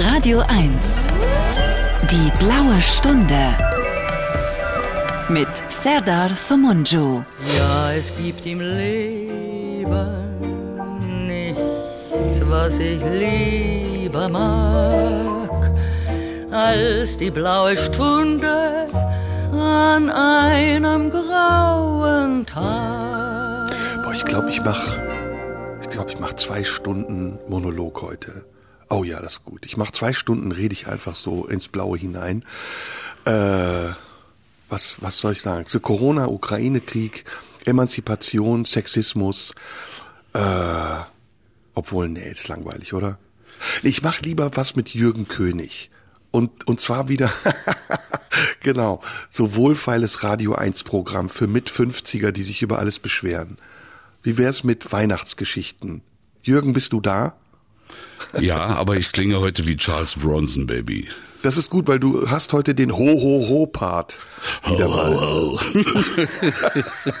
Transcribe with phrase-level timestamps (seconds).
[0.00, 1.08] Radio 1.
[2.08, 3.56] Die blaue Stunde.
[5.28, 7.24] Mit Serdar Somunju.
[7.58, 9.88] Ja, es gibt im Leben
[11.26, 15.72] nichts, was ich lieber mag,
[16.52, 18.86] als die blaue Stunde
[19.52, 23.72] an einem grauen Tag.
[24.04, 24.96] Boah, ich glaube, ich mach,
[25.80, 28.44] ich glaube, ich mach zwei Stunden Monolog heute.
[28.88, 29.66] Oh ja, das ist gut.
[29.66, 32.44] Ich mache zwei Stunden, rede ich einfach so ins Blaue hinein.
[33.24, 33.90] Äh,
[34.68, 35.66] was, was soll ich sagen?
[35.66, 37.24] Zu Corona, Ukraine-Krieg,
[37.64, 39.54] Emanzipation, Sexismus.
[40.32, 41.00] Äh,
[41.74, 43.18] obwohl, nee, ist langweilig, oder?
[43.82, 45.90] Ich mache lieber was mit Jürgen König.
[46.30, 47.32] Und, und zwar wieder,
[48.60, 49.00] genau,
[49.30, 53.58] so wohlfeiles Radio 1 Programm für Mit-50er, die sich über alles beschweren.
[54.22, 56.02] Wie wär's mit Weihnachtsgeschichten?
[56.42, 57.36] Jürgen, bist du da?
[58.40, 61.08] Ja, aber ich klinge heute wie Charles Bronson, Baby.
[61.42, 64.18] Das ist gut, weil du hast heute den Ho-Ho-Ho-Part
[64.66, 65.14] wieder mal.
[65.14, 65.60] Ho, ho.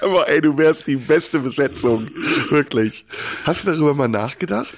[0.00, 2.08] Aber ey, du wärst die beste Besetzung.
[2.50, 3.04] Wirklich.
[3.44, 4.74] Hast du darüber mal nachgedacht?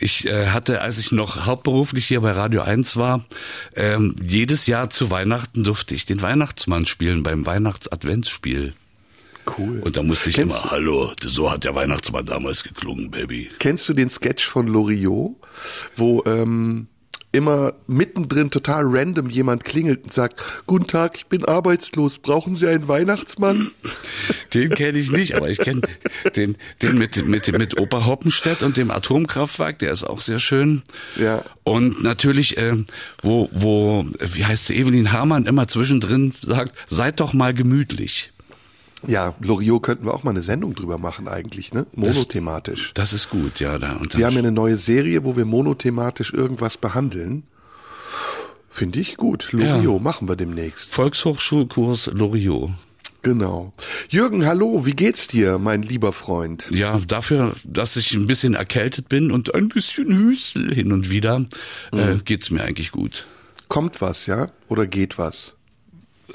[0.00, 3.24] Ich äh, hatte, als ich noch hauptberuflich hier bei Radio 1 war,
[3.76, 8.74] ähm, jedes Jahr zu Weihnachten durfte ich den Weihnachtsmann spielen beim Weihnachts-Adventsspiel.
[9.58, 9.80] Cool.
[9.80, 13.50] Und da musste ich Kennst- immer, hallo, so hat der Weihnachtsmann damals geklungen, Baby.
[13.58, 15.36] Kennst du den Sketch von Loriot,
[15.96, 16.86] wo ähm,
[17.32, 22.68] immer mittendrin total random jemand klingelt und sagt, Guten Tag, ich bin arbeitslos, brauchen Sie
[22.68, 23.70] einen Weihnachtsmann?
[24.54, 25.80] Den kenne ich nicht, aber ich kenne
[26.36, 30.82] den, den mit, mit, mit Opa Hoppenstedt und dem Atomkraftwerk, der ist auch sehr schön.
[31.18, 31.42] Ja.
[31.64, 32.76] Und natürlich, äh,
[33.22, 38.31] wo, wo, wie heißt sie, Evelyn Hamann immer zwischendrin sagt, seid doch mal gemütlich.
[39.06, 41.86] Ja, Loriot könnten wir auch mal eine Sendung drüber machen eigentlich, ne?
[41.94, 42.92] Monothematisch.
[42.94, 43.78] Das ist gut, ja.
[43.78, 47.44] Da, und Wir haben ja eine neue Serie, wo wir monothematisch irgendwas behandeln.
[48.70, 49.52] Finde ich gut.
[49.52, 50.94] Loriot machen wir demnächst.
[50.94, 52.70] Volkshochschulkurs Loriot.
[53.22, 53.72] Genau.
[54.08, 56.66] Jürgen, hallo, wie geht's dir, mein lieber Freund?
[56.70, 61.44] Ja, dafür, dass ich ein bisschen erkältet bin und ein bisschen Hüstel hin und wieder,
[61.92, 63.26] äh, geht's mir eigentlich gut.
[63.68, 64.50] Kommt was, ja?
[64.68, 65.54] Oder geht was?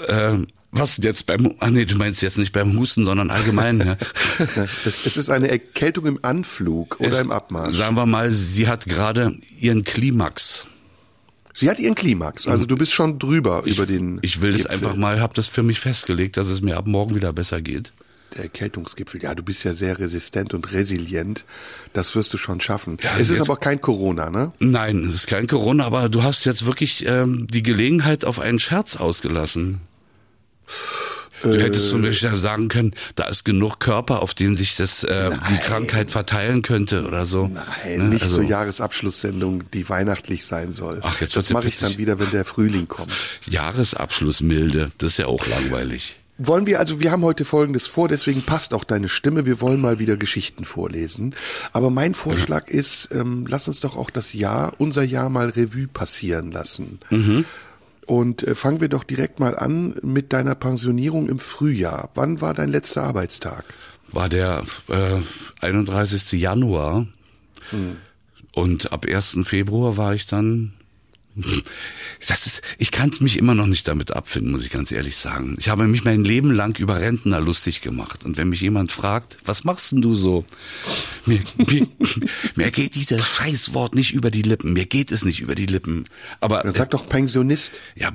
[0.08, 0.38] Äh,
[0.80, 3.98] was jetzt beim, ach nee, du meinst jetzt nicht beim Husten, sondern allgemein, ne?
[4.86, 7.76] Es, es ist eine Erkältung im Anflug oder Es- im Abmarsch.
[7.76, 10.68] Sagen wir mal, sie hat gerade ihren Klimax.
[11.54, 14.20] Sie hat ihren Klimax, also du bist schon drüber über den.
[14.22, 14.76] Ich will das Gipfel.
[14.76, 17.92] einfach mal, habe das für mich festgelegt, dass es mir ab morgen wieder besser geht.
[18.36, 19.24] Der Erkältungsgipfel.
[19.24, 21.46] Ja, du bist ja sehr resistent und resilient.
[21.94, 22.98] Das wirst du schon schaffen.
[23.02, 24.52] Ja, es ist aber kein Corona, ne?
[24.60, 28.60] Nein, es ist kein Corona, aber du hast jetzt wirklich ähm, die Gelegenheit auf einen
[28.60, 29.80] Scherz ausgelassen.
[31.44, 35.32] Du hättest zum Beispiel sagen können, da ist genug Körper, auf denen sich das äh,
[35.50, 37.48] die Krankheit verteilen könnte oder so.
[37.48, 38.04] Nein, Ne?
[38.10, 41.00] nicht Also, zur Jahresabschlusssendung, die weihnachtlich sein soll.
[41.04, 43.12] Ach, jetzt das mache ich dann wieder, wenn der Frühling kommt.
[43.50, 46.16] Jahresabschlussmilde, das ist ja auch langweilig.
[46.40, 49.48] Wollen wir also, wir haben heute Folgendes vor, deswegen passt auch deine Stimme.
[49.48, 51.34] Wir wollen mal wieder Geschichten vorlesen.
[51.74, 55.88] Aber mein Vorschlag ist, ähm, lass uns doch auch das Jahr, unser Jahr mal Revue
[55.88, 57.00] passieren lassen.
[58.08, 62.10] Und äh, fangen wir doch direkt mal an mit deiner Pensionierung im Frühjahr.
[62.16, 63.66] Wann war dein letzter Arbeitstag?
[64.10, 65.20] War der äh,
[65.62, 66.32] 31.
[66.32, 67.06] Januar
[68.56, 69.40] und ab 1.
[69.44, 70.74] Februar war ich dann
[72.28, 75.56] das ist, ich kann mich immer noch nicht damit abfinden, muss ich ganz ehrlich sagen.
[75.60, 78.26] Ich habe mich mein Leben lang über Rentner lustig gemacht.
[78.26, 80.46] Und wenn mich jemand fragt, was machst denn du so?
[81.26, 81.88] Mir, mir,
[82.56, 84.74] mir geht dieses Scheißwort nicht über die Lippen.
[84.74, 86.06] Mir geht es nicht über die Lippen.
[86.40, 87.72] Aber Dann sag doch Pensionist.
[87.96, 88.12] ja,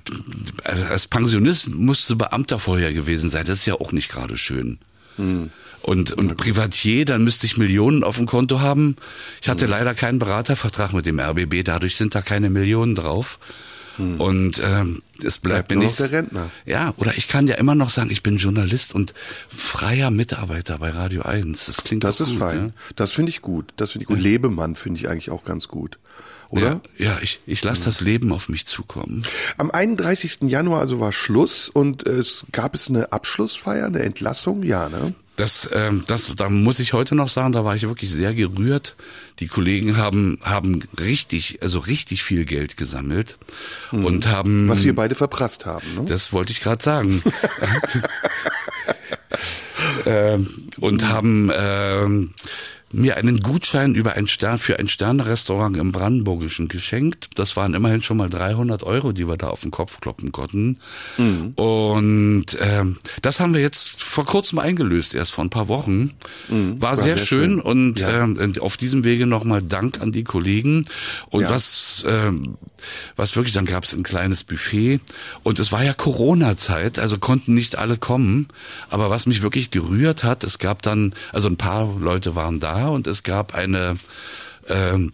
[0.65, 3.47] also als Pensionist musste Beamter vorher gewesen sein.
[3.47, 4.78] Das ist ja auch nicht gerade schön.
[5.82, 8.97] Und, und Privatier, dann müsste ich Millionen auf dem Konto haben.
[9.41, 13.38] Ich hatte leider keinen Beratervertrag mit dem RBB, dadurch sind da keine Millionen drauf.
[13.98, 15.98] Und ähm, es bleibt, Bleibt mir nichts.
[15.98, 16.50] der Rentner.
[16.65, 19.12] Ja, oder ich kann ja immer noch sagen, ich bin Journalist und
[19.48, 21.66] freier Mitarbeiter bei Radio 1.
[21.66, 22.62] Das klingt Das ist gut, fein.
[22.62, 22.72] Ne?
[22.97, 23.72] Das finde ich gut.
[23.76, 24.19] Das finde ich gut.
[24.19, 25.99] Lebemann finde ich eigentlich auch ganz gut.
[26.49, 26.81] Oder?
[26.99, 29.25] Ja, ja, ich, ich lasse das Leben auf mich zukommen.
[29.58, 30.43] Am 31.
[30.43, 35.14] Januar also war Schluss und es gab es eine Abschlussfeier, eine Entlassung, ja, ne?
[35.37, 38.96] Das, ähm, das, da muss ich heute noch sagen, da war ich wirklich sehr gerührt.
[39.38, 43.38] Die Kollegen haben, haben richtig, also richtig viel Geld gesammelt
[43.90, 44.69] und haben.
[44.69, 46.05] Was wir beide verprasst haben, ne?
[46.05, 47.23] Das wollte ich gerade sagen.
[50.06, 50.46] ähm,
[50.79, 52.34] und haben ähm,
[52.93, 57.31] mir einen Gutschein über ein Stern für ein Sternrestaurant im Brandenburgischen geschenkt.
[57.37, 60.79] Das waren immerhin schon mal 300 Euro, die wir da auf den Kopf kloppen konnten.
[61.17, 61.53] Mhm.
[61.55, 66.12] Und ähm, das haben wir jetzt vor kurzem eingelöst, erst vor ein paar Wochen.
[66.49, 66.81] Mhm.
[66.81, 68.25] War, War, sehr, sehr schön, schön, und ja.
[68.25, 70.85] ähm, auf diesem Wege nochmal Dank an die Kollegen.
[71.31, 71.50] Und ja.
[71.50, 72.56] was, ähm,
[73.17, 75.00] was wirklich, dann gab es ein kleines Buffet
[75.43, 78.49] und es war ja Corona-Zeit, also konnten nicht alle kommen.
[78.89, 82.81] Aber was mich wirklich gerührt hat, es gab dann, also ein paar Leute waren da
[82.90, 83.96] und es gab eine
[84.69, 85.12] ähm,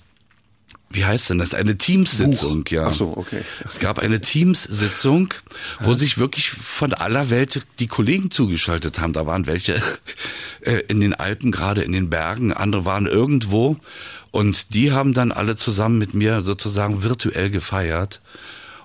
[0.91, 1.53] wie heißt denn das?
[1.53, 2.87] Eine Teamsitzung, ja.
[2.87, 3.43] Ach so, okay.
[3.67, 5.35] Es gab eine Teamsitzung,
[5.81, 5.99] wo ja.
[5.99, 9.13] sich wirklich von aller Welt die Kollegen zugeschaltet haben.
[9.13, 9.83] Da waren welche
[10.63, 13.77] äh, in den Alpen, gerade in den Bergen, andere waren irgendwo
[14.31, 18.21] und die haben dann alle zusammen mit mir sozusagen virtuell gefeiert.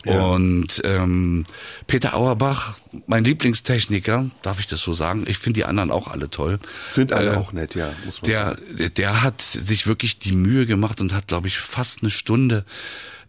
[0.05, 0.21] Ja.
[0.21, 1.45] Und ähm,
[1.87, 2.77] Peter Auerbach,
[3.07, 5.23] mein Lieblingstechniker, darf ich das so sagen?
[5.27, 6.59] Ich finde die anderen auch alle toll.
[6.93, 7.89] Sind alle äh, auch nett, ja.
[8.05, 8.91] Muss man der, sagen.
[8.97, 12.65] der hat sich wirklich die Mühe gemacht und hat, glaube ich, fast eine Stunde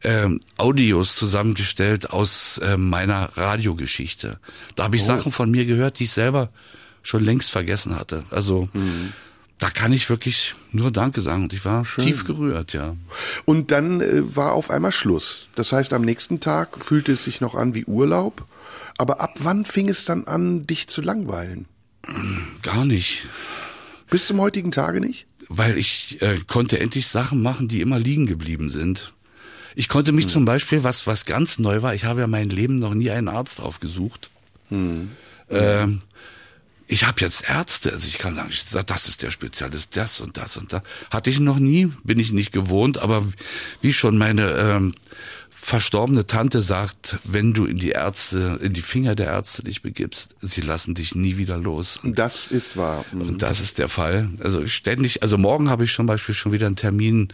[0.02, 4.38] ähm, Audios zusammengestellt aus äh, meiner Radiogeschichte.
[4.74, 5.06] Da habe ich oh.
[5.06, 6.50] Sachen von mir gehört, die ich selber
[7.02, 8.24] schon längst vergessen hatte.
[8.30, 9.12] Also mhm
[9.58, 11.44] da kann ich wirklich nur Danke sagen.
[11.44, 12.04] Und ich war Schön.
[12.04, 12.94] tief gerührt, ja.
[13.44, 15.48] Und dann äh, war auf einmal Schluss.
[15.54, 18.44] Das heißt, am nächsten Tag fühlte es sich noch an wie Urlaub.
[18.98, 21.66] Aber ab wann fing es dann an, dich zu langweilen?
[22.62, 23.26] Gar nicht.
[24.10, 25.26] Bis zum heutigen Tage nicht?
[25.48, 29.14] Weil ich äh, konnte endlich Sachen machen, die immer liegen geblieben sind.
[29.74, 30.30] Ich konnte mich hm.
[30.30, 33.28] zum Beispiel, was, was ganz neu war, ich habe ja mein Leben noch nie einen
[33.28, 34.30] Arzt aufgesucht.
[34.68, 35.10] Hm.
[35.50, 36.02] Ähm,
[36.86, 38.50] ich habe jetzt Ärzte, also ich kann sagen,
[38.86, 40.82] das ist der Spezialist, das und das und das.
[41.10, 43.24] Hatte ich noch nie, bin ich nicht gewohnt, aber
[43.80, 44.94] wie schon meine ähm,
[45.50, 50.36] verstorbene Tante sagt, wenn du in die Ärzte, in die Finger der Ärzte dich begibst,
[50.40, 52.00] sie lassen dich nie wieder los.
[52.02, 53.04] Das ist wahr.
[53.12, 53.22] Mhm.
[53.22, 54.28] Und das ist der Fall.
[54.42, 57.28] Also ständig, also morgen habe ich zum Beispiel schon wieder einen Termin.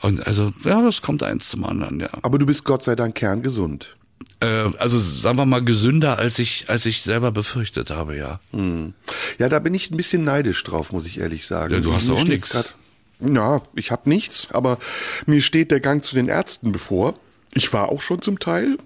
[0.00, 2.08] Und also, ja, das kommt eins zum anderen, ja.
[2.22, 3.94] Aber du bist Gott sei Dank kerngesund.
[4.40, 8.40] Äh, also sagen wir mal gesünder, als ich, als ich selber befürchtet habe, ja.
[8.52, 8.94] Hm.
[9.38, 11.74] Ja, da bin ich ein bisschen neidisch drauf, muss ich ehrlich sagen.
[11.74, 12.74] Ja, du hast auch nichts.
[13.20, 14.78] Ja, ich habe nichts, aber
[15.26, 17.14] mir steht der Gang zu den Ärzten bevor.
[17.52, 18.78] Ich war auch schon zum Teil.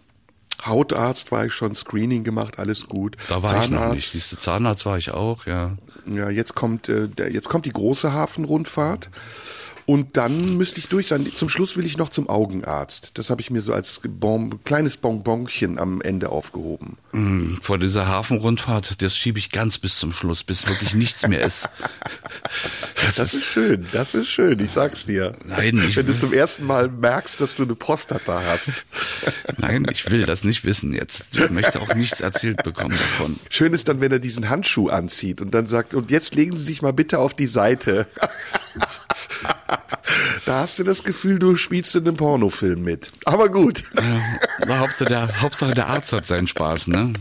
[0.64, 3.16] Hautarzt war ich schon, Screening gemacht, alles gut.
[3.28, 3.66] Da war Zahnarzt.
[3.66, 4.10] ich noch nicht.
[4.10, 5.76] Siehst du, Zahnarzt war ich auch, ja.
[6.06, 9.10] Ja, jetzt kommt, äh, der, jetzt kommt die große Hafenrundfahrt.
[9.86, 11.30] Und dann müsste ich durch sein.
[11.34, 13.10] Zum Schluss will ich noch zum Augenarzt.
[13.14, 16.96] Das habe ich mir so als bon, kleines Bonbonchen am Ende aufgehoben.
[17.12, 21.42] Mm, vor dieser Hafenrundfahrt, das schiebe ich ganz bis zum Schluss, bis wirklich nichts mehr
[21.42, 21.68] ist.
[23.04, 25.34] Das, das ist, ist, schön, das ist schön, ich sag's dir.
[25.44, 28.86] Nein, ich Wenn du zum ersten Mal merkst, dass du eine Prostata hast.
[29.58, 31.26] Nein, ich will das nicht wissen jetzt.
[31.36, 33.38] Ich möchte auch nichts erzählt bekommen davon.
[33.50, 36.64] Schön ist dann, wenn er diesen Handschuh anzieht und dann sagt, und jetzt legen Sie
[36.64, 38.06] sich mal bitte auf die Seite.
[40.46, 43.10] da hast du das Gefühl, du spielst in einem Pornofilm mit.
[43.24, 43.84] Aber gut.
[43.98, 47.12] Ja, Hauptsache, der, Hauptsache der Arzt hat seinen Spaß, ne?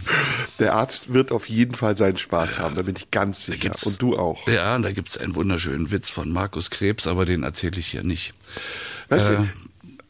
[0.59, 3.71] Der Arzt wird auf jeden Fall seinen Spaß ja, haben, da bin ich ganz sicher.
[3.83, 4.47] Und du auch.
[4.47, 8.33] Ja, da gibt's einen wunderschönen Witz von Markus Krebs, aber den erzähle ich hier nicht.
[9.09, 9.47] Weißt äh, du,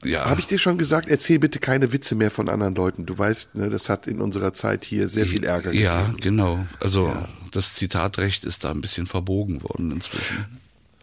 [0.06, 0.26] ja.
[0.26, 3.06] Habe ich dir schon gesagt, erzähl bitte keine Witze mehr von anderen Leuten.
[3.06, 5.86] Du weißt, ne, das hat in unserer Zeit hier sehr viel Ärger gegeben.
[5.86, 6.66] Ja, genau.
[6.82, 7.28] Also ja.
[7.52, 10.46] das Zitatrecht ist da ein bisschen verbogen worden inzwischen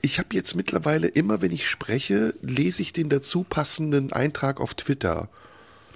[0.02, 4.74] ich habe jetzt mittlerweile immer, wenn ich spreche, lese ich den dazu passenden Eintrag auf
[4.74, 5.28] Twitter.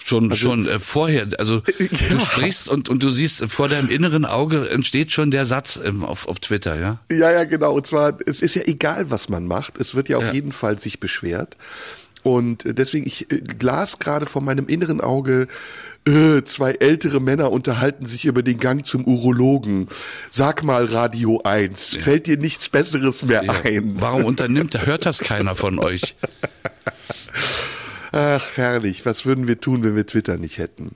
[0.05, 2.09] Schon, also, schon äh, vorher, also ja.
[2.11, 6.05] du sprichst und, und du siehst, vor deinem inneren Auge entsteht schon der Satz ähm,
[6.05, 7.01] auf, auf Twitter, ja?
[7.11, 7.73] Ja, ja, genau.
[7.73, 9.79] Und zwar, es ist ja egal, was man macht.
[9.79, 10.33] Es wird ja auf ja.
[10.33, 11.57] jeden Fall sich beschwert.
[12.23, 15.49] Und deswegen, ich äh, las gerade vor meinem inneren Auge,
[16.07, 19.89] äh, zwei ältere Männer unterhalten sich über den Gang zum Urologen.
[20.31, 22.03] Sag mal Radio 1, ja.
[22.03, 23.53] fällt dir nichts Besseres mehr ja.
[23.65, 23.95] ein?
[24.01, 26.17] Warum unternimmt, hört das keiner von euch?
[28.13, 29.05] Ach, herrlich.
[29.07, 30.95] Was würden wir tun, wenn wir Twitter nicht hätten?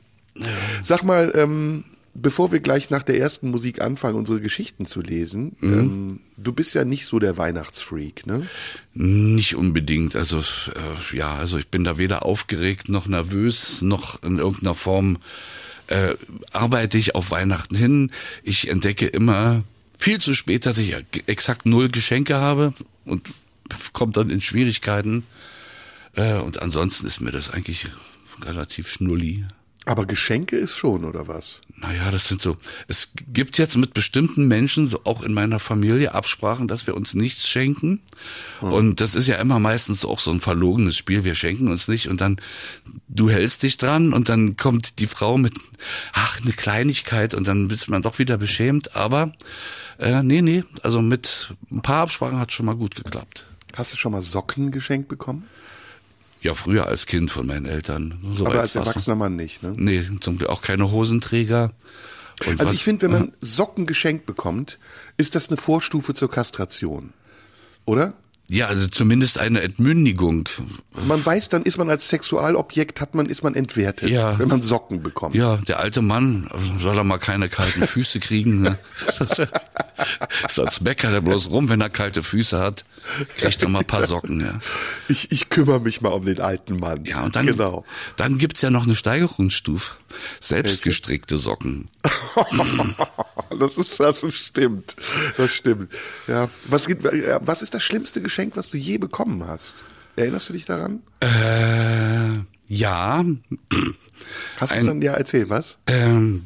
[0.82, 1.84] Sag mal, ähm,
[2.14, 5.72] bevor wir gleich nach der ersten Musik anfangen, unsere Geschichten zu lesen, mhm.
[5.72, 8.46] ähm, du bist ja nicht so der Weihnachtsfreak, ne?
[8.94, 10.16] Nicht unbedingt.
[10.16, 15.18] Also äh, ja, also ich bin da weder aufgeregt noch nervös noch in irgendeiner Form
[15.88, 16.16] äh,
[16.52, 18.10] arbeite ich auf Weihnachten hin.
[18.42, 19.64] Ich entdecke immer
[19.96, 20.94] viel zu spät, dass ich
[21.26, 22.74] exakt null Geschenke habe
[23.04, 23.28] und
[23.92, 25.24] kommt dann in Schwierigkeiten.
[26.14, 27.86] Äh, und ansonsten ist mir das eigentlich
[28.42, 29.46] relativ schnulli.
[29.88, 31.62] Aber Geschenke ist schon, oder was?
[31.74, 32.58] Naja, das sind so.
[32.88, 37.14] Es gibt jetzt mit bestimmten Menschen, so auch in meiner Familie, Absprachen, dass wir uns
[37.14, 38.02] nichts schenken.
[38.60, 38.72] Hm.
[38.72, 41.24] Und das ist ja immer meistens auch so ein verlogenes Spiel.
[41.24, 42.38] Wir schenken uns nicht und dann
[43.08, 45.54] du hältst dich dran und dann kommt die Frau mit,
[46.12, 48.94] ach, eine Kleinigkeit und dann bist man doch wieder beschämt.
[48.94, 49.32] Aber
[49.98, 53.44] Äh, nee, nee, also mit ein paar Absprachen hat schon mal gut geklappt.
[53.74, 55.44] Hast du schon mal Socken geschenkt bekommen?
[56.40, 58.18] Ja, früher als Kind von meinen Eltern.
[58.32, 59.72] So Aber als erwachsener Mann nicht, ne?
[59.76, 61.72] Nee, zum Glück auch keine Hosenträger.
[62.46, 64.78] Und Also was- ich finde, wenn man Socken geschenkt bekommt,
[65.16, 67.12] ist das eine Vorstufe zur Kastration.
[67.86, 68.12] Oder?
[68.50, 70.48] Ja, also zumindest eine Entmündigung.
[71.06, 74.38] Man weiß, dann ist man als Sexualobjekt, hat man, ist man entwertet, Ja.
[74.38, 75.34] wenn man Socken bekommt.
[75.34, 78.62] Ja, der alte Mann soll er mal keine kalten Füße kriegen.
[78.62, 78.78] Ne?
[80.48, 82.84] Sonst meckert er bloß rum, wenn er kalte Füße hat.
[83.38, 84.40] Kriegt er mal ein paar Socken.
[84.40, 84.58] Ja,
[85.08, 87.04] Ich, ich kümmere mich mal um den alten Mann.
[87.04, 87.84] ja und dann, Genau.
[88.16, 89.92] dann gibt's ja noch eine Steigerungsstufe.
[90.40, 91.88] Selbstgestrickte Socken.
[93.58, 94.94] Das ist, das stimmt.
[95.36, 95.90] Das stimmt.
[96.26, 96.48] Ja.
[96.66, 99.76] Was, gibt, was ist das schlimmste Geschenk, was du je bekommen hast?
[100.16, 101.00] Erinnerst du dich daran?
[101.20, 103.24] Äh, ja,
[104.58, 105.76] Hast du es dann ja erzählt, was?
[105.86, 106.42] ähm,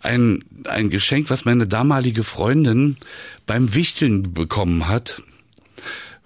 [0.00, 2.96] ein, ein Geschenk, was meine damalige Freundin
[3.46, 5.22] beim Wichteln bekommen hat,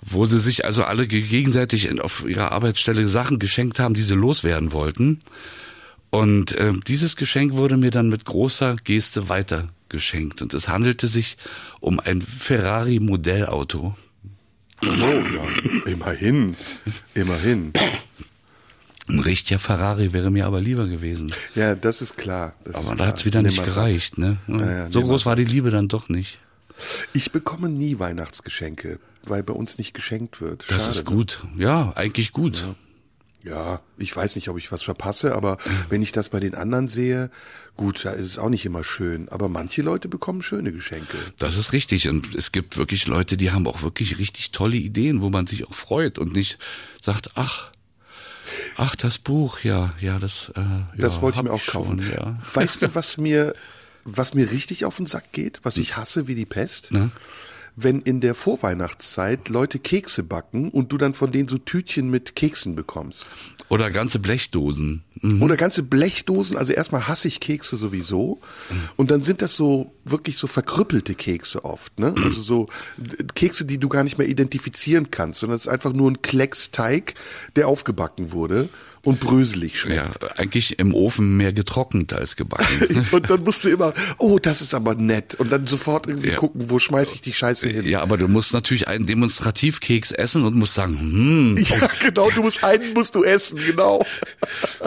[0.01, 4.03] wo sie sich also alle ge- gegenseitig in, auf ihrer Arbeitsstelle Sachen geschenkt haben, die
[4.03, 5.19] sie loswerden wollten.
[6.11, 10.41] Und äh, dieses Geschenk wurde mir dann mit großer Geste weitergeschenkt.
[10.41, 11.37] Und es handelte sich
[11.81, 13.95] um ein Ferrari Modellauto.
[14.83, 16.57] Oh ja, immerhin.
[17.15, 17.73] Immerhin.
[19.09, 21.33] Ein richtiger Ferrari wäre mir aber lieber gewesen.
[21.55, 22.55] Ja, das ist klar.
[22.65, 23.09] Das Aber ist da klar.
[23.09, 24.19] hat's wieder nicht gereicht.
[24.19, 24.37] Ne?
[24.47, 26.39] Ja, ja, so groß war die Liebe dann doch nicht.
[27.13, 30.65] Ich bekomme nie Weihnachtsgeschenke, weil bei uns nicht geschenkt wird.
[30.69, 31.45] Das Schade, ist gut.
[31.57, 32.65] Ja, eigentlich gut.
[32.67, 32.75] Ne?
[33.45, 36.89] Ja, ich weiß nicht, ob ich was verpasse, aber wenn ich das bei den anderen
[36.89, 37.31] sehe,
[37.77, 39.29] gut, da ist es auch nicht immer schön.
[39.31, 41.17] Aber manche Leute bekommen schöne Geschenke.
[41.39, 42.09] Das ist richtig.
[42.09, 45.67] Und es gibt wirklich Leute, die haben auch wirklich richtig tolle Ideen, wo man sich
[45.67, 46.59] auch freut und nicht
[47.01, 47.71] sagt, ach,
[48.77, 50.63] ach, das Buch, ja, ja, das, äh,
[50.97, 52.03] Das ja, wollte ich mir auch kaufen.
[52.03, 52.37] Schon, ja.
[52.55, 53.55] Weißt du, was mir,
[54.05, 56.91] was mir richtig auf den Sack geht, was ich hasse wie die Pest?
[56.93, 57.11] Ne?
[57.81, 62.35] Wenn in der Vorweihnachtszeit Leute Kekse backen und du dann von denen so Tütchen mit
[62.35, 63.27] Keksen bekommst.
[63.69, 65.05] Oder ganze Blechdosen.
[65.21, 65.43] Mhm.
[65.43, 68.41] Oder ganze Blechdosen, also erstmal hasse ich Kekse sowieso.
[68.97, 72.15] Und dann sind das so wirklich so verkrüppelte Kekse oft, ne?
[72.25, 72.69] Also so
[73.35, 76.73] Kekse, die du gar nicht mehr identifizieren kannst, sondern es ist einfach nur ein Klecks
[76.73, 77.15] Teig,
[77.55, 78.69] der aufgebacken wurde
[79.03, 79.97] und bröselig schmeckt.
[80.23, 83.07] Ja, eigentlich im Ofen mehr getrocknet als gebacken.
[83.13, 85.35] Und dann musst du immer, oh, das ist aber nett.
[85.37, 86.37] Und dann sofort irgendwie Ja.
[86.37, 87.87] gucken, wo schmeiß ich die Scheiße hin.
[87.89, 92.43] ja, aber du musst natürlich einen Demonstrativkeks essen und musst sagen, hm, Ja, genau, du
[92.43, 94.05] musst einen musst du essen, genau.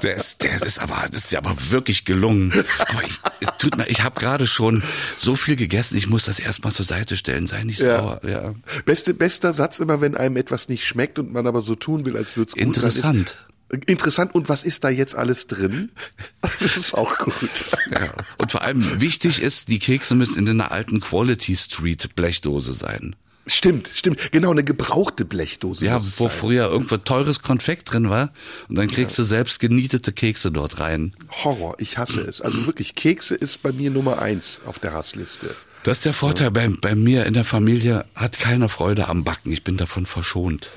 [0.03, 2.51] Der ist, der ist aber, das ist ja aber wirklich gelungen.
[2.79, 4.83] Aber ich, tut mir, ich habe gerade schon
[5.17, 7.97] so viel gegessen, ich muss das erstmal zur Seite stellen, sei nicht Ja.
[7.99, 8.21] sauer.
[8.23, 8.53] Ja.
[8.85, 12.17] Beste, bester Satz immer, wenn einem etwas nicht schmeckt und man aber so tun will,
[12.17, 13.29] als würde es gut Interessant.
[13.31, 13.37] Ist,
[13.85, 14.35] interessant.
[14.35, 15.91] Und was ist da jetzt alles drin?
[16.41, 17.65] Das ist auch gut.
[17.89, 18.13] Ja.
[18.37, 23.15] Und vor allem wichtig ist, die Kekse müssen in einer alten Quality Street Blechdose sein.
[23.47, 24.31] Stimmt, stimmt.
[24.31, 25.85] Genau, eine gebrauchte Blechdose.
[25.85, 26.29] Ja, wo sein.
[26.29, 28.31] früher irgendwo teures Konfekt drin war
[28.69, 31.13] und dann kriegst du selbst genietete Kekse dort rein.
[31.43, 32.41] Horror, ich hasse es.
[32.41, 35.55] Also wirklich, Kekse ist bei mir Nummer eins auf der Hassliste.
[35.83, 39.51] Das ist der Vorteil, bei, bei mir in der Familie hat keiner Freude am Backen.
[39.51, 40.69] Ich bin davon verschont.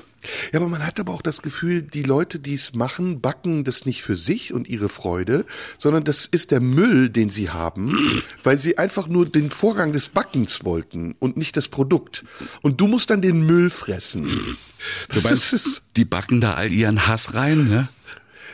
[0.51, 3.85] Ja, aber man hat aber auch das Gefühl, die Leute, die es machen, backen das
[3.85, 5.45] nicht für sich und ihre Freude,
[5.77, 7.97] sondern das ist der Müll, den sie haben,
[8.43, 12.23] weil sie einfach nur den Vorgang des Backens wollten und nicht das Produkt.
[12.61, 14.27] Und du musst dann den Müll fressen.
[15.09, 17.87] Du meinst, die backen da all ihren Hass rein, ne?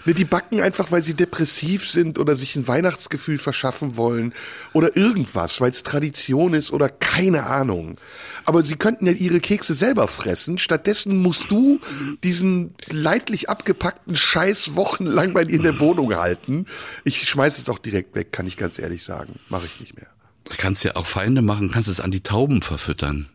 [0.06, 4.34] Ne, die backen einfach, weil sie depressiv sind oder sich ein Weihnachtsgefühl verschaffen wollen
[4.74, 7.98] oder irgendwas, weil es Tradition ist oder keine Ahnung.
[8.46, 10.58] Aber sie könnten ja ihre Kekse selber fressen.
[10.58, 11.80] Stattdessen musst du
[12.24, 16.66] diesen leidlich abgepackten Scheiß wochenlang bei dir in der Wohnung halten.
[17.04, 19.40] Ich schmeiß es auch direkt weg, kann ich ganz ehrlich sagen.
[19.50, 20.08] Mache ich nicht mehr.
[20.46, 23.30] Du kannst ja auch Feinde machen, kannst es an die Tauben verfüttern.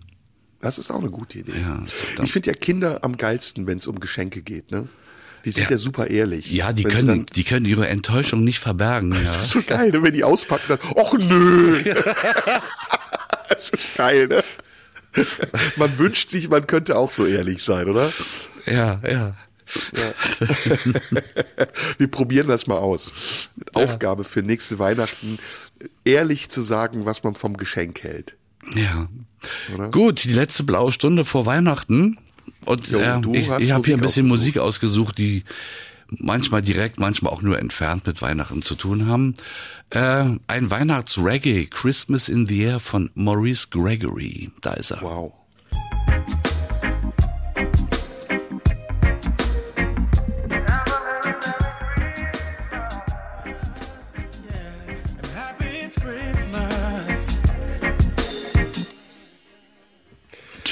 [0.61, 1.53] Das ist auch eine gute Idee.
[1.61, 1.85] Ja,
[2.23, 4.71] ich finde ja Kinder am geilsten, wenn es um Geschenke geht.
[4.71, 4.89] Ne?
[5.47, 5.79] Die sind ja, Ja.
[5.79, 6.51] super ehrlich.
[6.51, 9.13] Ja, die Wenn können, dann- die können ihre Enttäuschung nicht verbergen.
[9.13, 9.21] Ja.
[9.21, 10.03] Das ist so geil, ne?
[10.03, 11.83] wenn die auspacken, dann, och nö.
[13.49, 14.43] das ist geil, ne?
[15.77, 18.13] Man wünscht sich, man könnte auch so ehrlich sein, oder?
[18.67, 19.35] ja, ja.
[21.99, 23.49] Wir probieren das mal aus.
[23.73, 25.39] Aufgabe für nächste Weihnachten,
[26.05, 28.35] ehrlich zu sagen, was man vom Geschenk hält.
[28.75, 29.09] Ja.
[29.75, 29.91] Oder?
[29.91, 32.19] Gut, die letzte blaue Stunde vor Weihnachten.
[32.67, 35.45] Und Jo, äh, ich, ich habe hier ein bisschen Musik ausgesucht, die
[36.11, 39.35] manchmal direkt, manchmal auch nur entfernt mit Weihnachten zu tun haben.
[39.91, 44.51] Äh, ein Weihnachts-Reggae, Christmas in the Air von Maurice Gregory.
[44.61, 45.03] Da ist er.
[45.03, 45.33] Wow.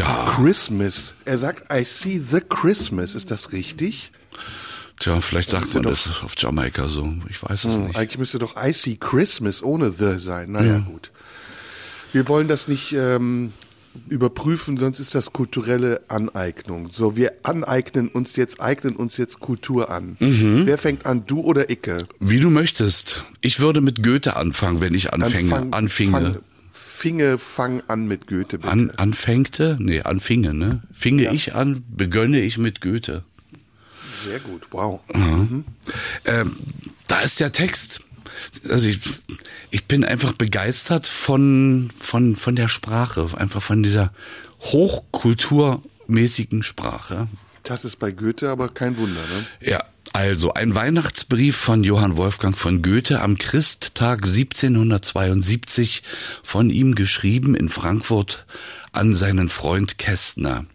[0.03, 1.15] Christmas.
[1.25, 3.15] Er sagt, I see the Christmas.
[3.15, 4.11] Ist das richtig?
[5.01, 7.13] Tja, vielleicht sagt man das auf Jamaika so.
[7.29, 7.97] Ich weiß es Hm, nicht.
[7.97, 10.53] eigentlich müsste doch I see Christmas ohne the sein.
[10.53, 11.11] Naja, gut.
[12.13, 13.53] Wir wollen das nicht ähm,
[14.09, 16.91] überprüfen, sonst ist das kulturelle Aneignung.
[16.91, 20.17] So, wir aneignen uns jetzt, eignen uns jetzt Kultur an.
[20.21, 20.63] Mhm.
[20.65, 21.99] Wer fängt an, du oder Icke?
[22.21, 23.25] Wie du möchtest.
[23.41, 25.55] Ich würde mit Goethe anfangen, wenn ich anfänge.
[25.57, 26.11] Anfang- anfinge.
[26.13, 26.39] Fang,
[27.05, 28.73] Finge, fang an mit Goethe, bitte.
[28.73, 29.77] An, anfängte?
[29.79, 30.81] Nee, anfinge, ne?
[30.91, 33.25] Finge ich an, begönne ich mit Goethe.
[34.27, 35.01] Sehr gut, wow.
[36.25, 36.57] Ähm,
[37.07, 38.07] da ist der Text.
[38.71, 39.01] Also ich,
[39.71, 44.11] ich bin einfach begeistert von, von, von der Sprache, einfach von dieser
[44.61, 47.29] hochkulturmäßigen Sprache.
[47.65, 49.47] Das ist bei Goethe aber kein Wunder, ne?
[49.61, 49.85] Ja,
[50.15, 56.05] also ein Weihnachtsbrief von Johann Wolfgang von Goethe am Christtag 1772
[56.43, 58.47] von ihm geschrieben in Frankfurt
[58.93, 60.67] an seinen Freund Kästner.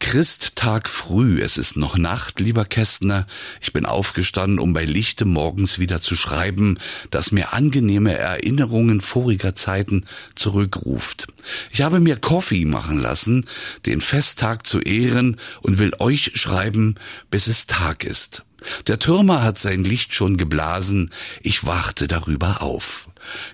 [0.00, 3.26] Christtag früh, es ist noch Nacht, lieber Kästner.
[3.60, 6.78] Ich bin aufgestanden, um bei Lichte morgens wieder zu schreiben,
[7.10, 10.04] das mir angenehme Erinnerungen voriger Zeiten
[10.34, 11.28] zurückruft.
[11.70, 13.46] Ich habe mir Coffee machen lassen,
[13.86, 16.96] den Festtag zu ehren und will euch schreiben,
[17.30, 18.44] bis es Tag ist.
[18.88, 21.10] Der Türmer hat sein Licht schon geblasen,
[21.42, 23.08] ich warte darüber auf.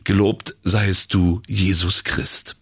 [0.04, 2.56] Gelobt seiest du, Jesus Christ.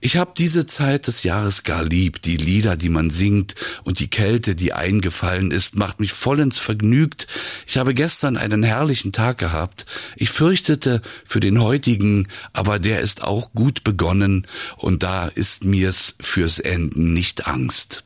[0.00, 2.20] Ich habe diese Zeit des Jahres gar lieb.
[2.22, 7.26] Die Lieder, die man singt und die Kälte, die eingefallen ist, macht mich vollends vergnügt.
[7.66, 9.86] Ich habe gestern einen herrlichen Tag gehabt.
[10.16, 14.46] Ich fürchtete für den heutigen, aber der ist auch gut begonnen
[14.76, 18.04] und da ist mir's fürs Enden nicht Angst.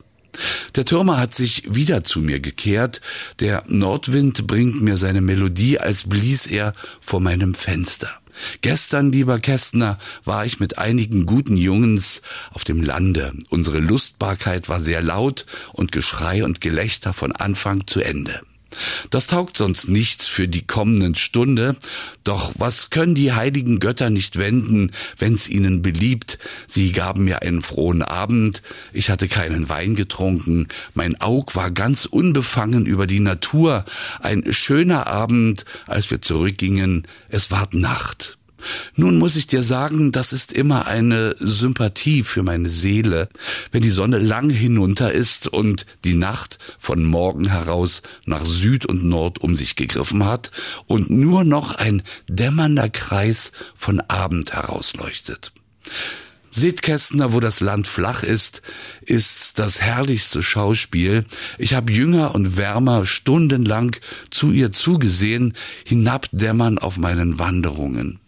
[0.75, 3.01] Der Türmer hat sich wieder zu mir gekehrt.
[3.39, 8.18] Der Nordwind bringt mir seine Melodie, als blies er vor meinem Fenster.
[8.61, 13.33] Gestern, lieber Kästner, war ich mit einigen guten Jungens auf dem Lande.
[13.49, 18.41] Unsere Lustbarkeit war sehr laut und Geschrei und Gelächter von Anfang zu Ende.
[19.09, 21.75] Das taugt sonst nichts für die kommenden Stunde,
[22.23, 26.39] doch was können die heiligen Götter nicht wenden, wenn's ihnen beliebt?
[26.67, 28.61] Sie gaben mir einen frohen Abend,
[28.93, 33.85] ich hatte keinen Wein getrunken, mein Aug war ganz unbefangen über die Natur,
[34.19, 38.38] ein schöner Abend, als wir zurückgingen, es ward Nacht.
[38.95, 43.29] Nun muss ich dir sagen, das ist immer eine Sympathie für meine Seele,
[43.71, 49.03] wenn die Sonne lang hinunter ist und die Nacht von Morgen heraus nach Süd und
[49.03, 50.51] Nord um sich gegriffen hat
[50.87, 55.53] und nur noch ein dämmernder Kreis von Abend herausleuchtet.
[56.51, 58.63] Seht Kästner, wo das Land flach ist,
[59.01, 61.25] ist's das herrlichste Schauspiel.
[61.57, 63.95] Ich habe jünger und wärmer stundenlang
[64.31, 65.53] zu ihr zugesehen,
[65.85, 68.19] hinabdämmern auf meinen Wanderungen.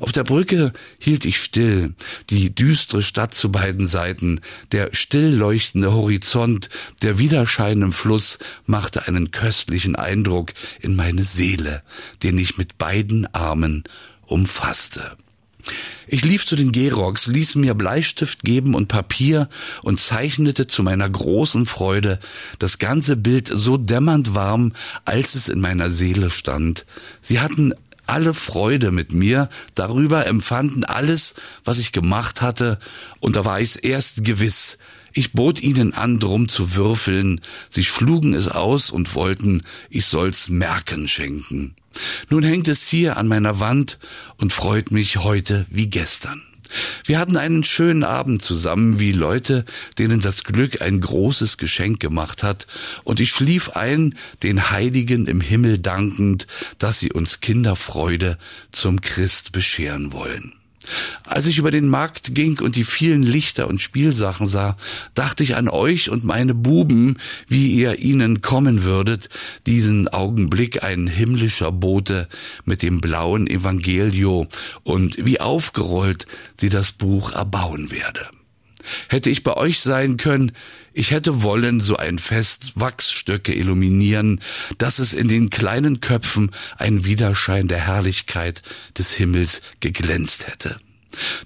[0.00, 1.94] Auf der Brücke hielt ich still,
[2.30, 4.40] die düstere Stadt zu beiden Seiten,
[4.72, 6.68] der still leuchtende Horizont,
[7.02, 11.82] der Widerschein im Fluss machte einen köstlichen Eindruck in meine Seele,
[12.22, 13.84] den ich mit beiden Armen
[14.26, 15.16] umfasste.
[16.08, 19.48] Ich lief zu den Gerogs, ließ mir Bleistift geben und Papier
[19.82, 22.18] und zeichnete zu meiner großen Freude
[22.58, 24.72] das ganze Bild so dämmernd warm,
[25.04, 26.84] als es in meiner Seele stand.
[27.20, 27.72] Sie hatten
[28.06, 31.34] alle Freude mit mir, darüber empfanden alles,
[31.64, 32.78] was ich gemacht hatte,
[33.20, 34.78] und da war ich's erst gewiss.
[35.14, 40.48] Ich bot ihnen an, drum zu würfeln, sie schlugen es aus und wollten, ich soll's
[40.48, 41.74] Merken schenken.
[42.30, 43.98] Nun hängt es hier an meiner Wand
[44.38, 46.42] und freut mich heute wie gestern.
[47.04, 49.64] Wir hatten einen schönen Abend zusammen, wie Leute,
[49.98, 52.66] denen das Glück ein großes Geschenk gemacht hat,
[53.04, 56.46] und ich schlief ein, den Heiligen im Himmel dankend,
[56.78, 58.38] dass sie uns Kinderfreude
[58.70, 60.54] zum Christ bescheren wollen.
[61.24, 64.76] Als ich über den Markt ging und die vielen Lichter und Spielsachen sah,
[65.14, 67.18] dachte ich an euch und meine Buben,
[67.48, 69.28] wie ihr ihnen kommen würdet,
[69.66, 72.28] diesen Augenblick ein himmlischer Bote
[72.64, 74.46] mit dem blauen Evangelio
[74.82, 78.28] und wie aufgerollt sie das Buch erbauen werde.
[79.08, 80.52] Hätte ich bei euch sein können,
[80.94, 84.40] ich hätte wollen so ein Fest Wachsstöcke illuminieren,
[84.78, 88.62] dass es in den kleinen Köpfen ein Widerschein der Herrlichkeit
[88.98, 90.78] des Himmels geglänzt hätte.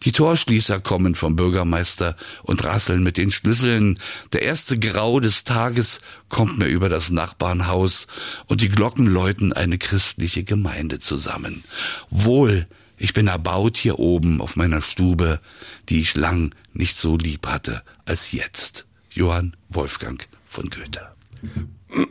[0.04, 3.98] Die Torschließer kommen vom Bürgermeister und rasseln mit den Schlüsseln.
[4.32, 8.06] Der erste Grau des Tages kommt mir über das Nachbarnhaus
[8.46, 11.64] und die Glocken läuten eine christliche Gemeinde zusammen.
[12.10, 15.40] Wohl, ich bin erbaut hier oben auf meiner Stube,
[15.88, 18.85] die ich lang nicht so lieb hatte als jetzt.
[19.16, 21.08] Johann Wolfgang von Goethe.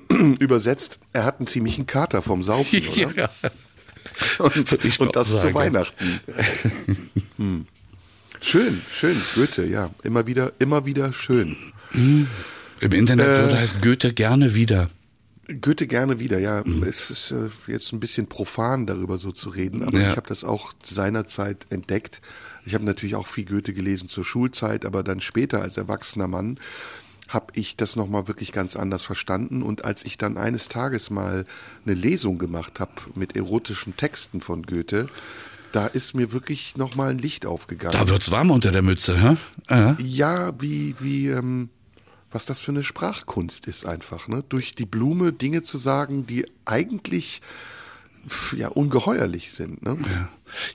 [0.40, 3.12] Übersetzt, er hat einen ziemlichen Kater vom Saufen, oder?
[3.16, 3.30] Ja.
[4.40, 5.54] Und, ich und das zu.
[5.54, 6.20] Weihnachten.
[7.38, 7.68] hm.
[8.42, 9.22] Schön, schön.
[9.36, 9.92] Goethe, ja.
[10.04, 11.56] Immer wieder, immer wieder schön.
[11.94, 13.38] Im Internet Äh.
[13.40, 14.90] würde heißt Goethe gerne wieder.
[15.62, 16.64] Goethe gerne wieder, ja.
[16.66, 16.84] Mhm.
[16.84, 20.10] Es ist äh, jetzt ein bisschen profan, darüber so zu reden, aber Ja.
[20.10, 22.20] ich habe das auch seinerzeit entdeckt.
[22.66, 26.60] Ich habe natürlich auch viel Goethe gelesen zur Schulzeit, aber dann später als erwachsener Mann
[27.28, 29.64] habe ich das nochmal wirklich ganz anders verstanden.
[29.64, 31.46] Und als ich dann eines Tages mal
[31.86, 35.10] eine Lesung gemacht habe mit erotischen Texten von Goethe,
[35.72, 37.98] da ist mir wirklich nochmal ein Licht aufgegangen.
[37.98, 39.36] Da wird's warm unter der Mütze, hä?
[39.70, 39.98] Ja.
[40.00, 41.70] Ja, wie, wie, ähm,
[42.32, 44.44] was das für eine Sprachkunst ist einfach, ne?
[44.48, 47.42] Durch die Blume Dinge zu sagen, die eigentlich
[48.56, 49.98] ja ungeheuerlich sind, ne?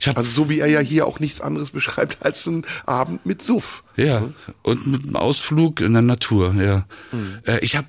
[0.05, 3.41] Hab, Also so wie er ja hier auch nichts anderes beschreibt als ein Abend mit
[3.41, 3.83] Suff.
[3.95, 4.23] ja,
[4.63, 6.85] und mit einem Ausflug in der Natur, ja.
[7.11, 7.39] Mhm.
[7.45, 7.87] Äh, ich habe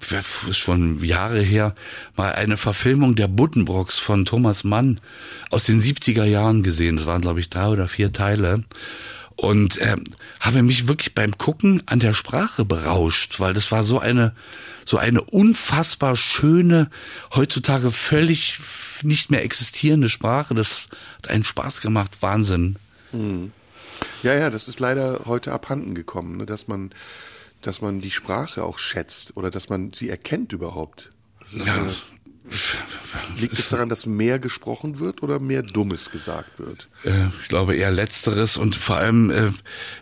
[0.53, 1.75] schon Jahre her
[2.17, 5.01] mal eine Verfilmung der Buddenbrocks von Thomas Mann
[5.51, 6.97] aus den 70er Jahren gesehen.
[6.97, 8.63] Das waren, glaube ich, drei oder vier Teile.
[9.43, 10.05] Und ähm,
[10.39, 14.37] habe mich wirklich beim Gucken an der Sprache berauscht, weil das war so eine
[14.85, 16.89] so eine unfassbar schöne,
[17.35, 18.61] heutzutage völlig
[19.03, 20.55] nicht mehr existierende Sprache.
[20.55, 20.83] Das
[21.17, 22.77] hat einen Spaß gemacht, Wahnsinn.
[24.23, 26.47] Ja, ja, das ist leider heute abhanden gekommen, ne?
[26.47, 26.93] dass man,
[27.63, 31.11] dass man die Sprache auch schätzt oder dass man sie erkennt überhaupt.
[31.47, 31.85] Ist, Ja.
[33.39, 36.89] Liegt es daran, dass mehr gesprochen wird oder mehr Dummes gesagt wird?
[37.05, 39.51] Äh, ich glaube eher letzteres und vor allem äh,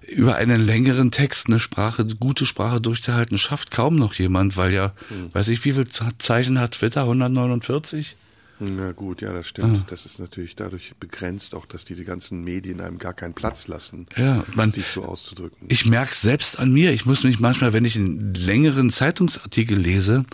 [0.09, 4.93] über einen längeren Text eine Sprache, gute Sprache durchzuhalten, schafft kaum noch jemand, weil ja,
[5.33, 5.87] weiß ich, wie viel
[6.19, 7.03] Zeichen hat Twitter?
[7.03, 8.17] 149?
[8.63, 9.91] Na gut, ja, das stimmt.
[9.91, 14.07] Das ist natürlich dadurch begrenzt, auch dass diese ganzen Medien einem gar keinen Platz lassen,
[14.19, 15.67] Ja, man, sich so auszudrücken.
[15.71, 16.93] ich merke selbst an mir.
[16.93, 20.25] Ich muss mich manchmal, wenn ich einen längeren Zeitungsartikel lese,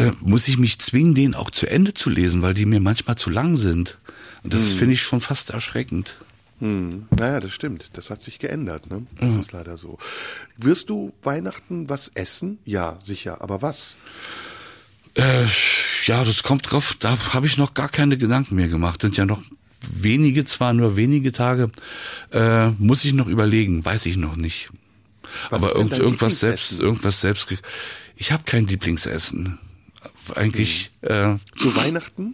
[0.00, 3.16] äh, muss ich mich zwingen, den auch zu Ende zu lesen, weil die mir manchmal
[3.16, 3.98] zu lang sind.
[4.42, 6.16] Und das finde ich schon fast erschreckend.
[6.60, 7.06] Hm.
[7.10, 7.90] Naja, das stimmt.
[7.92, 9.06] Das hat sich geändert, ne?
[9.18, 9.98] Das ist leider so.
[10.56, 12.58] Wirst du Weihnachten was essen?
[12.64, 13.42] Ja, sicher.
[13.42, 13.94] Aber was?
[15.14, 15.44] Äh,
[16.06, 16.96] ja, das kommt drauf.
[16.98, 19.02] Da habe ich noch gar keine Gedanken mehr gemacht.
[19.02, 19.42] Sind ja noch
[19.92, 21.70] wenige, zwar nur wenige Tage.
[22.30, 24.70] Äh, muss ich noch überlegen, weiß ich noch nicht.
[25.50, 27.54] Was Aber irgend, irgendwas selbst, irgendwas selbst.
[28.16, 29.58] Ich habe kein Lieblingsessen.
[30.36, 32.32] Eigentlich, äh, Zu Weihnachten?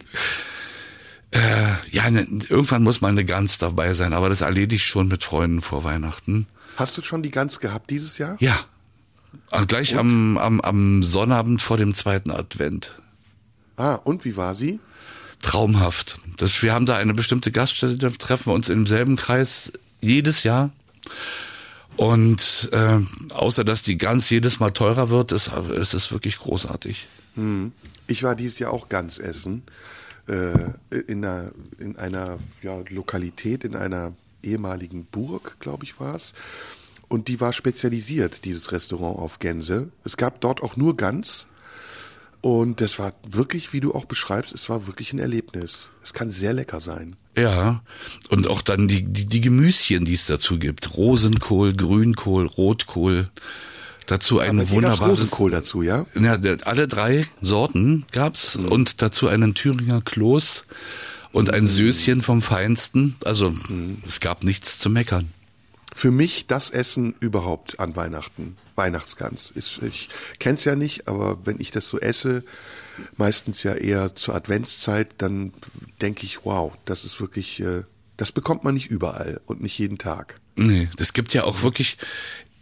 [1.31, 5.07] äh, ja, ne, irgendwann muss mal eine Gans dabei sein, aber das erledige ich schon
[5.07, 6.47] mit Freunden vor Weihnachten.
[6.77, 8.37] Hast du schon die Gans gehabt dieses Jahr?
[8.39, 8.57] Ja.
[9.51, 12.93] Ah, Gleich am, am, am Sonnabend vor dem zweiten Advent.
[13.75, 14.79] Ah, und wie war sie?
[15.41, 16.19] traumhaft.
[16.37, 20.41] Das, wir haben da eine bestimmte Gaststätte, da treffen wir uns im selben Kreis jedes
[20.43, 20.71] Jahr.
[21.95, 22.99] Und äh,
[23.33, 27.05] außer dass die Gans jedes Mal teurer wird, ist, ist es wirklich großartig.
[28.07, 29.63] Ich war dieses Jahr auch Gans essen.
[30.27, 30.73] Äh,
[31.07, 36.33] in einer, in einer ja, Lokalität, in einer ehemaligen Burg, glaube ich, war es.
[37.07, 39.89] Und die war spezialisiert, dieses Restaurant, auf Gänse.
[40.03, 41.47] Es gab dort auch nur Gans.
[42.41, 45.87] Und das war wirklich, wie du auch beschreibst, es war wirklich ein Erlebnis.
[46.03, 47.15] Es kann sehr lecker sein.
[47.35, 47.81] Ja,
[48.29, 50.95] und auch dann die, die, die Gemüschen, die es dazu gibt.
[50.95, 53.29] Rosenkohl, Grünkohl, Rotkohl.
[54.07, 55.19] Dazu ein Aber wunderbares...
[55.19, 56.05] Rosenkohl dazu, ja?
[56.15, 60.63] Ja, alle drei Sorten gab's und dazu einen Thüringer Kloß
[61.31, 63.15] und ein Söschen vom Feinsten.
[63.25, 63.53] Also
[64.07, 65.31] es gab nichts zu meckern.
[65.93, 68.55] Für mich das Essen überhaupt an Weihnachten.
[68.75, 69.51] Weihnachtsgans.
[69.53, 72.43] Ist, ich kenn's ja nicht, aber wenn ich das so esse,
[73.17, 75.53] meistens ja eher zur Adventszeit, dann
[76.01, 77.83] denke ich, wow, das ist wirklich, äh,
[78.15, 80.39] das bekommt man nicht überall und nicht jeden Tag.
[80.55, 81.97] Nee, das gibt ja auch wirklich,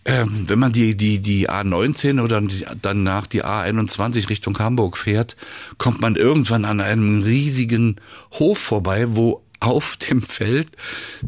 [0.05, 2.41] ähm, wenn man die, die, die A19 oder
[2.81, 5.35] danach die A21 Richtung Hamburg fährt,
[5.79, 7.95] kommt man irgendwann an einem riesigen
[8.33, 10.67] Hof vorbei, wo auf dem Feld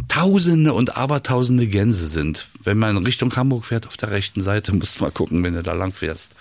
[0.07, 2.49] Tausende und Abertausende Gänse sind.
[2.63, 5.63] Wenn man Richtung Hamburg fährt, auf der rechten Seite, musst du mal gucken, wenn du
[5.63, 6.35] da lang fährst.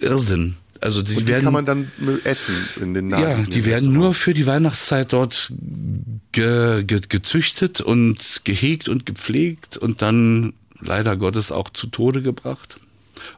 [0.00, 0.56] Irrsinn.
[0.80, 1.90] Also die Und die werden, kann man dann
[2.24, 5.52] essen in den ja, naheliegenden die werden nur für die Weihnachtszeit dort
[6.32, 12.78] ge, ge, gezüchtet und gehegt und gepflegt und dann leider Gottes auch zu Tode gebracht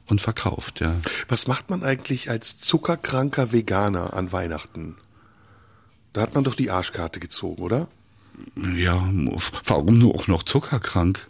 [0.07, 0.97] und verkauft, ja.
[1.29, 4.97] Was macht man eigentlich als zuckerkranker Veganer an Weihnachten?
[6.13, 7.89] Da hat man doch die Arschkarte gezogen, oder?
[8.75, 9.09] Ja,
[9.67, 11.29] warum nur auch noch zuckerkrank?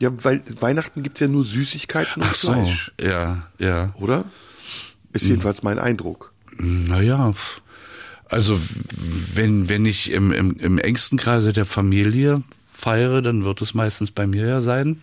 [0.00, 3.94] Ja, weil Weihnachten gibt's ja nur Süßigkeiten und Ach so, Fleisch, ja, ja.
[3.98, 4.24] oder?
[5.12, 6.32] Ist jedenfalls mein Eindruck.
[6.56, 7.34] Naja,
[8.26, 8.60] also
[9.34, 12.42] wenn, wenn ich im, im, im engsten Kreise der Familie
[12.78, 15.02] feiere, dann wird es meistens bei mir ja sein.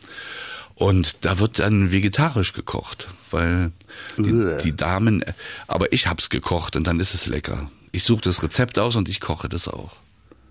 [0.75, 3.71] Und da wird dann vegetarisch gekocht, weil
[4.17, 5.23] die, die Damen,
[5.67, 7.69] aber ich hab's gekocht und dann ist es lecker.
[7.91, 9.91] Ich suche das Rezept aus und ich koche das auch.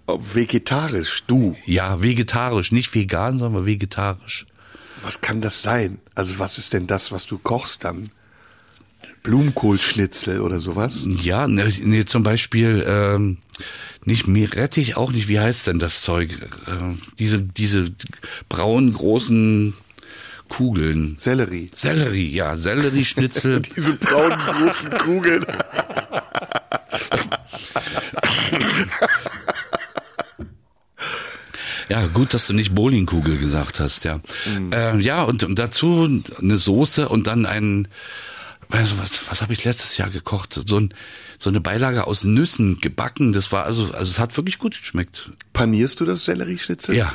[0.07, 1.57] Vegetarisch, du.
[1.67, 4.47] Ja, vegetarisch, nicht vegan, sondern vegetarisch.
[5.03, 5.99] Was kann das sein?
[6.15, 8.11] Also was ist denn das, was du kochst dann?
[9.23, 11.05] Blumenkohlschnitzel oder sowas?
[11.07, 13.39] Ja, ne, nee, zum Beispiel ähm,
[14.07, 16.31] nicht Meerrettich, auch nicht, wie heißt denn das Zeug?
[16.67, 17.87] Äh, diese, diese
[18.49, 19.75] braunen, großen
[20.49, 21.17] Kugeln.
[21.19, 21.71] Sellerie.
[21.75, 23.61] Sellerie, ja, Sellerieschnitzel.
[23.77, 25.47] Diese braunen großen Kugeln.
[31.89, 34.21] Ja, gut, dass du nicht Bowlingkugel gesagt hast, ja.
[34.73, 37.89] Äh, ja, und, und dazu eine Soße und dann ein,
[38.69, 40.61] was, was, was habe ich letztes Jahr gekocht?
[40.67, 40.93] So, ein,
[41.39, 43.33] so eine Beilage aus Nüssen gebacken.
[43.33, 45.31] Das war also, also es hat wirklich gut geschmeckt.
[45.53, 46.95] Panierst du das Sellerieschnitzel?
[46.95, 47.13] Ja,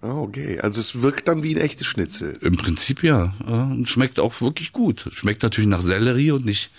[0.00, 0.60] Ah, okay.
[0.60, 2.38] Also es wirkt dann wie ein echtes Schnitzel.
[2.40, 3.34] im Prinzip ja.
[3.46, 3.62] ja.
[3.64, 5.10] Und schmeckt auch wirklich gut.
[5.12, 6.70] Schmeckt natürlich nach Sellerie und nicht.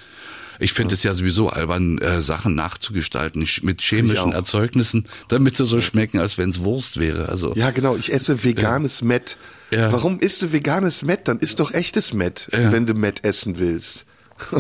[0.61, 4.33] Ich finde es ja sowieso albern, äh, Sachen nachzugestalten mit chemischen.
[4.33, 7.29] Erzeugnissen, damit sie so schmecken, als wenn es Wurst wäre.
[7.29, 7.95] Also Ja, genau.
[7.95, 9.37] Ich esse veganes Met.
[9.71, 9.91] Ja.
[9.91, 11.27] Warum isst du veganes Met?
[11.27, 12.71] Dann isst doch echtes Met, Ja.
[12.71, 14.05] wenn du Met essen willst.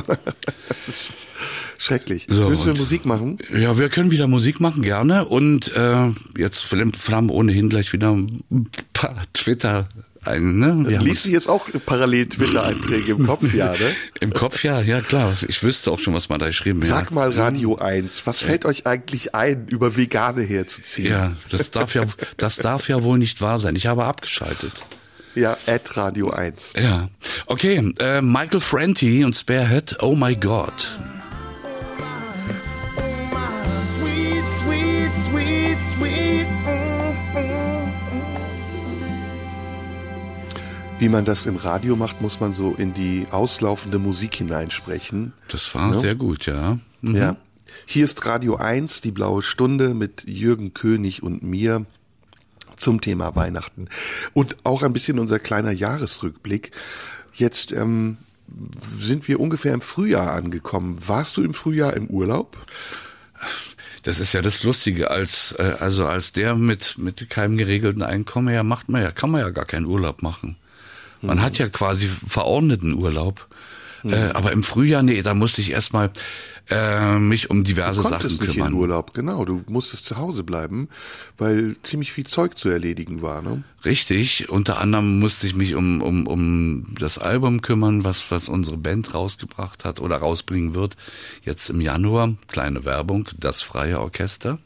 [1.77, 2.27] Schrecklich.
[2.29, 3.37] So, du und- Musik machen?
[3.55, 5.25] Ja, wir können wieder Musik machen, gerne.
[5.25, 8.43] Und äh, jetzt flam- flammen ohnehin gleich wieder ein
[8.93, 9.85] paar Twitter
[10.25, 10.57] ein.
[10.57, 10.83] Ne?
[10.85, 13.77] Wir Liest du jetzt auch parallel Twitter-Einträge im Kopf, ja, ne?
[14.19, 15.33] Im Kopf, ja, ja klar.
[15.47, 16.89] Ich wüsste auch schon, was man da geschrieben hat.
[16.89, 21.11] Sag mal Radio 1, was fällt euch eigentlich ein, über Vegane herzuziehen?
[21.13, 22.03] Ja, das darf ja,
[22.35, 23.77] das darf ja wohl nicht wahr sein.
[23.77, 24.85] Ich habe abgeschaltet.
[25.35, 26.73] Ja, at Radio 1.
[26.81, 27.09] Ja.
[27.45, 30.73] Okay, äh, Michael Franti und Sparehead, Oh My God.
[33.97, 36.47] Sweet, sweet, sweet, sweet.
[40.99, 45.31] Wie man das im Radio macht, muss man so in die auslaufende Musik hineinsprechen.
[45.47, 46.77] Das war sehr gut, ja.
[47.01, 47.15] Mhm.
[47.15, 47.35] Ja.
[47.85, 51.85] Hier ist Radio 1, die blaue Stunde mit Jürgen König und mir
[52.79, 53.87] zum Thema Weihnachten.
[54.33, 56.71] Und auch ein bisschen unser kleiner Jahresrückblick.
[57.33, 58.17] Jetzt ähm,
[58.99, 60.97] sind wir ungefähr im Frühjahr angekommen.
[61.07, 62.57] Warst du im Frühjahr im Urlaub?
[64.03, 68.53] Das ist ja das Lustige, als äh, also als der mit mit keinem geregelten Einkommen
[68.53, 70.55] ja macht man ja kann man ja gar keinen Urlaub machen.
[71.21, 71.41] Man Mhm.
[71.41, 73.47] hat ja quasi verordneten Urlaub.
[74.05, 76.11] Äh, aber im Frühjahr, nee, da musste ich erstmal
[76.69, 78.73] äh, mich um diverse Du Sachen konntest nicht kümmern.
[78.73, 79.45] in Urlaub, genau.
[79.45, 80.89] Du musstest zu Hause bleiben,
[81.37, 83.41] weil ziemlich viel Zeug zu erledigen war.
[83.41, 83.63] Ne?
[83.85, 84.49] Richtig.
[84.49, 89.13] Unter anderem musste ich mich um, um, um das Album kümmern, was, was unsere Band
[89.13, 90.95] rausgebracht hat oder rausbringen wird.
[91.43, 92.35] Jetzt im Januar.
[92.47, 93.27] Kleine Werbung.
[93.37, 94.59] Das Freie Orchester.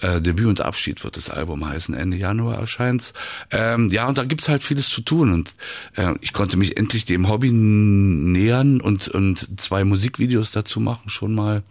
[0.00, 1.94] Äh, Debüt und Abschied wird das Album heißen.
[1.94, 3.12] Ende Januar erscheint's.
[3.50, 5.32] Ähm, ja, und da gibt's halt vieles zu tun.
[5.32, 5.52] Und
[5.94, 11.34] äh, ich konnte mich endlich dem Hobby nähern und, und zwei Musikvideos dazu machen schon
[11.34, 11.62] mal.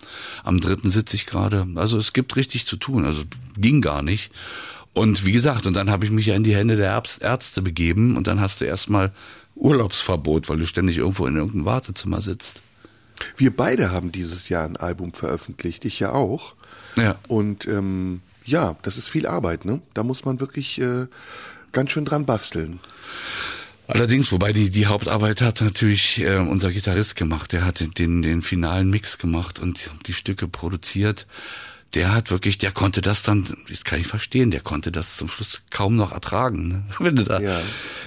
[0.44, 1.68] Am dritten sitze ich gerade.
[1.76, 3.06] Also es gibt richtig zu tun.
[3.06, 3.24] Also
[3.58, 4.32] ging gar nicht.
[4.94, 8.16] Und wie gesagt, und dann habe ich mich ja in die Hände der Ärzte begeben
[8.16, 9.12] und dann hast du erstmal
[9.56, 12.62] Urlaubsverbot, weil du ständig irgendwo in irgendeinem Wartezimmer sitzt.
[13.38, 16.56] Wir beide haben dieses Jahr ein Album veröffentlicht, ich ja auch.
[16.96, 17.16] Ja.
[17.28, 19.82] Und ähm, ja, das ist viel Arbeit, ne?
[19.94, 21.08] Da muss man wirklich äh,
[21.72, 22.80] ganz schön dran basteln.
[23.88, 27.54] Allerdings, wobei die, die Hauptarbeit hat natürlich äh, unser Gitarrist gemacht.
[27.54, 31.28] Der hat den, den, finalen Mix gemacht und die Stücke produziert.
[31.94, 35.30] Der hat wirklich, der konnte das dann, das kann ich verstehen, der konnte das zum
[35.30, 36.68] Schluss kaum noch ertragen.
[36.68, 36.84] Ne?
[37.00, 37.62] Wenn du da Ja.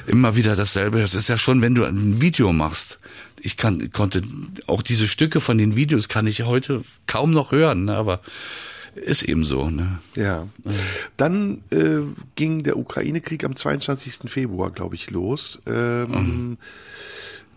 [0.07, 2.99] immer wieder dasselbe, das ist ja schon, wenn du ein Video machst.
[3.41, 4.23] Ich kann, konnte
[4.67, 7.95] auch diese Stücke von den Videos kann ich heute kaum noch hören, ne?
[7.97, 8.21] aber
[8.95, 9.71] ist eben so.
[9.71, 9.99] Ne?
[10.15, 10.47] Ja.
[11.17, 12.01] Dann äh,
[12.37, 14.21] ging der Ukraine-Krieg am 22.
[14.31, 15.59] Februar, glaube ich, los.
[15.67, 16.59] Ähm,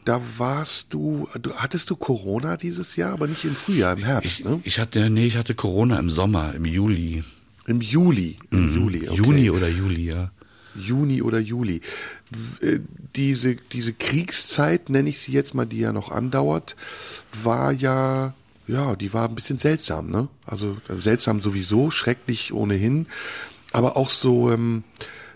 [0.04, 4.40] Da warst du, du, hattest du Corona dieses Jahr, aber nicht im Frühjahr, im Herbst,
[4.40, 4.60] Ich, ne?
[4.64, 7.24] ich hatte, nee, ich hatte Corona im Sommer, im Juli.
[7.68, 8.36] Im Juli.
[8.50, 9.20] Im Juli, okay.
[9.20, 9.26] Mhm.
[9.26, 10.32] Juni oder Juli, ja.
[10.76, 11.82] Juni oder Juli.
[12.62, 12.80] Äh,
[13.16, 16.76] Diese, diese Kriegszeit, nenne ich sie jetzt mal, die ja noch andauert,
[17.44, 18.34] war ja,
[18.68, 20.28] ja, die war ein bisschen seltsam, ne?
[20.46, 23.08] Also äh, seltsam sowieso, schrecklich ohnehin,
[23.72, 24.84] aber auch so, ähm,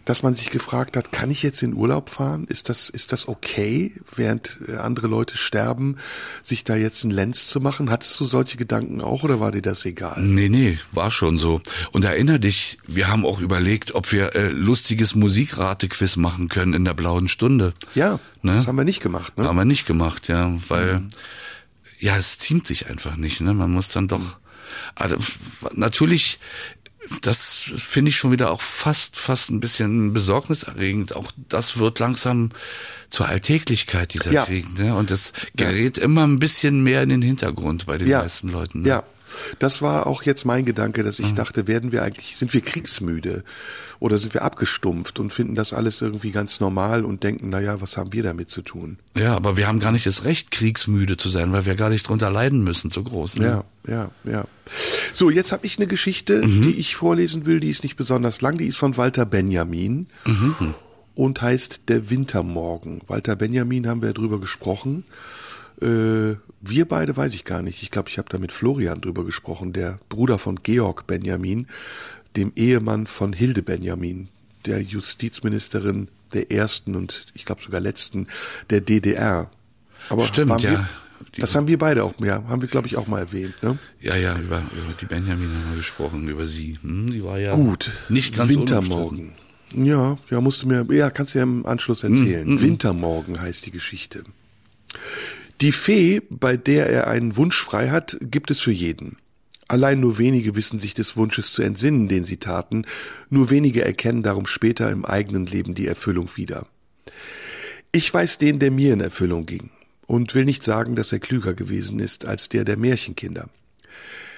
[0.06, 2.46] dass man sich gefragt hat, kann ich jetzt in Urlaub fahren?
[2.48, 5.96] Ist das, ist das okay, während äh, andere Leute sterben,
[6.44, 7.90] sich da jetzt einen Lenz zu machen?
[7.90, 10.22] Hattest du solche Gedanken auch oder war dir das egal?
[10.22, 11.60] Nee, nee, war schon so.
[11.92, 16.86] Und erinner dich, wir haben auch überlegt, ob wir äh, lustiges Musikratequiz machen können in
[16.86, 17.74] der blauen Stunde.
[17.96, 18.54] Ja, Ne?
[18.54, 19.46] das haben wir nicht gemacht, ne?
[19.46, 21.02] Haben wir nicht gemacht, ja, weil
[22.00, 23.54] ja, es ziemt sich einfach nicht, ne?
[23.54, 24.38] Man muss dann doch
[24.96, 25.18] also,
[25.74, 26.40] natürlich
[27.22, 31.16] das finde ich schon wieder auch fast fast ein bisschen besorgniserregend.
[31.16, 32.50] Auch das wird langsam
[33.10, 34.46] zur Alltäglichkeit dieser Ja.
[34.46, 34.96] Krieg, ne?
[34.96, 38.82] Und das gerät immer ein bisschen mehr in den Hintergrund bei den meisten Leuten.
[38.82, 38.90] Ne?
[38.90, 39.04] Ja.
[39.60, 43.44] Das war auch jetzt mein Gedanke, dass ich dachte, werden wir eigentlich, sind wir kriegsmüde
[44.00, 47.98] oder sind wir abgestumpft und finden das alles irgendwie ganz normal und denken, naja, was
[47.98, 48.98] haben wir damit zu tun?
[49.16, 52.08] Ja, aber wir haben gar nicht das Recht, kriegsmüde zu sein, weil wir gar nicht
[52.08, 53.38] drunter leiden müssen, so groß.
[53.38, 53.46] Ne?
[53.46, 54.46] Ja, ja, ja.
[55.14, 58.58] So, jetzt habe ich eine Geschichte, die ich vorlesen will, die ist nicht besonders lang,
[58.58, 60.08] die ist von Walter Benjamin
[61.16, 63.02] und heißt Der Wintermorgen.
[63.08, 65.06] Walter Benjamin haben wir drüber gesprochen.
[65.82, 67.84] Äh, wir beide weiß ich gar nicht.
[67.84, 71.68] Ich glaube, ich habe da mit Florian drüber gesprochen, der Bruder von Georg Benjamin,
[72.36, 74.30] dem Ehemann von Hilde Benjamin,
[74.66, 78.28] der Justizministerin der ersten und ich glaube sogar letzten
[78.70, 79.50] der DDR.
[80.10, 80.72] Aber Stimmt, ja.
[80.72, 80.88] Wir,
[81.38, 83.62] das haben wir beide auch mehr, haben wir glaube ich auch mal erwähnt.
[83.62, 83.78] Ne?
[84.02, 86.78] Ja, ja, über, über die Benjamin haben wir gesprochen, über sie.
[86.82, 87.92] Hm, die war ja Gut.
[88.10, 89.34] nicht ganz Wintermorgen.
[89.76, 92.62] Ja, ja, musst du mir, ja, kannst du ja im Anschluss Hm, erzählen.
[92.62, 94.24] Wintermorgen heißt die Geschichte.
[95.62, 99.18] Die Fee, bei der er einen Wunsch frei hat, gibt es für jeden.
[99.68, 102.86] Allein nur wenige wissen sich des Wunsches zu entsinnen, den sie taten,
[103.30, 106.68] nur wenige erkennen darum später im eigenen Leben die Erfüllung wieder.
[107.92, 109.72] Ich weiß den, der mir in Erfüllung ging,
[110.06, 113.50] und will nicht sagen, dass er klüger gewesen ist als der der Märchenkinder.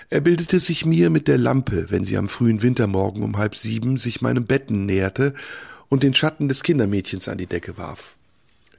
[0.10, 3.97] Er bildete sich mir mit der Lampe, wenn sie am frühen Wintermorgen um halb sieben
[3.97, 5.34] sich meinem Betten näherte
[5.89, 8.16] und den Schatten des Kindermädchens an die Decke warf.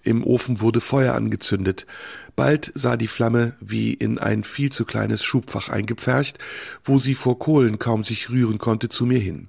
[0.09, 1.87] Im Ofen wurde Feuer angezündet.
[2.35, 6.38] Bald sah die Flamme wie in ein viel zu kleines Schubfach eingepfercht,
[6.83, 9.49] wo sie vor Kohlen kaum sich rühren konnte, zu mir hin.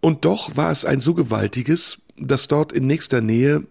[0.00, 3.62] Und doch war es ein so gewaltiges, dass dort in nächster Nähe,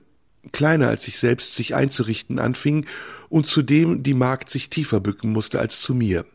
[0.53, 2.85] kleiner als ich selbst, sich einzurichten anfing
[3.27, 6.25] und zudem die Magd sich tiefer bücken musste als zu mir.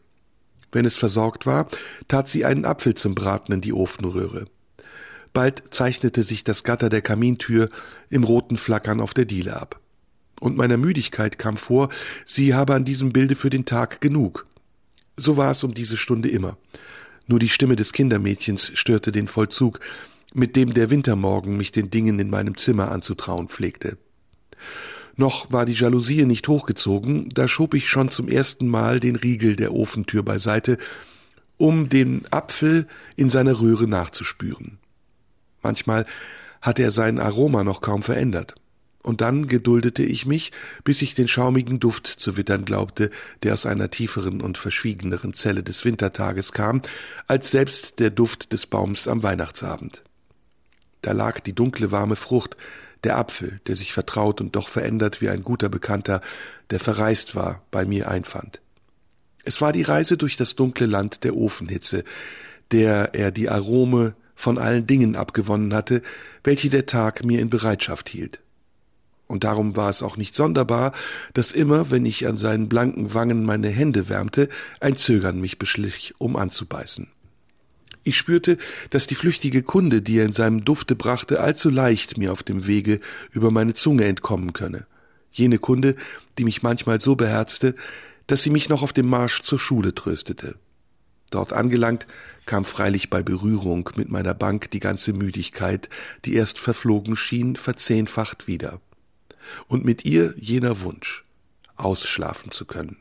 [0.72, 1.68] Wenn es versorgt war,
[2.06, 4.44] tat sie einen Apfel zum Braten in die Ofenröhre.
[5.32, 7.68] Bald zeichnete sich das Gatter der Kamintür
[8.08, 9.80] im roten Flackern auf der Diele ab.
[10.40, 11.90] Und meiner Müdigkeit kam vor,
[12.24, 14.46] sie habe an diesem Bilde für den Tag genug.
[15.16, 16.56] So war es um diese Stunde immer.
[17.26, 19.80] Nur die Stimme des Kindermädchens störte den Vollzug,
[20.32, 23.98] mit dem der Wintermorgen mich den Dingen in meinem Zimmer anzutrauen pflegte.
[25.16, 29.56] Noch war die Jalousie nicht hochgezogen, da schob ich schon zum ersten Mal den Riegel
[29.56, 30.78] der Ofentür beiseite,
[31.58, 34.78] um den Apfel in seiner Röhre nachzuspüren.
[35.62, 36.06] Manchmal
[36.60, 38.54] hatte er sein Aroma noch kaum verändert.
[39.02, 40.52] Und dann geduldete ich mich,
[40.84, 43.10] bis ich den schaumigen Duft zu wittern glaubte,
[43.42, 46.82] der aus einer tieferen und verschwiegeneren Zelle des Wintertages kam,
[47.26, 50.02] als selbst der Duft des Baums am Weihnachtsabend.
[51.00, 52.58] Da lag die dunkle warme Frucht,
[53.04, 56.20] der Apfel, der sich vertraut und doch verändert wie ein guter Bekannter,
[56.68, 58.60] der verreist war, bei mir einfand.
[59.44, 62.04] Es war die Reise durch das dunkle Land der Ofenhitze,
[62.70, 66.02] der er die Arome von allen Dingen abgewonnen hatte,
[66.42, 68.40] welche der Tag mir in Bereitschaft hielt.
[69.26, 70.92] Und darum war es auch nicht sonderbar,
[71.34, 74.48] dass immer, wenn ich an seinen blanken Wangen meine Hände wärmte,
[74.80, 77.06] ein Zögern mich beschlich, um anzubeißen.
[78.02, 78.56] Ich spürte,
[78.88, 82.66] dass die flüchtige Kunde, die er in seinem Dufte brachte, allzu leicht mir auf dem
[82.66, 82.98] Wege
[83.30, 84.86] über meine Zunge entkommen könne.
[85.30, 85.94] Jene Kunde,
[86.38, 87.74] die mich manchmal so beherzte,
[88.26, 90.56] dass sie mich noch auf dem Marsch zur Schule tröstete.
[91.30, 92.06] Dort angelangt,
[92.44, 95.88] kam freilich bei Berührung mit meiner Bank die ganze Müdigkeit,
[96.24, 98.80] die erst verflogen schien, verzehnfacht wieder.
[99.68, 101.24] Und mit ihr jener Wunsch,
[101.76, 102.96] ausschlafen zu können.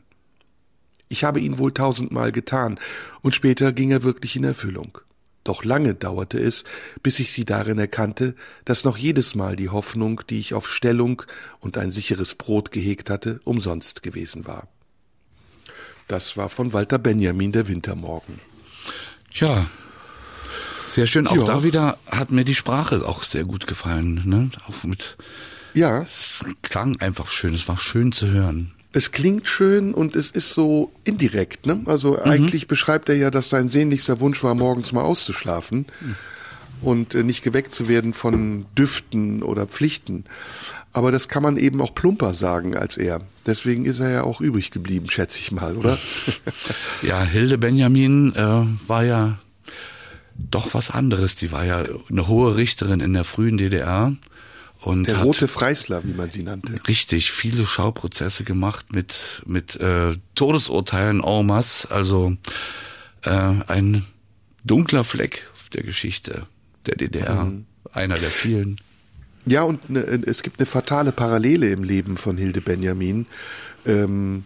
[1.08, 2.78] Ich habe ihn wohl tausendmal getan,
[3.20, 4.98] und später ging er wirklich in Erfüllung.
[5.42, 6.64] Doch lange dauerte es,
[7.02, 11.22] bis ich sie darin erkannte, dass noch jedes Mal die Hoffnung, die ich auf Stellung
[11.58, 14.68] und ein sicheres Brot gehegt hatte, umsonst gewesen war.
[16.10, 18.40] Das war von Walter Benjamin der Wintermorgen.
[19.34, 19.66] Ja.
[20.86, 21.28] Sehr schön.
[21.28, 21.44] Auch Ja.
[21.44, 24.22] da wieder hat mir die Sprache auch sehr gut gefallen.
[24.24, 24.50] Ne?
[24.66, 25.16] Auch mit,
[25.72, 27.54] Ja, es klang einfach schön.
[27.54, 28.72] Es war schön zu hören.
[28.92, 31.80] es klingt schön und es ist so indirekt, ne?
[31.86, 35.86] Also eigentlich beschreibt er ja, dass sein sehnlichster Wunsch war, morgens mal auszuschlafen
[36.82, 40.24] und äh, nicht geweckt zu werden von Düften oder Pflichten.
[40.92, 43.20] Aber das kann man eben auch plumper sagen als er.
[43.46, 45.96] Deswegen ist er ja auch übrig geblieben, schätze ich mal, oder?
[47.02, 49.38] Ja, Hilde Benjamin äh, war ja
[50.36, 51.36] doch was anderes.
[51.36, 54.14] Die war ja eine hohe Richterin in der frühen DDR
[54.80, 56.74] und Der rote Freisler, wie man sie nannte.
[56.88, 61.90] richtig viele Schauprozesse gemacht mit mit äh, Todesurteilen en masse.
[61.90, 62.36] Also
[63.22, 64.04] äh, ein
[64.64, 66.46] dunkler Fleck der Geschichte
[66.86, 67.44] der DDR.
[67.44, 67.66] Mhm.
[67.92, 68.80] Einer der vielen.
[69.46, 73.26] Ja, und ne, es gibt eine fatale Parallele im Leben von Hilde Benjamin.
[73.86, 74.44] Ähm,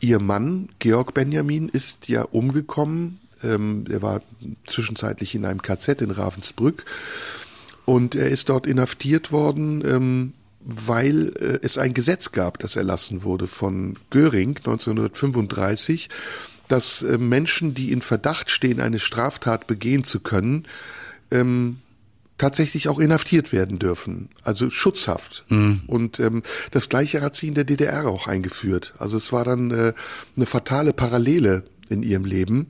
[0.00, 3.18] ihr Mann, Georg Benjamin, ist ja umgekommen.
[3.42, 4.22] Ähm, er war
[4.66, 6.84] zwischenzeitlich in einem KZ in Ravensbrück
[7.86, 13.24] und er ist dort inhaftiert worden, ähm, weil äh, es ein Gesetz gab, das erlassen
[13.24, 16.08] wurde von Göring 1935.
[16.68, 20.66] dass äh, Menschen, die in Verdacht stehen, eine Straftat begehen zu können,
[21.32, 21.78] ähm,
[22.40, 25.44] tatsächlich auch inhaftiert werden dürfen, also Schutzhaft.
[25.86, 28.94] Und ähm, das gleiche hat sie in der DDR auch eingeführt.
[28.98, 29.92] Also es war dann äh,
[30.36, 32.68] eine fatale Parallele in ihrem Leben.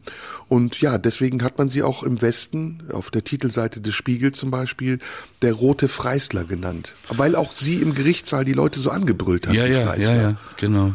[0.49, 4.51] Und ja, deswegen hat man sie auch im Westen, auf der Titelseite des Spiegel zum
[4.51, 4.99] Beispiel,
[5.43, 6.95] der rote Freisler genannt.
[7.09, 9.55] Weil auch sie im Gerichtssaal die Leute so angebrüllt hat.
[9.55, 10.17] Ja, ja, Freisler.
[10.17, 10.95] ja, ja, genau.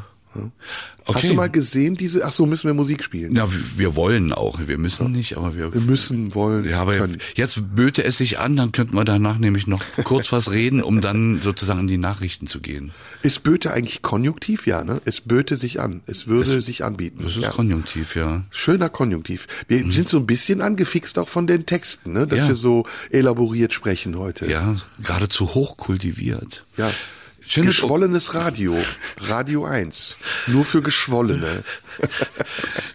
[1.13, 3.35] Hast du mal gesehen, diese, ach so, müssen wir Musik spielen?
[3.35, 3.47] Ja,
[3.77, 4.59] wir- wollen auch.
[4.65, 7.17] Wir müssen nicht, aber wir, Wir müssen, wollen, Ja, aber können.
[7.35, 11.01] jetzt böte es sich an, dann könnten wir danach nämlich noch kurz was reden, um
[11.01, 12.91] dann sozusagen in die Nachrichten zu gehen.
[13.21, 14.65] Ist Böte eigentlich konjunktiv?
[14.67, 15.01] Ja, ne?
[15.05, 16.01] Es böte sich an.
[16.07, 17.19] Es würde sich anbieten.
[17.23, 17.49] Das ist ja.
[17.51, 18.43] Konjunktiv, ja.
[18.49, 19.47] Schöner Konjunktiv.
[19.67, 22.25] Wir sind so ein bisschen angefixt auch von den Texten, ne?
[22.27, 22.47] dass Ja.
[22.49, 24.47] wir so elaboriert sprechen heute.
[24.49, 26.65] Ja, geradezu hochkultiviert.
[26.77, 26.91] Ja.
[27.47, 28.75] Schönes Geschwollenes Radio.
[29.21, 30.17] Radio 1.
[30.47, 31.63] Nur für Geschwollene.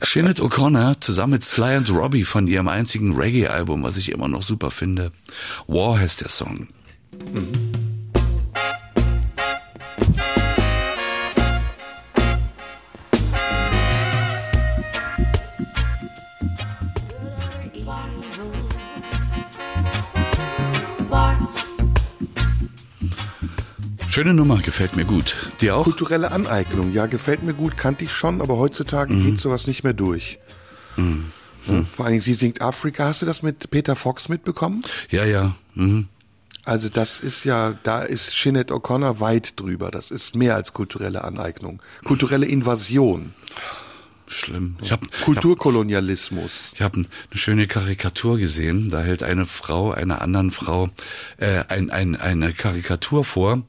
[0.03, 4.43] Sinead O'Connor zusammen mit Sly and Robbie von ihrem einzigen Reggae-Album, was ich immer noch
[4.43, 5.13] super finde.
[5.67, 6.69] War heißt der Song.
[24.11, 25.37] Schöne Nummer, gefällt mir gut.
[25.61, 25.85] Dir auch?
[25.85, 26.93] Kulturelle Aneignung.
[26.93, 29.25] Ja, gefällt mir gut, kannte ich schon, aber heutzutage Mhm.
[29.25, 30.39] geht sowas nicht mehr durch.
[30.97, 33.05] Ja, Vor allen Dingen, sie singt Afrika.
[33.05, 34.83] Hast du das mit Peter Fox mitbekommen?
[35.11, 35.55] Ja, ja.
[35.75, 36.09] Mhm.
[36.65, 39.91] Also das ist ja, da ist Sinead O'Connor weit drüber.
[39.91, 41.81] Das ist mehr als kulturelle Aneignung.
[42.05, 43.33] Kulturelle Invasion.
[44.33, 44.77] Schlimm.
[44.81, 46.71] Ich habe Kulturkolonialismus.
[46.73, 47.07] Ich habe eine
[47.39, 48.89] schöne Karikatur gesehen.
[48.89, 50.89] Da hält eine Frau einer anderen Frau
[51.39, 53.63] äh, ein, ein, eine Karikatur vor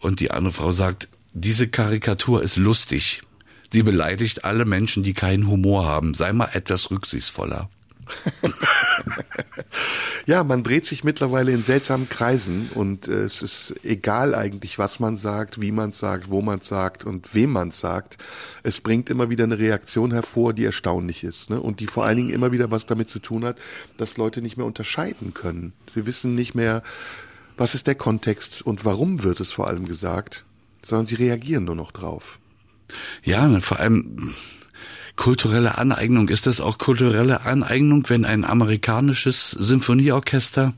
[0.00, 3.22] und die andere Frau sagt, diese Karikatur ist lustig.
[3.70, 6.14] Sie beleidigt alle Menschen, die keinen Humor haben.
[6.14, 7.70] Sei mal etwas rücksichtsvoller.
[10.26, 15.00] Ja, man dreht sich mittlerweile in seltsamen Kreisen und äh, es ist egal eigentlich, was
[15.00, 18.18] man sagt, wie man sagt, wo man sagt und wem man sagt.
[18.62, 21.60] Es bringt immer wieder eine Reaktion hervor, die erstaunlich ist ne?
[21.60, 23.56] und die vor allen Dingen immer wieder was damit zu tun hat,
[23.96, 25.72] dass Leute nicht mehr unterscheiden können.
[25.92, 26.82] Sie wissen nicht mehr,
[27.56, 30.44] was ist der Kontext und warum wird es vor allem gesagt,
[30.84, 32.38] sondern sie reagieren nur noch drauf.
[33.24, 34.34] Ja, vor allem
[35.16, 36.28] kulturelle Aneignung.
[36.28, 40.74] Ist das auch kulturelle Aneignung, wenn ein amerikanisches Sinfonieorchester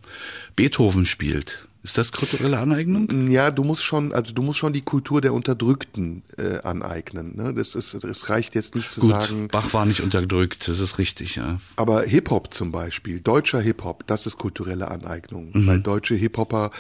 [0.57, 1.67] Beethoven spielt?
[1.85, 3.29] Ist das kulturelle Aneignung?
[3.31, 7.37] Ja, du musst schon, also du musst schon die Kultur der Unterdrückten äh, aneignen.
[7.37, 7.53] Ne?
[7.53, 9.49] Das ist, das reicht jetzt nicht zu Gut, sagen.
[9.49, 11.59] Bach war nicht unterdrückt, das ist richtig, ja.
[11.77, 15.51] Aber Hip-Hop zum Beispiel, deutscher Hip-Hop, das ist kulturelle Aneignung.
[15.53, 16.71] Weil deutsche Hip-Hopper,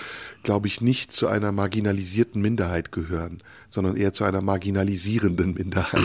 [0.43, 3.39] glaube ich, nicht zu einer marginalisierten Minderheit gehören,
[3.69, 6.01] sondern eher zu einer marginalisierenden Minderheit.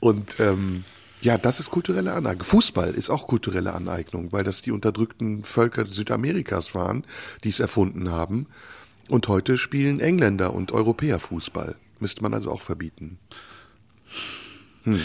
[0.00, 0.84] Und ähm,
[1.22, 2.44] ja, das ist kulturelle Aneignung.
[2.44, 7.04] Fußball ist auch kulturelle Aneignung, weil das die unterdrückten Völker Südamerikas waren,
[7.44, 8.46] die es erfunden haben.
[9.08, 11.76] Und heute spielen Engländer und Europäer Fußball.
[12.00, 13.18] Müsste man also auch verbieten.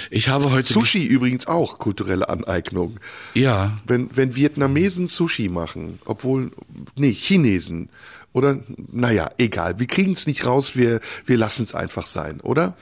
[0.09, 2.99] Ich habe heute Sushi übrigens auch kulturelle Aneignung.
[3.35, 6.51] Ja, Wenn, wenn Vietnamesen Sushi machen, obwohl,
[6.95, 7.89] nee, Chinesen
[8.33, 8.59] oder,
[8.91, 12.75] naja, egal, wir kriegen es nicht raus, wir, wir lassen es einfach sein, oder?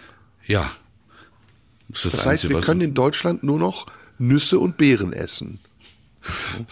[0.45, 0.71] ja.
[1.89, 3.86] Das, das, Das heißt, Einzige, wir können in Deutschland nur noch
[4.17, 5.59] Nüsse und Beeren essen.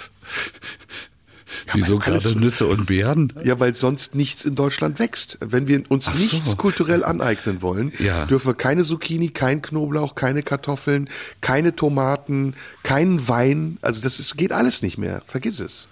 [1.74, 3.32] Wieso weil alles- gerade Nüsse und Beeren?
[3.43, 5.38] Ja, weil sonst nichts in Deutschland wächst.
[5.39, 6.22] Wenn wir uns Ach so.
[6.22, 8.26] nichts kulturell aneignen wollen, Ja.
[8.26, 11.09] dürfen wir keine Zucchini, kein Knoblauch, keine Kartoffeln,
[11.41, 13.78] keine Tomaten, keinen Wein.
[13.82, 15.22] Also das ist, geht alles nicht mehr.
[15.28, 15.88] Vergiss es.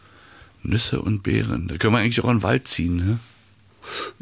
[0.64, 1.68] Nüsse und Beeren.
[1.68, 3.20] Da können wir eigentlich auch in den Wald ziehen, ne?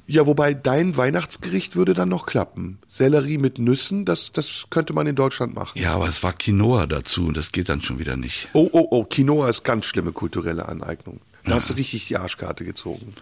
[0.07, 2.80] Ja, wobei dein Weihnachtsgericht würde dann noch klappen.
[2.88, 5.80] Sellerie mit Nüssen, das, das könnte man in Deutschland machen.
[5.80, 7.32] Ja, aber es war Quinoa dazu.
[7.32, 8.49] Das geht dann schon wieder nicht.
[8.53, 11.22] Oh, oh, oh, Quinoa ist ganz schlimme kulturelle Aneignung.
[11.45, 13.14] Da hast du richtig die Arschkarte gezogen.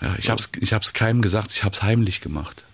[0.00, 1.50] Ja, ich hab's, ich hab's keinem gesagt.
[1.52, 2.64] Ich hab's heimlich gemacht.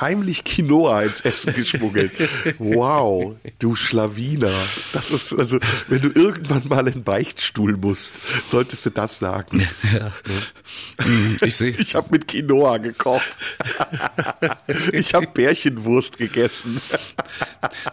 [0.00, 2.12] Heimlich Quinoa ins Essen geschmuggelt.
[2.58, 4.52] Wow, du Schlawiner.
[4.92, 8.12] Das ist, also, wenn du irgendwann mal in Beichtstuhl musst,
[8.48, 9.66] solltest du das sagen.
[10.98, 11.70] Hm, Ich sehe.
[11.78, 13.36] Ich habe mit Quinoa gekocht.
[14.92, 16.80] Ich habe Bärchenwurst gegessen.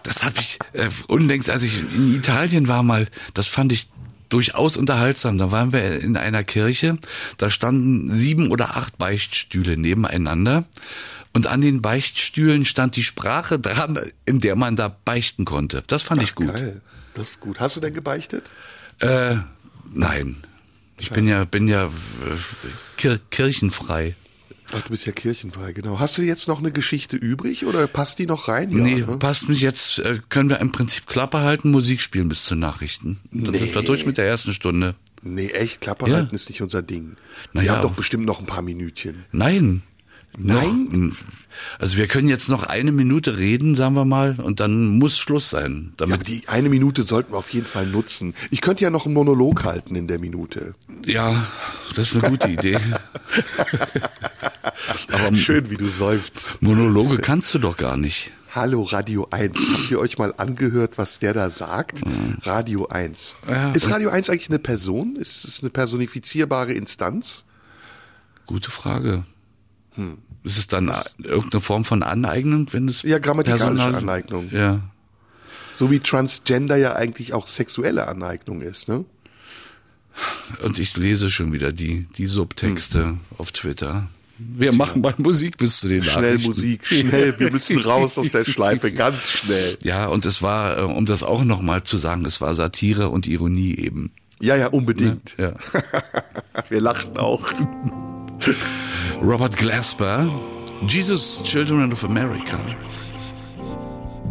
[0.04, 3.88] Das habe ich äh, unlängst, als ich in Italien war mal, das fand ich
[4.30, 5.38] durchaus unterhaltsam.
[5.38, 6.98] Da waren wir in einer Kirche,
[7.38, 10.66] da standen sieben oder acht Beichtstühle nebeneinander
[11.36, 15.84] und an den Beichtstühlen stand die Sprache dran, in der man da beichten konnte.
[15.88, 16.48] Das fand ich gut.
[16.54, 16.82] Geil.
[17.14, 17.60] Das ist gut.
[17.60, 18.46] Hast du denn gebeichtet?
[19.00, 19.36] Äh,
[19.92, 20.38] nein.
[20.98, 21.90] Ich bin ja, bin ja äh,
[22.96, 24.16] kir kirchenfrei.
[24.74, 26.00] Ach, du bist ja kirchenfrei, genau.
[26.00, 28.72] Hast du jetzt noch eine Geschichte übrig oder passt die noch rein?
[28.72, 29.18] Ja, nee, ne?
[29.18, 29.62] passt nicht.
[29.62, 33.20] Jetzt äh, können wir im Prinzip Klappe halten, Musik spielen bis zu Nachrichten.
[33.32, 33.60] Dann Nee.
[33.60, 34.96] sind wir durch mit der ersten Stunde.
[35.22, 36.16] Nee, echt, Klappe Ja.
[36.16, 37.18] halten ist nicht unser Ding.
[37.52, 39.26] Na Wir haben doch bestimmt noch ein paar Minütchen.
[39.34, 39.84] Nein.
[40.38, 40.88] Nein?
[40.92, 41.16] Noch,
[41.80, 45.50] also wir können jetzt noch eine Minute reden, sagen wir mal, und dann muss Schluss
[45.50, 45.88] sein.
[45.90, 48.34] Ja, Damit, aber die eine Minute sollten wir auf jeden Fall nutzen.
[48.52, 50.74] Ich könnte ja noch einen Monolog halten in der Minute.
[51.06, 51.46] ja,
[51.96, 52.78] das ist eine gute Idee.
[55.12, 56.62] aber Schön, wie du seufzt.
[56.62, 58.32] Monologe kannst du doch gar nicht.
[58.54, 59.54] Hallo Radio 1.
[59.58, 62.02] Habt ihr euch mal angehört, was der da sagt?
[62.44, 63.36] Radio 1.
[63.50, 65.18] Ja, ist Radio 1 eigentlich eine Person?
[65.18, 67.44] Ist es eine personifizierbare Instanz?
[68.46, 69.24] Gute Frage.
[70.46, 74.50] Ist es dann irgendeine Form von Aneignung, wenn es Ja, grammatikalische Personal- Aneignung.
[74.52, 74.80] Ja.
[75.74, 79.04] So wie Transgender ja eigentlich auch sexuelle Aneignung ist, ne?
[80.64, 84.08] Und ich lese schon wieder die, die Subtexte auf Twitter.
[84.38, 86.38] Wir machen mal Musik bis zu den Schnell.
[86.40, 89.78] Musik, schnell, wir müssen raus aus der Schleife, ganz schnell.
[89.84, 93.28] Ja, und es war, äh, um das auch nochmal zu sagen, es war Satire und
[93.28, 94.12] Ironie eben.
[94.40, 95.36] Ja, ja, unbedingt.
[95.38, 95.54] Ja.
[96.70, 97.46] Wir lachen auch.
[99.22, 100.30] Robert Glasper,
[100.88, 102.58] Jesus Children of America.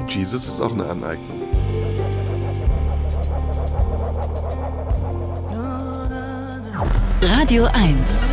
[0.08, 1.40] Jesus ist auch eine Aneignung.
[7.22, 8.32] Radio 1.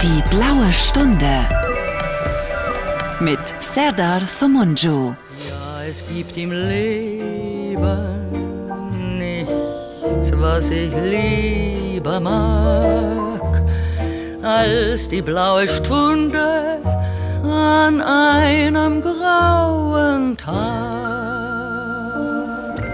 [0.00, 1.46] Die blaue Stunde.
[3.18, 5.14] Mit Serdar Somunju.
[5.48, 7.78] Ja, es gibt im Leben
[9.18, 13.29] nichts, was ich lieber mag,
[14.50, 16.82] als die blaue Stunde
[17.44, 21.10] an einem grauen Tag.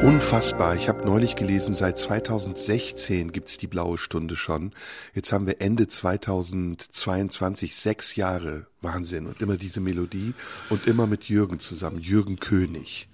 [0.02, 0.76] Unfassbar.
[0.76, 4.72] Ich habe neulich gelesen, seit 2016 gibt's die blaue Stunde schon.
[5.14, 8.66] Jetzt haben wir Ende 2022, sechs Jahre.
[8.82, 9.26] Wahnsinn.
[9.26, 10.34] Und immer diese Melodie
[10.68, 12.00] und immer mit Jürgen zusammen.
[12.00, 13.08] Jürgen König.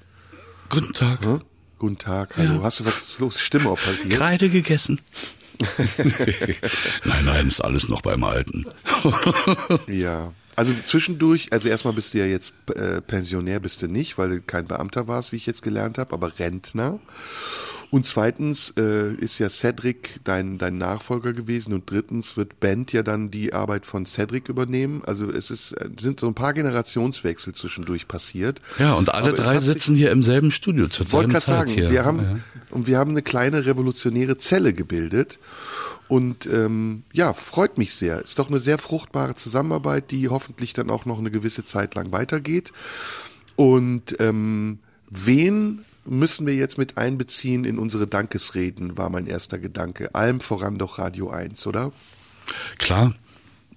[0.69, 1.25] Guten Tag.
[1.25, 1.43] Hm?
[1.79, 2.63] Guten Tag, hallo.
[2.63, 3.39] Hast du was los?
[3.41, 4.11] Stimme operiert?
[4.11, 5.01] Kreide gegessen.
[7.05, 8.67] nein, nein, ist alles noch beim Alten.
[9.87, 10.33] Ja.
[10.55, 14.41] Also zwischendurch, also erstmal bist du ja jetzt äh, Pensionär, bist du nicht, weil du
[14.43, 16.99] kein Beamter warst, wie ich jetzt gelernt habe, aber Rentner.
[17.93, 23.03] Und zweitens äh, ist ja Cedric dein, dein Nachfolger gewesen und drittens wird Band ja
[23.03, 25.03] dann die Arbeit von Cedric übernehmen.
[25.05, 28.63] Also es ist, sind so ein paar Generationswechsel zwischendurch passiert.
[28.79, 31.45] Ja, und alle Aber drei sitzen hier im selben Studio zur Ich wollte selben gerade
[31.45, 31.91] Zeit sagen, hier.
[31.91, 32.39] wir haben Ja.
[32.71, 35.39] und wir haben eine kleine revolutionäre Zelle gebildet
[36.09, 38.23] und ähm, ja, freut mich sehr.
[38.23, 42.11] Ist doch eine sehr fruchtbare Zusammenarbeit, die hoffentlich dann auch noch eine gewisse Zeit lang
[42.11, 42.73] weitergeht.
[43.55, 44.79] Und ähm,
[45.11, 50.15] wen müssen wir jetzt mit einbeziehen in unsere Dankesreden, war mein erster Gedanke.
[50.15, 51.93] Allem voran doch Radio 1, oder?
[52.79, 53.15] Klar,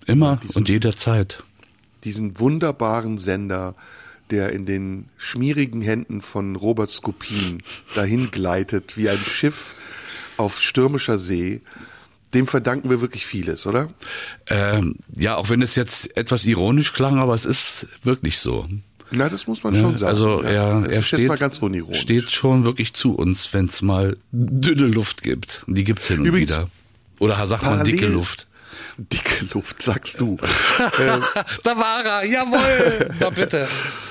[0.05, 1.43] immer und jederzeit.
[2.03, 3.75] diesen wunderbaren Sender,
[4.31, 7.61] der in den schmierigen Händen von Robert Skopin
[7.95, 9.75] dahin gleitet wie ein Schiff
[10.37, 11.61] auf stürmischer See.
[12.33, 13.89] Dem verdanken wir wirklich vieles, oder?
[14.47, 18.67] Ähm, ja, auch wenn es jetzt etwas ironisch klang, aber es ist wirklich so.
[19.11, 20.09] Na, das muss man Ja, schon sagen.
[20.09, 20.49] also ja.
[20.81, 25.63] er, er steht, mal steht schon wirklich zu uns, wenn es mal dünne Luft gibt.
[25.67, 26.67] Und die gibt's hin und Übrigens, wieder.
[27.19, 28.47] Oder sagt man dicke Luft.
[28.97, 30.37] Dicke Luft, sagst du.
[30.99, 31.21] ähm,
[31.63, 33.09] Da war er, jawohl.
[33.19, 33.67] Na bitte.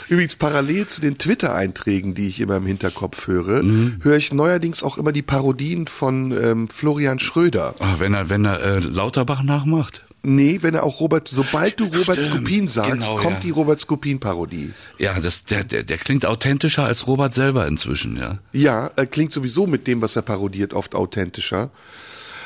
[0.08, 3.96] Übrigens parallel zu den Twitter-Einträgen, die ich immer im Hinterkopf höre, Mhm.
[4.02, 7.74] höre ich neuerdings auch immer die Parodien von ähm, Florian Schröder.
[7.78, 10.03] Ah, wenn er, wenn er äh, Lauterbach nachmacht.
[10.24, 13.40] Nee, wenn er auch Robert, sobald du Robert Skopin sagst, genau, kommt ja.
[13.40, 14.72] die Robert Skopin-Parodie.
[14.98, 18.38] Ja, das, der, der, der klingt authentischer als Robert selber inzwischen, ja.
[18.52, 21.70] Ja, er klingt sowieso mit dem, was er parodiert, oft authentischer.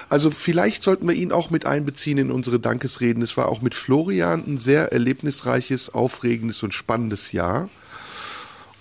[0.08, 3.22] Also vielleicht sollten wir ihn auch mit einbeziehen in unsere Dankesreden.
[3.22, 7.68] Es war auch mit Florian ein sehr erlebnisreiches, aufregendes und spannendes Jahr.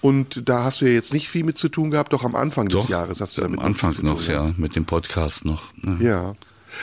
[0.02, 2.70] Und da hast du ja jetzt nicht viel mit zu tun gehabt, doch am Anfang
[2.70, 5.74] des Jahres hast du damit am Anfang noch, ja, mit dem Podcast noch.
[5.76, 5.98] ne.
[6.00, 6.36] Ja.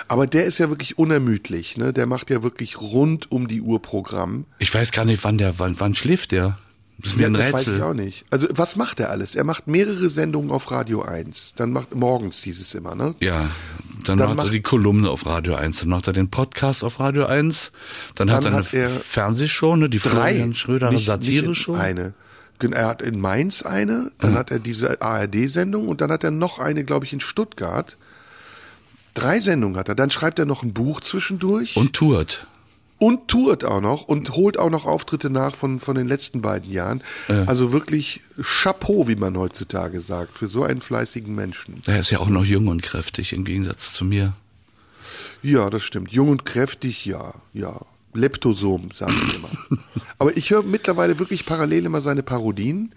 [0.09, 1.93] Aber der ist ja wirklich unermüdlich, ne?
[1.93, 4.45] Der macht ja wirklich rund um die Uhr Programm.
[4.59, 6.59] Ich weiß gar nicht, wann der, wann, wann schläft der?
[6.99, 7.77] Das ist mir Ja, ein das weiß Rätsel.
[7.77, 8.25] ich auch nicht.
[8.31, 9.35] Also was macht er alles?
[9.35, 11.55] Er macht mehrere Sendungen auf Radio 1.
[11.57, 13.15] Dann macht morgens dieses immer, ne?
[13.21, 13.51] Ja,
[14.07, 16.85] dann, Dann macht er macht- die Kolumne auf Radio 1, dann macht er den Podcast
[16.85, 17.73] auf Radio 1,
[18.15, 21.75] dann, hat er Dann eine hat er Fernsehshow, ne, die Florian Schröder nicht- Satire-Show.
[21.75, 22.15] Eine.
[22.61, 26.59] Er hat in Mainz eine, dann hat er diese ARD-Sendung und dann hat er noch
[26.59, 27.97] eine, glaube ich, in Stuttgart.
[29.15, 29.95] Drei Sendungen hat er.
[29.95, 32.47] Dann schreibt er noch ein Buch zwischendurch Und tourt.
[32.99, 36.71] und tourt auch noch und holt auch noch Auftritte nach von, von den letzten beiden
[36.71, 37.03] Jahren.
[37.29, 41.83] Also wirklich Chapeau, wie man heutzutage sagt, für so einen fleißigen Menschen.
[41.87, 44.33] Er ist ja auch noch jung und kräftig im Gegensatz zu mir.
[45.43, 46.11] Ja, das stimmt.
[46.13, 47.79] Jung und kräftig, ja, ja.
[48.15, 49.51] Leptosom, sagen ich immer.
[50.19, 52.93] Aber ich höre mittlerweile wirklich parallel immer seine Parodien.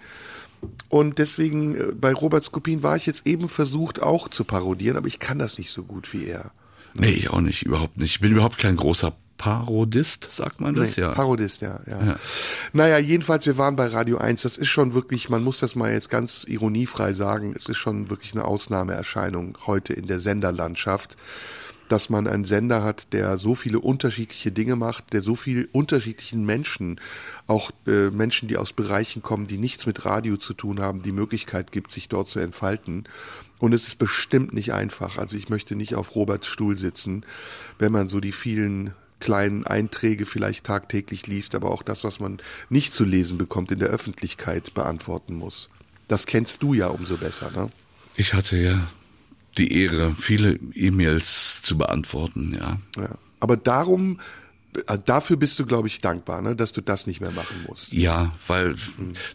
[0.89, 5.08] Und deswegen, äh, bei Robert Skopin war ich jetzt eben versucht, auch zu parodieren, aber
[5.08, 6.51] ich kann das nicht so gut wie er.
[6.95, 8.12] Nee, ich auch nicht, überhaupt nicht.
[8.12, 10.97] Ich bin überhaupt kein großer Parodist, sagt man das?
[10.97, 11.12] Nee, ja.
[11.12, 12.20] Parodist, ja, ja, Ja.
[12.74, 14.41] Naja, jedenfalls, wir waren bei Radio 1.
[14.41, 18.10] Das ist schon wirklich, man muss das mal jetzt ganz ironiefrei sagen, es ist schon
[18.10, 21.18] wirklich eine Ausnahmeerscheinung heute in der Senderlandschaft,
[21.90, 26.46] dass man einen Sender hat, der so viele unterschiedliche Dinge macht, der so viel unterschiedlichen
[26.46, 27.00] Menschen,
[27.48, 31.12] auch äh, Menschen, die aus Bereichen kommen, die nichts mit Radio zu tun haben, die
[31.12, 33.06] Möglichkeit gibt, sich dort zu entfalten.
[33.60, 35.18] Und es ist bestimmt nicht einfach.
[35.18, 37.26] Also ich möchte nicht auf Roberts Stuhl sitzen,
[37.80, 42.40] wenn man so die vielen kleinen Einträge vielleicht tagtäglich liest, aber auch das, was man
[42.70, 45.70] nicht zu lesen bekommt, in der Öffentlichkeit beantworten muss.
[46.08, 47.68] Das kennst du ja umso besser, ne?
[48.16, 48.88] Ich hatte ja
[49.58, 52.78] die Ehre, viele E-Mails zu beantworten, ja.
[53.01, 53.10] Ja.
[53.39, 54.20] Aber darum,
[54.88, 56.55] äh, dafür bist du, glaube ich, dankbar, ne?
[56.55, 57.91] dass du das nicht mehr machen musst.
[57.93, 58.76] Ja, weil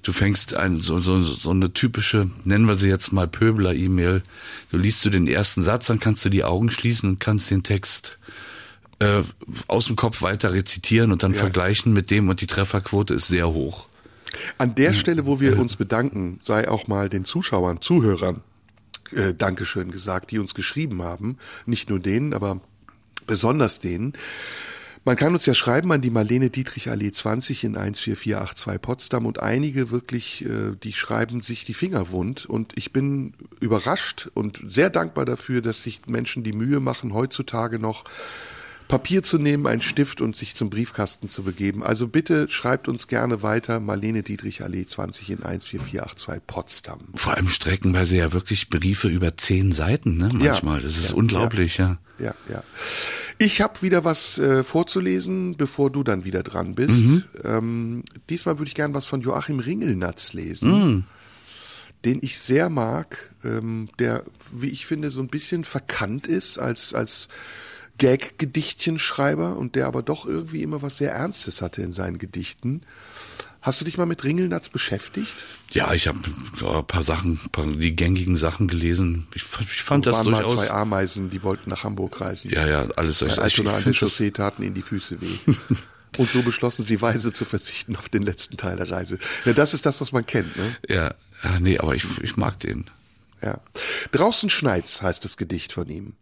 [0.02, 4.22] du fängst ein, so, so, so eine typische, nennen wir sie jetzt mal Pöbler-E-Mail.
[4.70, 7.62] Du liest du den ersten Satz, dann kannst du die Augen schließen und kannst den
[7.62, 8.18] Text
[8.98, 9.22] äh,
[9.68, 11.40] aus dem Kopf weiter rezitieren und dann Ja.
[11.40, 13.86] vergleichen mit dem und die Trefferquote ist sehr hoch.
[14.58, 18.40] An der Stelle, wo wir uns bedanken, sei auch mal den Zuschauern, Zuhörern
[19.14, 21.38] äh, Dankeschön gesagt, die uns geschrieben haben.
[21.66, 22.60] Nicht nur denen, aber
[23.26, 24.14] besonders denen.
[25.04, 29.42] Man kann uns ja schreiben an die Marlene Dietrich Allee 20 in 14482 Potsdam und
[29.42, 34.90] einige wirklich, äh, die schreiben sich die Finger wund und ich bin überrascht und sehr
[34.90, 38.04] dankbar dafür, dass sich Menschen die Mühe machen, heutzutage noch
[38.92, 41.82] Papier zu nehmen, einen Stift und sich zum Briefkasten zu begeben.
[41.82, 43.80] Also bitte schreibt uns gerne weiter.
[43.80, 47.00] Marlene Dietrich Allee 20 in 14482 Potsdam.
[47.14, 50.28] Vor allem streckenweise ja wirklich Briefe über zehn Seiten, ne?
[50.34, 50.82] Manchmal.
[50.82, 51.96] Das ist Ja, unglaublich, ja.
[52.18, 52.62] Ja, ja.
[53.38, 57.00] Ich habe wieder was äh, vorzulesen, bevor du dann wieder dran bist.
[57.02, 57.24] Mhm.
[57.44, 61.04] Ähm, diesmal würde ich gern was von Joachim Ringelnatz lesen, Mhm.
[62.04, 66.92] den ich sehr mag, ähm, der, wie ich finde, so ein bisschen verkannt ist als,
[66.92, 67.28] als
[67.98, 72.82] Gag-Gedichtchenschreiber und der aber doch irgendwie immer was sehr Ernstes hatte in seinen Gedichten.
[73.60, 75.32] Hast du dich mal mit Ringelnatz beschäftigt?
[75.70, 79.28] Ja, ich habe ein paar Sachen, paar, die gängigen Sachen gelesen.
[79.34, 82.50] Ich, fand- ich fand das waren mal zwei Ameisen, die wollten nach Hamburg reisen.
[82.50, 83.22] Ja, ja, alles.
[83.22, 85.26] Ich, Altona an der Chaussee taten ihnen die Füße weh.
[86.18, 89.18] Und so beschlossen sie weise zu verzichten auf den letzten Teil der Reise.
[89.46, 90.76] Ja, das ist das, was man kennt, ne?
[90.88, 91.14] ja,
[91.44, 92.84] ja, nee, aber ich, ich mag den.
[93.40, 93.60] Ja.
[94.10, 96.12] Draußen schneit's, heißt das Gedicht von ihm.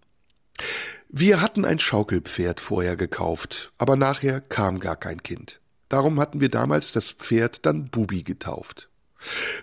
[1.09, 5.61] Wir hatten ein Schaukelpferd vorher gekauft, aber nachher kam gar kein Kind.
[5.89, 8.89] Darum hatten wir damals das Pferd dann Bubi getauft.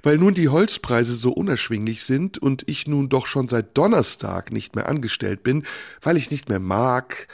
[0.04, 4.76] Weil nun die Holzpreise so unerschwinglich sind und ich nun doch schon seit Donnerstag nicht
[4.76, 5.66] mehr angestellt bin,
[6.02, 7.28] weil ich nicht mehr mag,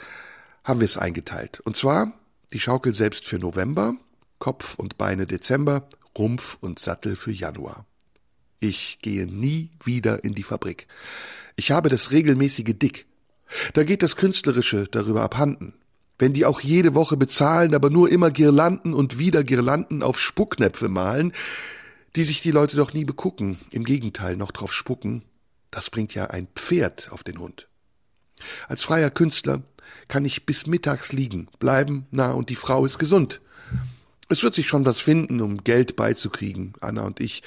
[0.62, 1.60] haben wir es eingeteilt.
[1.60, 2.12] Und zwar
[2.52, 3.94] die Schaukel selbst für November,
[4.38, 7.84] Kopf und Beine Dezember, Rumpf und Sattel für Januar.
[8.60, 10.86] Ich gehe nie wieder in die Fabrik.
[11.56, 13.06] Ich habe das regelmäßige Dick.
[13.72, 15.74] Da geht das Künstlerische darüber abhanden.
[16.18, 20.88] Wenn die auch jede Woche bezahlen, aber nur immer Girlanden und wieder Girlanden auf Spucknäpfe
[20.88, 21.32] malen,
[22.14, 25.24] die sich die Leute doch nie begucken, im Gegenteil noch drauf spucken,
[25.70, 27.68] das bringt ja ein Pferd auf den Hund.
[28.68, 29.62] Als freier Künstler
[30.06, 33.40] kann ich bis mittags liegen, bleiben, na und die Frau ist gesund.
[34.28, 36.74] Es wird sich schon was finden, um Geld beizukriegen.
[36.80, 37.42] Anna und ich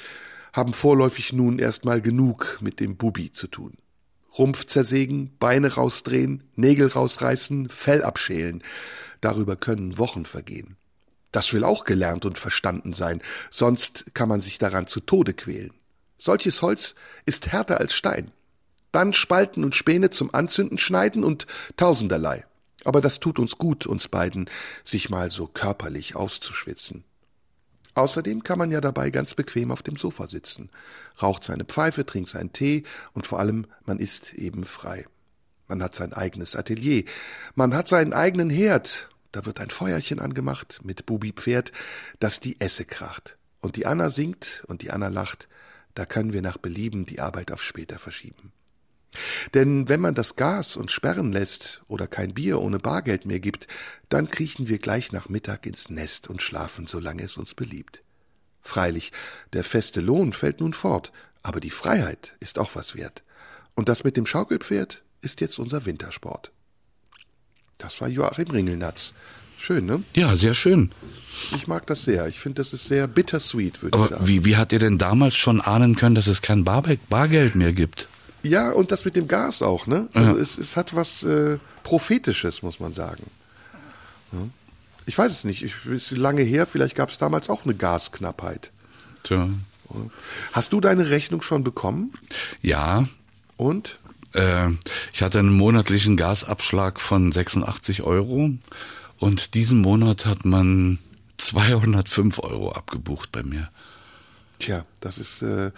[0.54, 3.78] haben vorläufig nun erstmal genug mit dem Bubi zu tun.
[4.38, 8.64] Rumpf zersägen, Beine rausdrehen, Nägel rausreißen, Fell abschälen.
[9.22, 10.78] Darüber können Wochen vergehen.
[11.32, 13.22] Das will auch gelernt und verstanden sein,
[13.52, 15.74] sonst kann man sich daran zu Tode quälen.
[16.18, 18.32] Solches Holz ist härter als Stein.
[18.92, 22.46] Dann Spalten und Späne zum Anzünden schneiden und tausenderlei.
[22.86, 24.50] Aber das tut uns gut, uns beiden,
[24.84, 27.04] sich mal so körperlich auszuschwitzen.
[27.98, 30.70] Außerdem kann man ja dabei ganz bequem auf dem Sofa sitzen,
[31.20, 32.84] raucht seine Pfeife, trinkt seinen Tee
[33.14, 35.08] und vor allem man ist eben frei.
[35.68, 37.06] Man hat sein eigenes Atelier,
[37.56, 41.72] man hat seinen eigenen Herd, da wird ein Feuerchen angemacht mit Bubi Pferd,
[42.20, 43.36] das die Esse kracht.
[43.62, 45.50] Und die Anna singt und die Anna lacht,
[45.96, 48.54] da können wir nach Belieben die Arbeit auf später verschieben.
[49.54, 53.68] Denn wenn man das Gas und sperren lässt oder kein Bier ohne Bargeld mehr gibt,
[54.10, 58.02] dann kriechen wir gleich nach Mittag ins Nest und schlafen, solange es uns beliebt.
[58.62, 59.12] Freilich,
[59.54, 61.12] der feste Lohn fällt nun fort,
[61.42, 63.24] aber die Freiheit ist auch was wert.
[63.76, 66.52] Und das mit dem Schaukelpferd ist jetzt unser Wintersport.
[67.78, 69.14] Das war Joachim Ringelnatz.
[69.60, 70.04] Schön, ne?
[70.16, 70.92] Ja, sehr schön.
[71.56, 72.28] Ich mag das sehr.
[72.28, 74.28] Ich finde, das ist sehr bittersweet, würde ich Aber sagen.
[74.28, 77.74] wie, wie hat ihr denn damals schon ahnen können, dass es kein Bar Bargeld mehr
[77.74, 78.08] gibt?
[78.48, 80.08] Ja, und das mit dem Gas auch, ne?
[80.14, 83.24] Also es, es hat was äh, Prophetisches, muss man sagen.
[84.32, 84.40] Ja.
[85.06, 85.64] Ich weiß es nicht.
[85.64, 86.68] Ich, ist lange her.
[86.68, 88.72] Vielleicht gab es damals auch eine Gasknappheit.
[89.24, 89.50] Tja.
[90.52, 92.12] Hast du deine Rechnung schon bekommen?
[92.62, 93.06] Ja,
[93.56, 94.00] Und?
[94.34, 94.70] äh,
[95.14, 98.52] ich hatte einen monatlichen Gasabschlag von 86 Euro
[99.18, 101.00] und diesen Monat hat man
[101.38, 103.70] 205 Euro abgebucht bei mir.
[104.60, 105.72] Tja, das ist äh,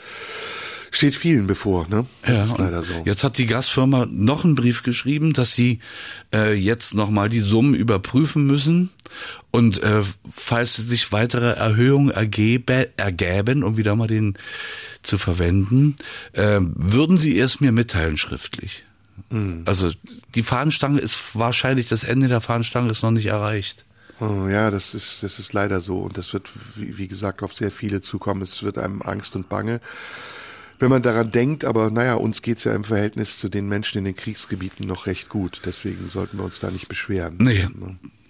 [0.91, 2.05] steht vielen bevor, ne?
[2.23, 3.03] Das Ja, leider so.
[3.05, 5.79] Jetzt hat die Gasfirma noch einen Brief geschrieben, dass sie
[6.33, 8.89] äh, jetzt nochmal die Summen überprüfen müssen
[9.51, 14.37] und äh, falls sich weitere Erhöhungen ergebe, ergäben, um wieder mal den
[15.01, 15.95] zu verwenden,
[16.33, 18.83] äh, würden sie es mir mitteilen schriftlich.
[19.29, 19.63] Mhm.
[19.65, 19.91] Also
[20.35, 23.85] die Fahnenstange ist wahrscheinlich, das Ende der Fahnenstange ist noch nicht erreicht.
[24.19, 25.99] Oh, ja, das ist, das ist leider so.
[25.99, 28.41] Und das wird, wie, wie gesagt, auf sehr viele zukommen.
[28.41, 29.79] Es wird einem Angst und Bange,
[30.79, 31.65] wenn man daran denkt.
[31.65, 35.29] Aber naja, uns geht's ja im Verhältnis zu den Menschen in den Kriegsgebieten noch recht
[35.29, 35.61] gut.
[35.65, 37.35] Deswegen sollten wir uns da nicht beschweren.
[37.39, 37.67] Nee,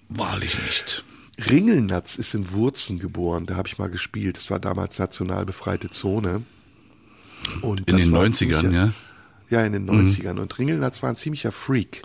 [0.09, 1.03] wahrlich nicht.
[1.49, 3.45] Ringelnatz ist in Wurzen geboren.
[3.45, 4.37] Da habe ich mal gespielt.
[4.37, 6.41] Das war damals national befreite Zone.
[7.61, 8.91] Und In den war ein 90ern, ziemlicher- ja?
[9.49, 10.37] Ja, in den 90ern.
[10.37, 12.03] Und Ringelnatz war ein ziemlicher Freak.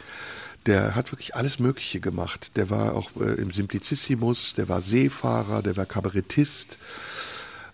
[0.67, 2.53] Der hat wirklich alles Mögliche gemacht.
[2.57, 6.79] Der war auch äh, im Simplicissimus, der war Seefahrer, der war Kabarettist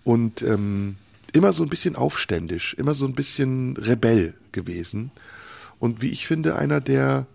[0.02, 0.96] und ähm,
[1.32, 5.10] immer so ein bisschen aufständisch, immer so ein bisschen Rebell gewesen.
[5.78, 7.26] Und wie ich finde, einer der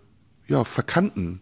[0.48, 1.40] ja, verkannten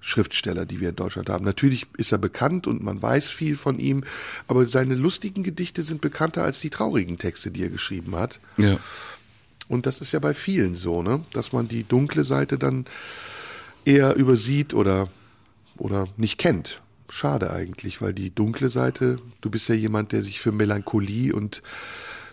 [0.00, 1.44] Schriftsteller, die wir in Deutschland haben.
[1.44, 4.04] Natürlich ist er bekannt und man weiß viel von ihm,
[4.46, 8.38] aber seine lustigen Gedichte sind bekannter als die traurigen Texte, die er geschrieben hat.
[8.56, 8.78] Ja.
[9.68, 11.24] Und das ist ja bei vielen so, ne?
[11.32, 12.86] Dass man die dunkle Seite dann
[13.84, 15.08] eher übersieht oder,
[15.76, 16.80] oder nicht kennt.
[17.08, 21.62] Schade eigentlich, weil die dunkle Seite, du bist ja jemand, der sich für Melancholie und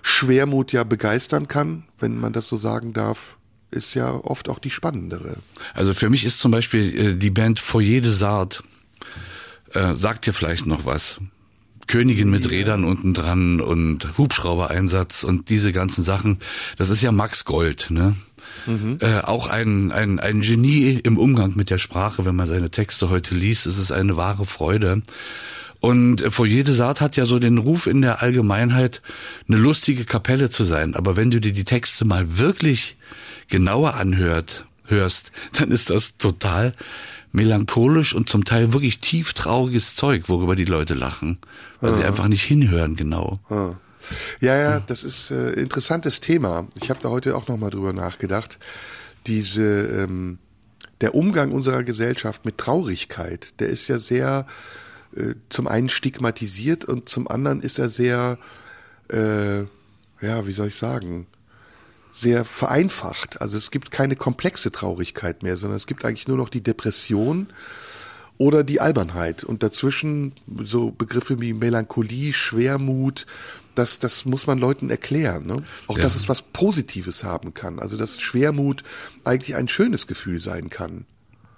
[0.01, 3.37] Schwermut ja begeistern kann, wenn man das so sagen darf,
[3.71, 5.37] ist ja oft auch die spannendere.
[5.73, 8.63] Also für mich ist zum Beispiel äh, die Band Foyer des Art,
[9.71, 11.19] äh, sagt dir vielleicht noch was.
[11.87, 16.39] Königin mit Rädern unten dran und Hubschraubereinsatz und diese ganzen Sachen.
[16.77, 18.15] Das ist ja Max Gold, ne?
[18.99, 23.09] Äh, auch ein, ein, ein Genie im Umgang mit der Sprache, wenn man seine Texte
[23.09, 25.01] heute liest, ist es eine wahre Freude.
[25.79, 29.01] Und Foyer des Art hat ja so den Ruf in der Allgemeinheit,
[29.49, 30.95] eine lustige Kapelle zu sein.
[30.95, 32.95] Aber wenn du dir die Texte mal wirklich
[33.49, 36.73] genauer anhört, hörst, dann ist das total
[37.33, 41.39] melancholisch und zum Teil wirklich tief trauriges Zeug, worüber die Leute lachen,
[41.81, 43.39] weil sie einfach nicht hinhören genau.
[43.49, 43.71] Ah.
[44.41, 46.67] Ja, ja, das ist äh, interessantes Thema.
[46.81, 48.59] Ich habe da heute auch nochmal drüber nachgedacht.
[49.27, 50.39] Diese, ähm,
[51.01, 54.45] der Umgang unserer Gesellschaft mit Traurigkeit, der ist ja sehr
[55.15, 58.37] äh, zum einen stigmatisiert und zum anderen ist er sehr,
[59.09, 59.59] äh,
[60.21, 61.27] ja, wie soll ich sagen,
[62.13, 63.41] sehr vereinfacht.
[63.41, 67.47] Also es gibt keine komplexe Traurigkeit mehr, sondern es gibt eigentlich nur noch die Depression
[68.37, 69.43] oder die Albernheit.
[69.43, 73.25] Und dazwischen so Begriffe wie Melancholie, Schwermut,
[73.75, 75.45] das, das muss man Leuten erklären.
[75.45, 75.63] Ne?
[75.87, 76.03] Auch, Ja.
[76.03, 77.79] dass es was Positives haben kann.
[77.79, 78.83] Also, dass Schwermut
[79.23, 81.05] eigentlich ein schönes Gefühl sein kann.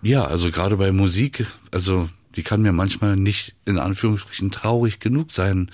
[0.01, 5.31] Ja, also gerade bei Musik, also die kann mir manchmal nicht in Anführungsstrichen traurig genug
[5.31, 5.71] sein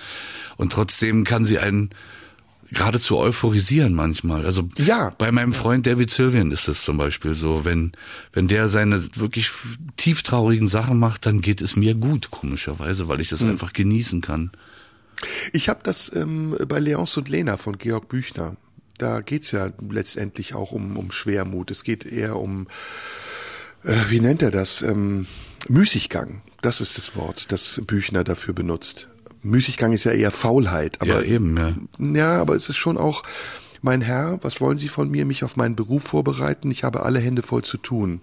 [0.58, 1.90] und trotzdem kann sie einen
[2.72, 4.46] geradezu euphorisieren manchmal.
[4.46, 5.12] Also Ja.
[5.18, 7.92] bei meinem Freund David Sylvian ist es zum Beispiel so, wenn
[8.32, 9.52] wenn der seine wirklich
[9.98, 14.22] tief traurigen Sachen macht, dann geht es mir gut komischerweise, weil ich das einfach genießen
[14.22, 14.52] kann.
[15.54, 18.56] Ich habe das ähm, bei Leonce und Lena von Georg Büchner.
[18.98, 21.72] Da geht's ja letztendlich auch um, um Schwermut.
[21.72, 22.68] Es geht eher um,
[23.84, 24.82] äh, wie nennt er das?
[24.82, 25.28] Ähm,
[25.68, 26.42] Müßiggang.
[26.62, 29.10] Das ist das Wort, das Büchner dafür benutzt.
[29.42, 31.02] Müßiggang ist ja eher Faulheit.
[31.02, 31.76] Aber ja, eben, ja.
[32.00, 33.24] Ja, aber es ist schon auch,
[33.82, 35.26] mein Herr, was wollen Sie von mir?
[35.26, 36.70] Mich auf meinen Beruf vorbereiten?
[36.70, 38.22] Ich habe alle Hände voll zu tun.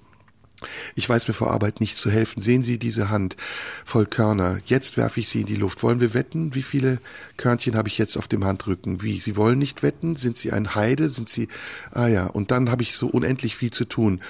[0.94, 2.40] Ich weiß mir vor Arbeit nicht zu helfen.
[2.40, 3.36] Sehen Sie diese Hand
[3.84, 4.58] voll Körner.
[4.66, 5.82] Jetzt werfe ich sie in die Luft.
[5.82, 6.54] Wollen wir wetten?
[6.54, 6.98] Wie viele
[7.36, 9.02] Körnchen habe ich jetzt auf dem Handrücken?
[9.02, 9.20] Wie?
[9.20, 10.16] Sie wollen nicht wetten?
[10.16, 11.10] Sind Sie ein Heide?
[11.10, 11.48] Sind Sie,
[11.92, 14.20] ah ja, und dann habe ich so unendlich viel zu tun.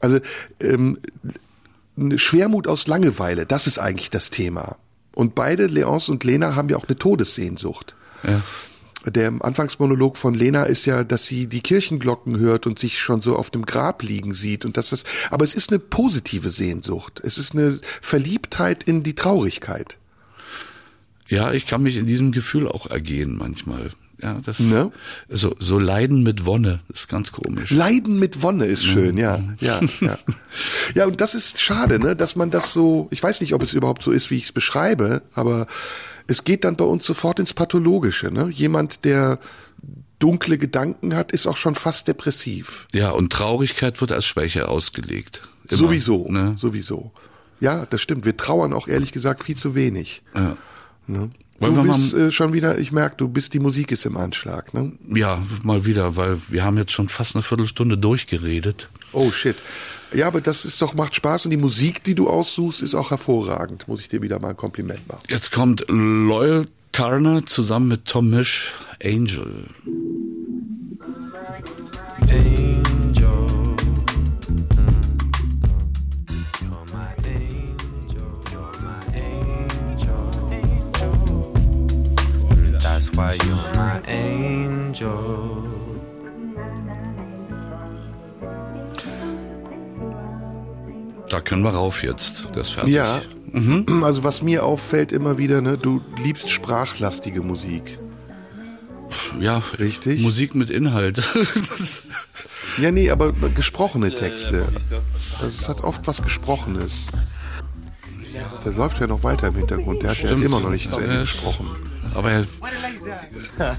[0.00, 0.20] Also,
[0.60, 0.98] ähm,
[1.96, 4.76] eine Schwermut aus Langeweile, das ist eigentlich das Thema.
[5.14, 7.96] Und beide, Leonce und Lena, haben ja auch eine Todessehnsucht.
[8.22, 8.42] ja.
[9.06, 13.36] Der Anfangsmonolog von Lena ist ja, dass sie die Kirchenglocken hört und sich schon so
[13.36, 17.20] auf dem Grab liegen sieht und dass das, aber es ist eine positive Sehnsucht.
[17.24, 19.98] Es ist eine Verliebtheit in die Traurigkeit.
[21.28, 23.90] Ja, ich kann mich in diesem Gefühl auch ergehen manchmal.
[24.22, 24.92] Ja, das Ne?
[25.28, 27.70] so so Leiden mit Wonne ist ganz komisch.
[27.72, 30.18] Leiden mit Wonne ist schön, ja, ja, ja.
[30.94, 33.72] Ja, und das ist schade, ne, dass man das so, ich weiß nicht, ob es
[33.72, 35.66] überhaupt so ist, wie ich es beschreibe, aber
[36.26, 38.48] es geht dann bei uns sofort ins Pathologische, ne?
[38.52, 39.38] Jemand, der
[40.18, 42.86] dunkle Gedanken hat, ist auch schon fast depressiv.
[42.92, 45.42] Ja, und Traurigkeit wird als Schwäche ausgelegt.
[45.68, 46.54] Immer, sowieso, Ne?
[46.56, 47.10] sowieso.
[47.60, 48.24] Ja, das stimmt.
[48.24, 50.22] Wir trauern auch ehrlich gesagt viel zu wenig.
[50.34, 50.56] Ja.
[51.06, 51.30] Ne?
[51.60, 54.74] Du bist äh, schon wieder, ich merke, du bist, die Musik ist im Anschlag.
[54.74, 54.92] Ne?
[55.14, 58.88] Ja, mal wieder, weil wir haben jetzt schon fast eine Viertelstunde durchgeredet.
[59.12, 59.56] Oh shit.
[60.14, 63.10] Ja, aber das ist doch, macht Spaß und die Musik, die du aussuchst, ist auch
[63.10, 63.88] hervorragend.
[63.88, 65.22] Muss ich dir wieder mal ein Kompliment machen.
[65.28, 69.68] Jetzt kommt Loyal Turner zusammen mit Tom Misch, Angel.
[72.28, 73.76] angel.
[76.60, 78.40] You're my angel.
[78.50, 80.28] You're my angel.
[82.78, 85.71] That's why you're my angel.
[91.32, 92.44] Da können wir rauf jetzt.
[92.54, 92.92] Der ist fertig.
[92.92, 93.22] Ja,
[94.02, 97.98] also was mir auffällt immer wieder, ne, du liebst sprachlastige Musik.
[99.40, 100.20] Ja, Richtig.
[100.20, 101.16] Musik mit Inhalt.
[101.34, 102.02] Das-
[102.78, 104.66] Ja, nee, aber gesprochene Texte.
[105.40, 107.06] Also es hat oft was Gesprochenes.
[108.64, 110.02] Der läuft ja noch weiter im Hintergrund.
[110.02, 110.44] Der hat ja Stimmt.
[110.44, 111.66] immer noch nicht zu Ende Ja, gesprochen.
[112.14, 112.44] Aber er,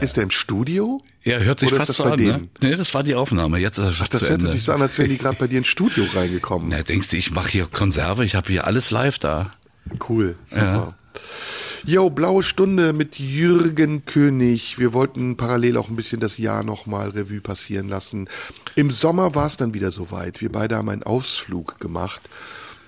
[0.00, 1.02] Ist der im Studio?
[1.24, 2.20] er hört sich Oder ist fast das so bei an.
[2.20, 2.48] Ne?
[2.60, 3.58] Nee, das war die Aufnahme.
[3.58, 4.52] Jetzt ist Ach, das zu hört Ende.
[4.52, 6.68] sich so an, als wären die gerade bei dir ins Studio reingekommen.
[6.68, 8.24] Na, denkst du, ich mache hier Konserve?
[8.24, 9.50] Ich habe hier alles live da.
[10.08, 10.94] Cool, super.
[11.86, 14.78] Jo, blaue Stunde mit Jürgen König.
[14.78, 18.28] Wir wollten parallel auch ein bisschen das Jahr nochmal Revue passieren lassen.
[18.74, 20.40] Im Sommer war es dann wieder soweit.
[20.40, 22.22] Wir beide haben einen Ausflug gemacht.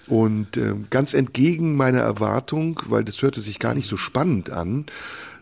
[0.07, 4.87] Und ähm, ganz entgegen meiner Erwartung, weil das hörte sich gar nicht so spannend an,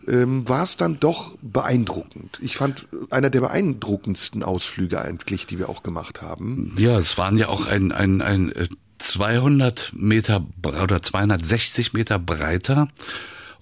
[0.07, 2.37] ähm, war es dann doch beeindruckend.
[2.41, 6.73] Ich fand äh, einer der beeindruckendsten Ausflüge eigentlich, die wir auch gemacht haben.
[6.77, 8.67] Ja, es waren ja auch ein, ein, ein äh,
[8.99, 12.87] 200 Meter bre- oder 260 Meter breiter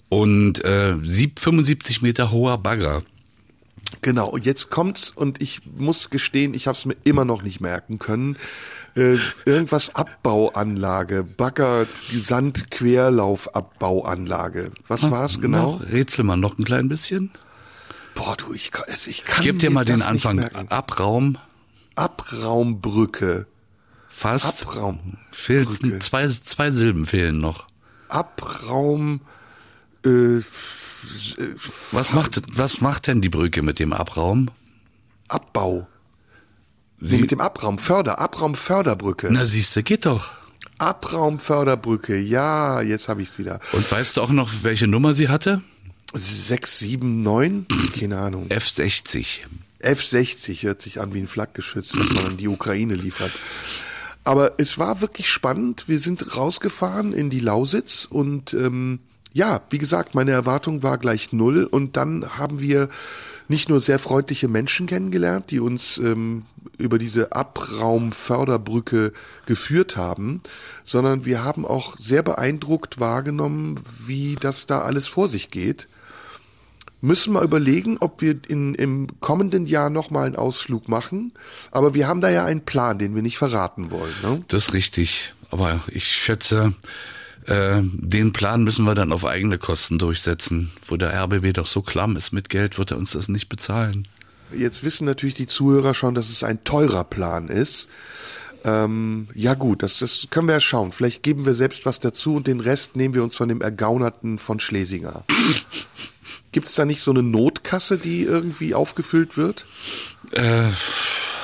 [0.08, 3.02] und äh, sieb- 75 Meter hoher Bagger.
[4.00, 7.98] Genau, jetzt kommt's und ich muss gestehen, ich habe es mir immer noch nicht merken
[7.98, 8.36] können.
[8.96, 11.86] Äh, irgendwas Abbauanlage, Bagger,
[12.16, 14.70] Sand, Querlaufabbauanlage.
[14.88, 15.80] Was war's genau?
[15.80, 17.30] Na, rätsel mal noch ein klein bisschen.
[18.14, 20.44] Boah, du, ich kann, es- ich kann gebe dir mal den Anfang.
[20.70, 21.36] Abraum,
[21.96, 23.46] Abraumbrücke.
[24.08, 24.62] fast.
[24.66, 25.18] Abraum.
[25.32, 25.98] Brücke.
[25.98, 27.66] zwei, zwei Silben fehlen noch.
[28.08, 29.20] Abraum.
[30.06, 30.42] Äh, äh,
[31.90, 34.50] Was macht, was macht denn die Brücke mit dem Abraum?
[35.28, 35.88] Abbau.
[37.10, 39.28] Nee, mit dem Abraum, Förder, Abraumförderbrücke.
[39.30, 40.30] Na siehste, geht doch.
[40.78, 43.60] Abraumförderbrücke, ja, jetzt habe ich's wieder.
[43.72, 45.60] Und weißt du auch noch, welche Nummer sie hatte?
[46.14, 47.66] 6, 7, 9?
[47.98, 48.48] Keine Ahnung.
[48.48, 49.40] F60.
[49.80, 53.32] F-60 hört sich an wie ein Flakgeschütz, das man an die Ukraine liefert.
[54.24, 55.84] Aber es war wirklich spannend.
[55.86, 59.00] Wir sind rausgefahren in die Lausitz und ähm,
[59.34, 61.64] ja, wie gesagt, meine Erwartung war gleich null.
[61.64, 62.88] Und dann haben wir
[63.48, 66.44] nicht nur sehr freundliche Menschen kennengelernt, die uns ähm,
[66.78, 69.12] über diese Abraumförderbrücke
[69.46, 70.42] geführt haben,
[70.82, 75.86] sondern wir haben auch sehr beeindruckt wahrgenommen, wie das da alles vor sich geht
[77.04, 81.32] müssen mal überlegen, ob wir in, im kommenden Jahr nochmal einen Ausflug machen.
[81.70, 84.14] Aber wir haben da ja einen Plan, den wir nicht verraten wollen.
[84.22, 84.42] Ne?
[84.48, 85.34] Das ist richtig.
[85.50, 86.72] Aber ich schätze,
[87.46, 90.70] äh, den Plan müssen wir dann auf eigene Kosten durchsetzen.
[90.86, 94.06] Wo der RBB doch so klamm ist mit Geld, wird er uns das nicht bezahlen.
[94.56, 97.88] Jetzt wissen natürlich die Zuhörer schon, dass es ein teurer Plan ist.
[98.64, 100.92] Ähm, ja gut, das, das können wir ja schauen.
[100.92, 104.38] Vielleicht geben wir selbst was dazu und den Rest nehmen wir uns von dem Ergaunerten
[104.38, 105.24] von Schlesinger.
[106.52, 109.66] Gibt es da nicht so eine Notkasse, die irgendwie aufgefüllt wird?
[110.30, 110.68] Äh,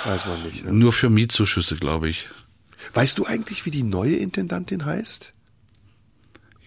[0.05, 0.65] Weiß man nicht.
[0.65, 0.73] Ne?
[0.73, 2.29] nur für Mietzuschüsse, glaube ich.
[2.95, 5.33] Weißt du eigentlich, wie die neue Intendantin heißt?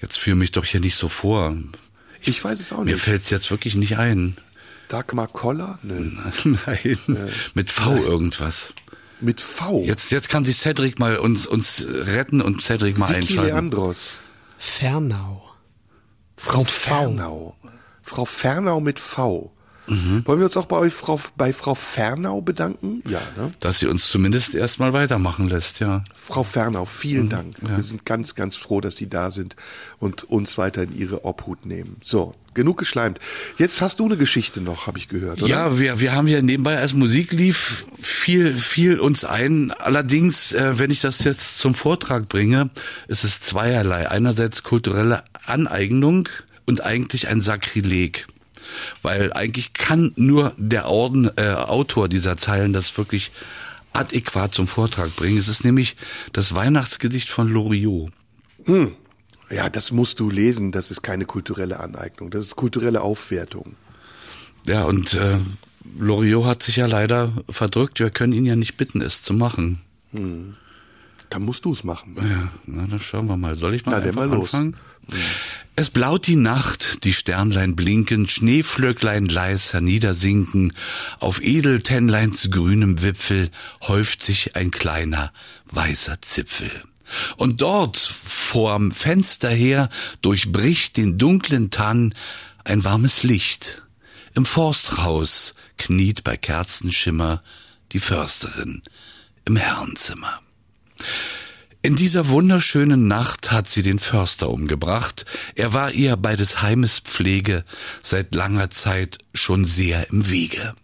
[0.04, 1.56] Jetzt führe mich doch hier nicht so vor.
[2.20, 3.01] Ich weiß es auch Mir nicht.
[3.01, 4.36] fällt's jetzt wirklich nicht ein.
[4.89, 5.80] Dagmar Koller?
[5.82, 6.12] Nö.
[6.43, 6.97] Nein,
[7.54, 8.74] mit V irgendwas.
[9.22, 9.82] Mit V.
[9.86, 13.47] Jetzt, jetzt kann sich Cedric mal uns, uns retten und Cedric mal Vicky einschalten.
[13.54, 14.20] Leandros.
[14.60, 15.49] Fernau.
[16.36, 16.66] Frau.
[16.66, 17.56] Fernau.
[18.01, 19.54] Frau Fernau mit V.
[19.88, 20.21] Mhm.
[20.25, 23.01] Wollen wir uns auch bei euch Frau, bei Frau Fernau bedanken?
[23.07, 23.51] Ja, ne?
[23.59, 26.03] Dass sie uns zumindest erstmal weitermachen lässt, ja.
[26.13, 26.88] Frau Fernau, Mhm.
[26.88, 27.55] vielen Dank.
[27.61, 29.55] Wir sind ganz, ganz froh, dass Sie da sind
[29.99, 31.97] und uns weiter in Ihre Obhut nehmen.
[32.03, 33.19] So, genug geschleimt.
[33.57, 35.49] Jetzt hast du eine Geschichte noch, habe ich gehört, oder?
[35.49, 39.71] Ja, wir, wir haben ja nebenbei, als Musik lief, viel, viel uns ein.
[39.71, 42.69] Allerdings, äh, wenn ich das jetzt zum Vortrag bringe,
[43.07, 44.09] ist es zweierlei.
[44.09, 46.29] Einerseits kulturelle Aneignung
[46.65, 48.25] und eigentlich ein Sakrileg.
[49.01, 53.32] Weil eigentlich kann nur der Orden, äh, Autor dieser Zeilen das wirklich
[53.93, 55.38] adäquat zum Vortrag bringen.
[55.38, 55.95] Es ist nämlich
[56.34, 58.11] das Weihnachtsgedicht von Loriot.
[59.49, 60.71] Ja, das musst du lesen.
[60.71, 62.32] Das ist keine kulturelle Aneignung.
[62.32, 63.76] Das ist kulturelle Aufwertung.
[64.65, 65.38] Ja, und äh,
[65.99, 67.99] Loriot hat sich ja leider verdrückt.
[67.99, 69.82] Wir können ihn ja nicht bitten, es zu machen.
[71.30, 72.15] Dann musst du es machen.
[72.17, 73.55] Ja, na, dann schauen wir mal.
[73.57, 74.51] Soll ich mal Na, einfach mal los.
[75.76, 80.74] Es blaut die Nacht, die Sternlein blinken, Schneeflöcklein leis herniedersinken,
[81.20, 83.49] auf Edeltennleins grünem Wipfel
[83.82, 85.34] häuft sich ein kleiner,
[85.72, 86.72] weißer Zipfel.
[87.38, 89.89] Und dort, vorm Fenster her,
[90.22, 92.14] durchbricht den dunklen Tann
[92.64, 93.84] ein warmes Licht.
[94.36, 97.43] Im Forsthaus kniet bei Kerzenschimmer
[97.91, 98.82] die Försterin
[99.45, 100.39] im Herrenzimmer.
[101.86, 105.25] In dieser wunderschönen Nacht hat sie den Förster umgebracht.
[105.55, 107.65] Er war ihr bei des Heimes Pflege
[108.01, 110.75] seit langer Zeit schon sehr im Wege.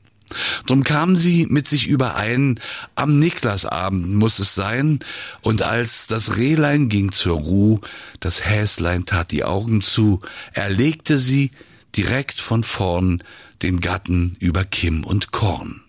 [0.68, 2.60] Drum kam sie mit sich überein,
[2.96, 5.00] am Niklasabend muss es sein,
[5.40, 7.80] und als das Rehlein ging zur Ruh,
[8.20, 10.20] das Häslein tat die Augen zu,
[10.52, 11.52] erlegte sie
[11.96, 13.24] direkt von vorn
[13.62, 15.82] den Gatten über Kimm und Korn.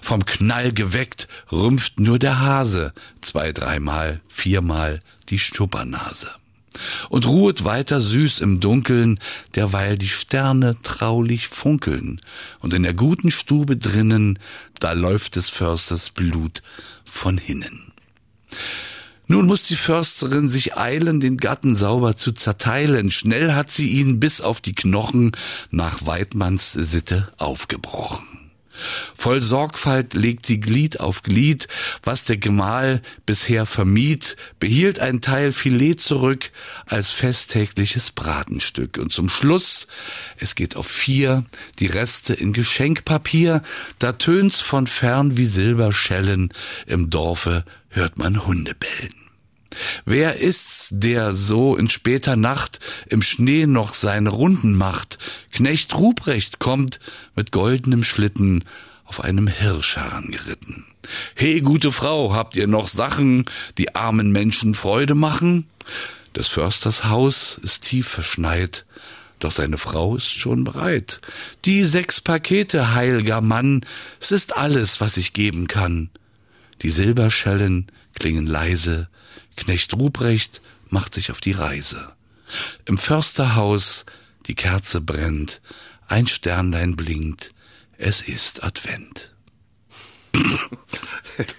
[0.00, 6.30] Vom Knall geweckt rümpft nur der Hase zwei, dreimal, viermal die Stuppernase.
[7.08, 9.18] Und ruhet weiter süß im Dunkeln,
[9.56, 12.20] derweil die Sterne traulich funkeln.
[12.60, 14.38] Und in der guten Stube drinnen,
[14.78, 16.62] da läuft des Försters Blut
[17.04, 17.92] von hinnen.
[19.26, 23.10] Nun muss die Försterin sich eilen, den Gatten sauber zu zerteilen.
[23.10, 25.32] Schnell hat sie ihn bis auf die Knochen
[25.70, 28.37] nach Weidmanns Sitte aufgebrochen.
[29.14, 31.68] Voll Sorgfalt legt sie Glied auf Glied,
[32.02, 36.50] was der Gemahl bisher vermied, behielt ein Teil Filet zurück
[36.86, 38.98] als festtägliches Bratenstück.
[38.98, 39.88] Und zum Schluss,
[40.38, 41.44] es geht auf vier,
[41.78, 43.62] die Reste in Geschenkpapier,
[43.98, 46.52] da tönt's von fern wie Silberschellen,
[46.86, 49.27] im Dorfe hört man Hunde bellen.
[50.04, 55.18] Wer ist's, der so in später Nacht im Schnee noch seine Runden macht?
[55.52, 57.00] Knecht Ruprecht kommt
[57.34, 58.64] mit goldenem Schlitten
[59.04, 60.84] auf einem Hirsch herangeritten.
[61.34, 63.46] He, gute Frau, habt ihr noch Sachen,
[63.78, 65.66] die armen Menschen Freude machen?
[66.36, 68.84] Des Försters Haus ist tief verschneit,
[69.40, 71.20] doch seine Frau ist schon bereit.
[71.64, 73.84] Die sechs Pakete, heilger Mann,
[74.20, 76.10] es ist alles, was ich geben kann.
[76.82, 77.86] Die Silberschellen
[78.18, 79.08] klingen leise,
[79.58, 82.12] Knecht Ruprecht macht sich auf die Reise.
[82.86, 84.06] Im Försterhaus
[84.46, 85.60] die Kerze brennt,
[86.06, 87.52] ein Sternlein blinkt,
[87.98, 89.34] es ist Advent.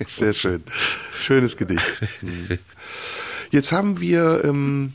[0.06, 0.64] Sehr schön.
[1.22, 1.84] Schönes Gedicht.
[3.52, 4.94] Jetzt haben wir ähm,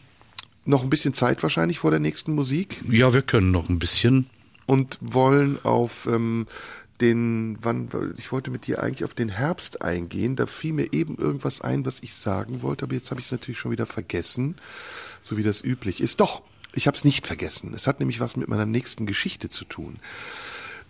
[0.65, 4.27] noch ein bisschen Zeit wahrscheinlich vor der nächsten Musik Ja, wir können noch ein bisschen.
[4.67, 6.47] und wollen auf ähm,
[7.01, 10.37] den, wann, ich wollte mit dir eigentlich auf den Herbst eingehen.
[10.37, 13.33] Da fiel mir eben irgendwas ein, was ich sagen wollte, aber jetzt habe ich es
[13.33, 14.57] natürlich schon wieder vergessen,
[15.23, 16.21] so wie das üblich ist.
[16.21, 16.43] Doch,
[16.73, 17.73] ich habe es nicht vergessen.
[17.75, 19.97] Es hat nämlich was mit meiner nächsten Geschichte zu tun.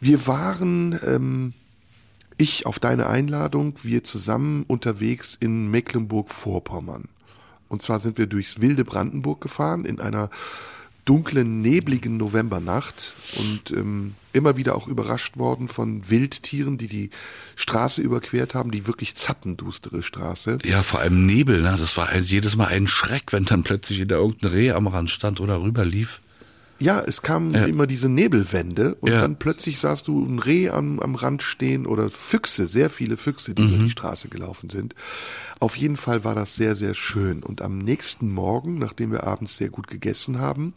[0.00, 1.54] Wir waren, ähm,
[2.36, 7.08] ich auf deine Einladung, wir zusammen unterwegs in Mecklenburg-Vorpommern.
[7.68, 10.30] Und zwar sind wir durchs wilde Brandenburg gefahren in einer
[11.04, 17.10] dunklen, nebligen Novembernacht und ähm, immer wieder auch überrascht worden von Wildtieren, die die
[17.56, 20.58] Straße überquert haben, die wirklich zappendustere Straße.
[20.64, 21.76] Ja, vor allem Nebel, ne?
[21.78, 25.10] Das war ein, jedes Mal ein Schreck, wenn dann plötzlich wieder irgendein Reh am Rand
[25.10, 26.20] stand oder rüberlief.
[26.80, 27.64] Ja, es kamen Ja.
[27.66, 29.20] immer diese Nebelwände und Ja.
[29.20, 33.54] dann plötzlich sahst du ein Reh am, am Rand stehen oder Füchse, sehr viele Füchse,
[33.54, 33.74] die Mhm.
[33.74, 34.94] über die Straße gelaufen sind.
[35.60, 37.42] Auf jeden Fall war das sehr, sehr schön.
[37.42, 40.74] Und am nächsten Morgen, nachdem wir abends sehr gut gegessen haben,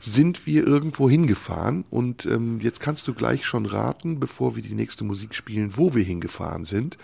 [0.00, 1.84] sind wir irgendwo hingefahren.
[1.90, 5.94] Und ähm, jetzt kannst du gleich schon raten, bevor wir die nächste Musik spielen, wo
[5.94, 6.98] wir hingefahren sind.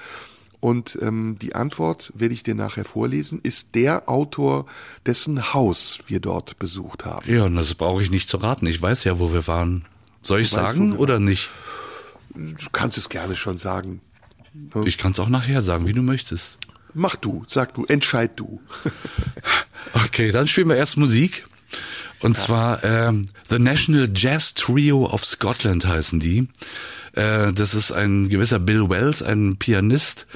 [0.65, 4.65] Und ähm, die Antwort werde ich dir nachher vorlesen, ist der Autor,
[5.05, 7.31] dessen Haus wir dort besucht haben.
[7.31, 8.65] Ja, und das brauche ich nicht zu raten.
[8.65, 9.85] Ich weiß ja, wo wir waren.
[10.23, 11.51] Soll ich Du weißt, sagen wir oder nicht?
[12.31, 14.01] Du kannst es gerne schon sagen.
[14.87, 16.57] Ich kann es auch nachher sagen, wie du möchtest.
[16.95, 18.63] Mach du, sag du, entscheid du.
[20.07, 21.47] Okay, dann spielen wir erst Musik.
[22.21, 26.49] Und zwar ähm, The National Jazz Trio of Scotland heißen die.
[27.15, 30.27] Äh, das ist ein gewisser Bill Wells, ein Pianist.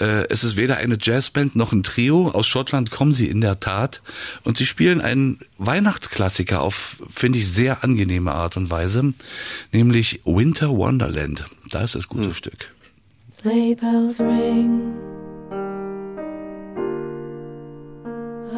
[0.00, 2.28] Äh, es ist weder eine Jazzband noch ein Trio.
[2.28, 4.02] Aus Schottland kommen sie in der Tat.
[4.44, 9.14] Und sie spielen einen Weihnachtsklassiker auf, finde ich, sehr angenehme Art und Weise.
[9.72, 11.44] Nämlich Winter Wonderland.
[11.70, 12.72] Da ist das gute Stück.
[13.40, 14.94] Sleigh bells ring.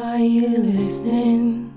[0.01, 1.71] Are you listening?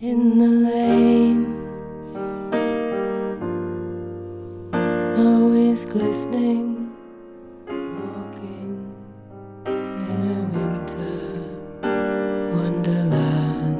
[0.00, 1.67] In the lane,
[5.68, 6.90] is glistening.
[7.66, 8.94] Walking
[9.66, 11.18] in a winter
[12.54, 13.78] wonderland.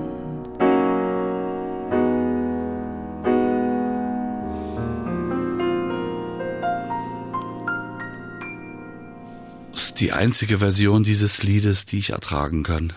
[10.01, 12.93] die einzige Version dieses Liedes, die ich ertragen kann.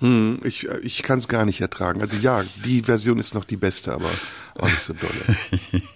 [0.00, 2.02] Hm, ich ich kann es gar nicht ertragen.
[2.02, 4.10] Also ja, die Version ist noch die beste, aber
[4.58, 5.82] auch nicht so dolle.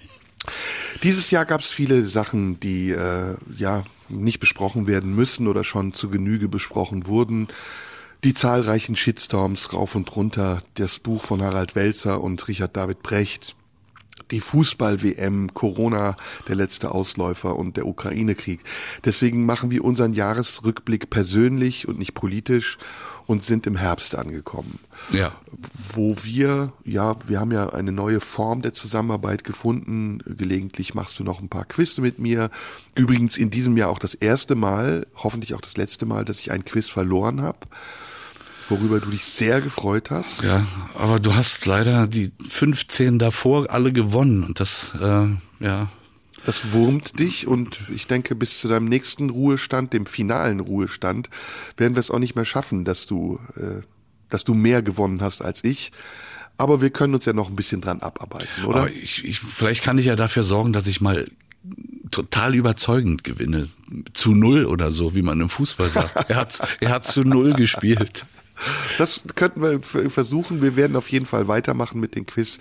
[1.03, 5.92] Dieses Jahr gab es viele Sachen, die äh, ja nicht besprochen werden müssen oder schon
[5.92, 7.49] zu Genüge besprochen wurden.
[8.24, 13.55] Die zahlreichen Shitstorms rauf und runter, das Buch von Harald Welzer und Richard David Brecht,
[14.32, 16.16] die Fußball-WM, Corona,
[16.49, 18.61] der letzte Ausläufer und der Ukraine-Krieg.
[19.05, 22.78] Deswegen machen wir unseren Jahresrückblick persönlich und nicht politisch
[23.29, 24.81] und sind im Herbst angekommen
[25.12, 25.33] Ja.
[25.93, 30.18] wo wir, ja, wir haben ja eine neue Form der Zusammenarbeit gefunden.
[30.26, 32.51] Gelegentlich machst du noch ein paar Quiz mit mir.
[32.97, 36.51] Übrigens in diesem Jahr auch das erste Mal, hoffentlich auch das letzte Mal, dass ich
[36.51, 37.59] ein Quiz verloren habe,
[38.70, 40.43] worüber du dich sehr gefreut hast.
[40.43, 45.26] Ja, aber du hast leider die 15 davor alle gewonnen und das, äh,
[45.61, 45.89] ja,
[46.45, 51.28] Das wurmt dich und ich denke, bis zu deinem nächsten Ruhestand, dem finalen Ruhestand,
[51.76, 53.82] werden wir es auch nicht mehr schaffen, dass du, äh,
[54.30, 55.93] dass du mehr gewonnen hast als ich.
[56.57, 58.80] Aber wir können uns ja noch ein bisschen dran abarbeiten, oder?
[58.80, 61.28] Aber ich, ich, vielleicht kann ich ja dafür sorgen, dass ich mal
[62.11, 63.68] total überzeugend gewinne.
[64.12, 66.30] Zu null oder so, wie man im Fußball sagt.
[66.30, 68.26] er hat, er hat zu null gespielt.
[68.98, 70.62] Das könnten wir versuchen.
[70.62, 72.59] Wir werden auf jeden Fall weitermachen mit den Quiz,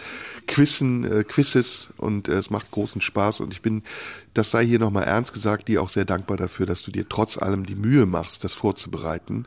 [0.48, 3.84] Quizzen, äh, Quizzes und äh, es macht großen Spaß und ich bin,
[4.34, 7.38] das sei hier nochmal ernst gesagt, dir auch sehr dankbar dafür, dass du dir trotz
[7.38, 9.46] allem die Mühe machst, das vorzubereiten,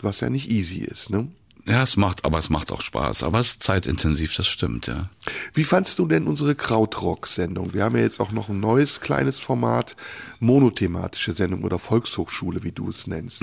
[0.00, 1.10] was ja nicht easy ist.
[1.10, 1.28] Ne?
[1.64, 3.22] Ja, es macht, aber es macht auch Spaß.
[3.22, 5.08] Aber es ist zeitintensiv, das stimmt, ja.
[5.54, 7.72] Wie fandst du denn unsere Krautrock-Sendung?
[7.72, 9.94] Wir haben ja jetzt auch noch ein neues kleines Format,
[10.40, 13.42] monothematische Sendung oder Volkshochschule, wie du es nennst.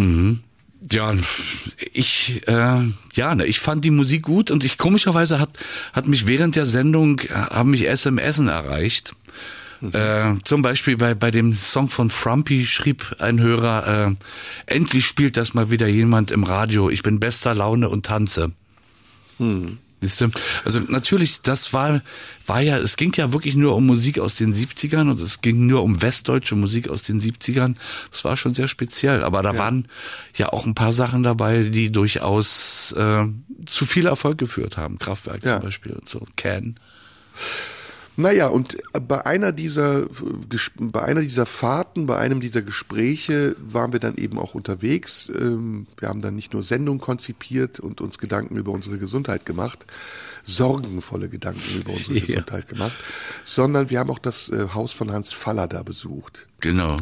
[0.91, 1.13] Ja,
[1.91, 2.81] ich, äh,
[3.13, 5.49] ja, ne, ich fand die Musik gut und ich komischerweise hat,
[5.91, 9.13] hat mich während der Sendung, äh, haben mich SMSen erreicht.
[9.81, 14.15] Äh, zum Beispiel bei, bei dem Song von Frumpy schrieb ein Hörer, äh,
[14.65, 18.51] endlich spielt das mal wieder jemand im Radio, ich bin bester Laune und tanze.
[19.37, 19.77] Du?
[20.65, 22.01] Also natürlich, das war,
[22.47, 25.65] war ja, es ging ja wirklich nur um Musik aus den 70ern und es ging
[25.65, 27.75] nur um westdeutsche Musik aus den 70ern.
[28.11, 29.23] Das war schon sehr speziell.
[29.23, 29.87] Aber da waren
[30.35, 33.25] ja auch ein paar Sachen dabei, die durchaus äh,
[33.65, 34.97] zu viel Erfolg geführt haben.
[34.99, 35.55] Kraftwerk Ja.
[35.55, 36.25] zum Beispiel und so.
[36.37, 36.75] Can.
[38.19, 40.07] Naja, und bei einer dieser, äh,
[40.77, 45.31] bei einer dieser Fahrten, bei einem dieser Gespräche waren wir dann eben auch unterwegs.
[45.33, 49.85] Ähm, Wir haben dann nicht nur Sendung konzipiert und uns Gedanken über unsere Gesundheit gemacht,
[50.43, 52.25] sorgenvolle Gedanken über unsere Ja.
[52.25, 52.91] Gesundheit gemacht,
[53.45, 56.45] sondern wir haben auch das äh, Haus von Hans Faller da besucht.
[56.59, 56.97] Genau.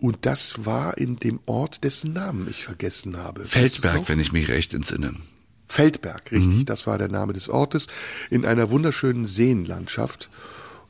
[0.00, 3.44] Und das war in dem Ort, dessen Namen ich vergessen habe.
[3.44, 5.14] Feldberg, wenn ich mich recht entsinne.
[5.68, 7.86] Feldberg, richtig, das war der Name des Ortes,
[8.30, 10.30] in einer wunderschönen Seenlandschaft.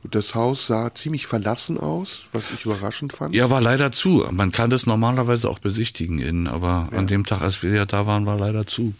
[0.01, 3.35] Und das Haus sah ziemlich verlassen aus, was ich überraschend fand.
[3.35, 4.25] Ja, war leider zu.
[4.31, 8.07] Man kann das normalerweise auch besichtigen innen, aber an dem Tag, als wir ja da
[8.07, 8.93] waren, war leider zu.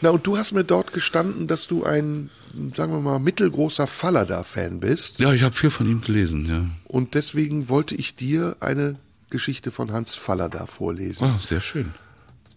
[0.00, 2.30] Na, und du hast mir dort gestanden, dass du ein,
[2.76, 5.18] sagen wir mal, mittelgroßer Fallada-Fan bist.
[5.18, 6.64] Ja, ich habe viel von ihm gelesen, ja.
[6.84, 8.94] Und deswegen wollte ich dir eine
[9.30, 11.24] Geschichte von Hans Fallada vorlesen.
[11.24, 11.92] Oh, sehr schön.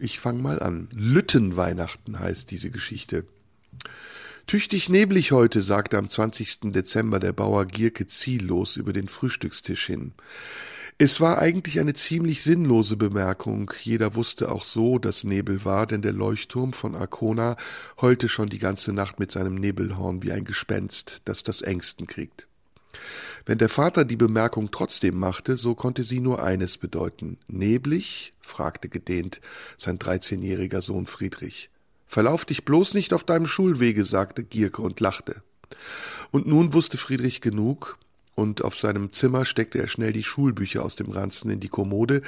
[0.04, 0.88] Ich fange mal an.
[0.95, 3.24] Lüttenweihnachten heißt diese Geschichte.
[4.47, 6.72] Tüchtig neblig heute, sagte am 20.
[6.72, 10.14] Dezember der Bauer Gierke ziellos über den Frühstückstisch hin.
[10.97, 13.72] Es war eigentlich eine ziemlich sinnlose Bemerkung.
[13.84, 17.56] Jeder wusste auch so, dass Nebel war, denn der Leuchtturm von Arkona
[18.02, 22.47] heulte schon die ganze Nacht mit seinem Nebelhorn wie ein Gespenst, das das Ängsten kriegt.
[23.46, 27.38] Wenn der Vater die Bemerkung trotzdem machte, so konnte sie nur eines bedeuten.
[27.48, 28.34] Neblig?
[28.39, 29.42] fragte gedehnt
[29.78, 31.70] sein dreizehnjähriger Sohn Friedrich.
[32.08, 35.42] Verlauf dich bloß nicht auf deinem Schulwege, sagte Gierke und lachte.
[36.32, 37.98] Und nun wusste Friedrich genug,
[38.36, 42.22] und auf seinem Zimmer steckte er schnell die Schulbücher aus dem Ranzen in die Kommode,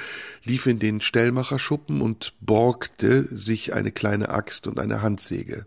[0.44, 5.66] lief in den Stellmacherschuppen und borgte sich eine kleine Axt und eine Handsäge.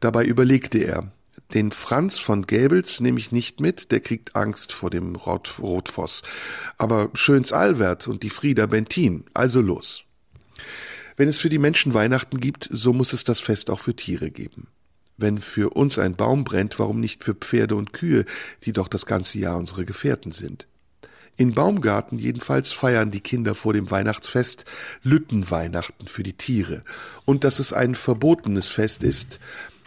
[0.00, 1.12] Dabei überlegte er,
[1.52, 6.22] den Franz von Gäbels nehme ich nicht mit, der kriegt Angst vor dem Rot Rotfoss.
[6.78, 10.04] Aber Schöns Albert und die Frieda Bentin, also los.
[11.16, 14.30] Wenn es für die Menschen Weihnachten gibt, so muss es das Fest auch für Tiere
[14.30, 14.66] geben.
[15.16, 18.24] Wenn für uns ein Baum brennt, warum nicht für Pferde und Kühe,
[18.64, 20.66] die doch das ganze Jahr unsere Gefährten sind?
[21.36, 24.64] In Baumgarten jedenfalls feiern die Kinder vor dem Weihnachtsfest
[25.02, 26.84] Lüttenweihnachten für die Tiere.
[27.24, 29.40] Und dass es ein verbotenes Fest ist,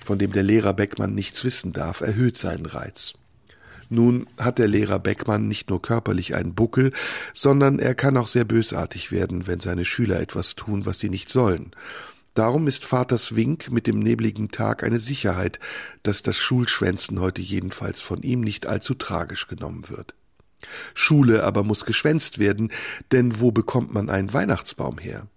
[0.08, 3.14] von dem der Lehrer Beckmann nichts wissen darf, erhöht seinen Reiz.
[3.90, 6.94] Nun hat der Lehrer Beckmann nicht nur körperlich einen Buckel,
[7.34, 11.30] sondern er kann auch sehr bösartig werden, wenn seine Schüler etwas tun, was sie nicht
[11.30, 11.72] sollen.
[12.36, 15.60] Darum ist Vaters Wink mit dem nebligen Tag eine Sicherheit,
[16.04, 20.14] dass das Schulschwänzen heute jedenfalls von ihm nicht allzu tragisch genommen wird.
[20.94, 22.72] Schule aber muss geschwänzt werden,
[23.12, 25.28] denn wo bekommt man einen Weihnachtsbaum her?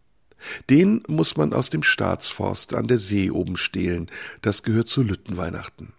[0.68, 4.10] Den muss man aus dem Staatsforst an der See oben stehlen,
[4.42, 5.92] das gehört zu Lüttenweihnachten.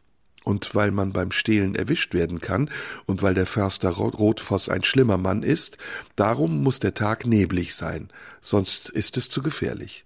[0.43, 2.71] Und weil man beim Stehlen erwischt werden kann
[3.05, 5.77] und weil der Förster Rotfoss ein schlimmer Mann ist,
[6.15, 8.09] darum muss der Tag neblig sein,
[8.41, 10.05] sonst ist es zu gefährlich.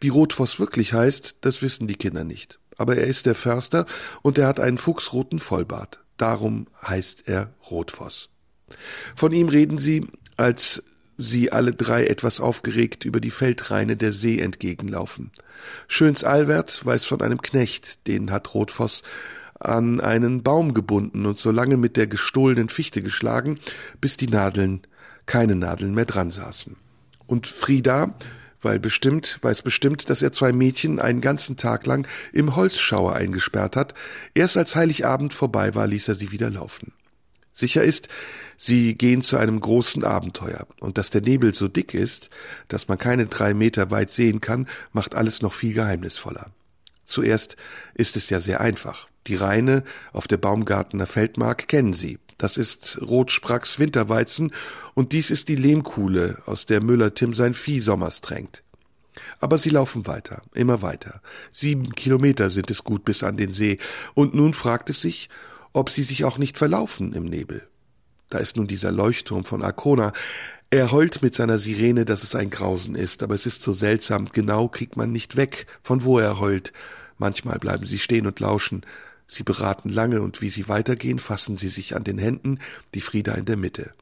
[0.00, 2.58] Wie Rotfoss wirklich heißt, das wissen die Kinder nicht.
[2.76, 3.86] Aber er ist der Förster
[4.22, 6.02] und er hat einen fuchsroten Vollbart.
[6.16, 8.30] Darum heißt er Rotfoss.
[9.14, 10.06] Von ihm reden sie,
[10.36, 10.82] als
[11.20, 15.30] sie alle drei etwas aufgeregt über die Feldreine der See entgegenlaufen.
[15.88, 19.02] Schöns Albert weiß von einem Knecht, den hat Rotfoss
[19.58, 23.58] an einen Baum gebunden und so lange mit der gestohlenen Fichte geschlagen,
[24.00, 24.80] bis die Nadeln,
[25.26, 26.76] keine Nadeln mehr dran saßen.
[27.26, 28.14] Und Frieda,
[28.62, 33.76] weil bestimmt, weiß bestimmt, dass er zwei Mädchen einen ganzen Tag lang im Holzschauer eingesperrt
[33.76, 33.94] hat.
[34.34, 36.92] Erst als Heiligabend vorbei war, ließ er sie wieder laufen.
[37.60, 38.08] Sicher ist,
[38.56, 42.30] sie gehen zu einem großen Abenteuer, und dass der Nebel so dick ist,
[42.68, 46.50] dass man keine drei Meter weit sehen kann, macht alles noch viel geheimnisvoller.
[47.04, 47.56] Zuerst
[47.94, 49.08] ist es ja sehr einfach.
[49.26, 52.18] Die Reine auf der Baumgartener Feldmark kennen Sie.
[52.38, 54.52] Das ist Rotspracks Winterweizen
[54.94, 58.62] und dies ist die Lehmkuhle, aus der Müller Tim sein Vieh sommers tränkt.
[59.40, 61.20] Aber sie laufen weiter, immer weiter.
[61.52, 63.78] Sieben Kilometer sind es gut bis an den See,
[64.14, 65.28] und nun fragt es sich,
[65.72, 67.66] ob sie sich auch nicht verlaufen im Nebel.
[68.28, 70.12] Da ist nun dieser Leuchtturm von Arkona.
[70.70, 74.28] Er heult mit seiner Sirene, dass es ein Grausen ist, aber es ist so seltsam,
[74.28, 76.72] genau kriegt man nicht weg, von wo er heult.
[77.18, 78.86] Manchmal bleiben sie stehen und lauschen.
[79.26, 82.60] Sie beraten lange, und wie sie weitergehen, fassen sie sich an den Händen,
[82.94, 83.92] die Frieda in der Mitte.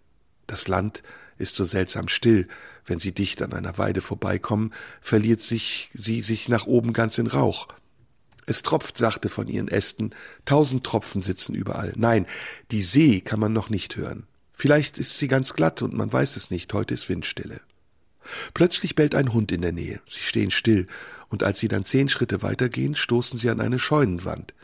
[0.46, 1.02] Das Land
[1.38, 2.48] ist so seltsam still.
[2.84, 7.26] Wenn sie dicht an einer Weide vorbeikommen, verliert sich sie sich nach oben ganz in
[7.26, 7.68] Rauch.
[8.48, 10.12] Es tropft sachte von ihren Ästen,
[10.46, 11.92] tausend Tropfen sitzen überall.
[11.96, 12.24] Nein,
[12.70, 14.26] die See kann man noch nicht hören.
[14.54, 17.60] Vielleicht ist sie ganz glatt und man weiß es nicht, heute ist Windstille.
[18.54, 20.00] Plötzlich bellt ein Hund in der Nähe.
[20.08, 20.86] Sie stehen still,
[21.28, 24.54] und als sie dann zehn Schritte weitergehen, stoßen sie an eine Scheunenwand.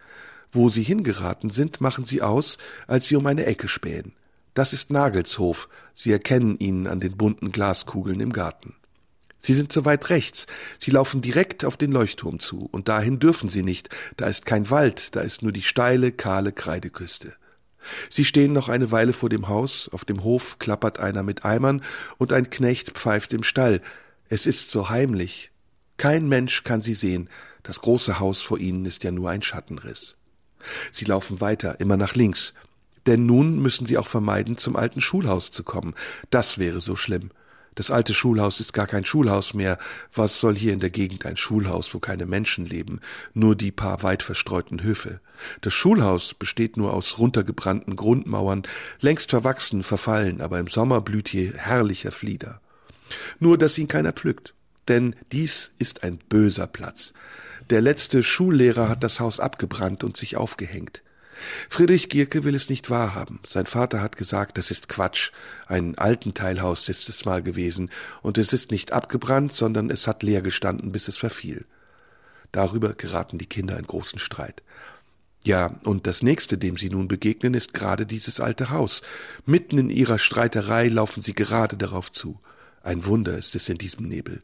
[0.51, 2.57] Wo sie hingeraten sind, machen sie aus,
[2.87, 4.15] als sie um eine Ecke spähen.
[4.55, 5.69] Das ist Nagelshof.
[5.95, 8.77] Sie erkennen ihn an den bunten Glaskugeln im Garten.
[9.45, 10.47] Sie sind zu weit rechts.
[10.79, 12.67] Sie laufen direkt auf den Leuchtturm zu.
[12.73, 13.91] Und dahin dürfen sie nicht.
[14.17, 17.35] Da ist kein Wald, da ist nur die steile, kahle Kreideküste.
[18.09, 19.91] Sie stehen noch eine Weile vor dem Haus.
[19.93, 21.83] Auf dem Hof klappert einer mit Eimern
[22.17, 23.83] und ein Knecht pfeift im Stall.
[24.31, 25.51] Es ist so heimlich.
[25.99, 27.29] Kein Mensch kann sie sehen.
[27.63, 30.17] Das große Haus vor ihnen ist ja nur ein Schattenriss.
[30.91, 32.55] Sie laufen weiter, immer nach links.
[33.05, 35.93] Denn nun müssen sie auch vermeiden, zum alten Schulhaus zu kommen.
[36.31, 37.31] Das wäre so schlimm.
[37.75, 39.79] Das alte Schulhaus ist gar kein Schulhaus mehr.
[40.15, 43.01] Was soll hier in der Gegend ein Schulhaus, wo keine Menschen leben,
[43.33, 45.21] nur die paar weit verstreuten Höfe?
[45.61, 48.63] Das Schulhaus besteht nur aus runtergebrannten Grundmauern,
[49.01, 52.61] längst verwachsen, verfallen, aber im Sommer blüht hier herrlicher Flieder.
[53.39, 54.55] Nur, dass ihn keiner pflückt.
[54.89, 57.15] Denn dies ist ein böser Platz.
[57.71, 61.03] Der letzte Schullehrer hat das Haus abgebrannt und sich aufgehängt.
[61.69, 63.41] Friedrich Gierke will es nicht wahrhaben.
[63.47, 65.31] Sein Vater hat gesagt, das ist Quatsch.
[65.67, 67.91] Ein Altenteilhaus ist es mal gewesen,
[68.23, 71.65] und es ist nicht abgebrannt, sondern es hat leer gestanden, bis es verfiel.
[72.53, 74.63] Darüber geraten die Kinder in großen Streit.
[75.45, 79.03] Ja, und das nächste, dem sie nun begegnen, ist gerade dieses alte Haus.
[79.45, 82.41] Mitten in ihrer Streiterei laufen sie gerade darauf zu.
[82.83, 84.43] Ein Wunder ist es in diesem Nebel.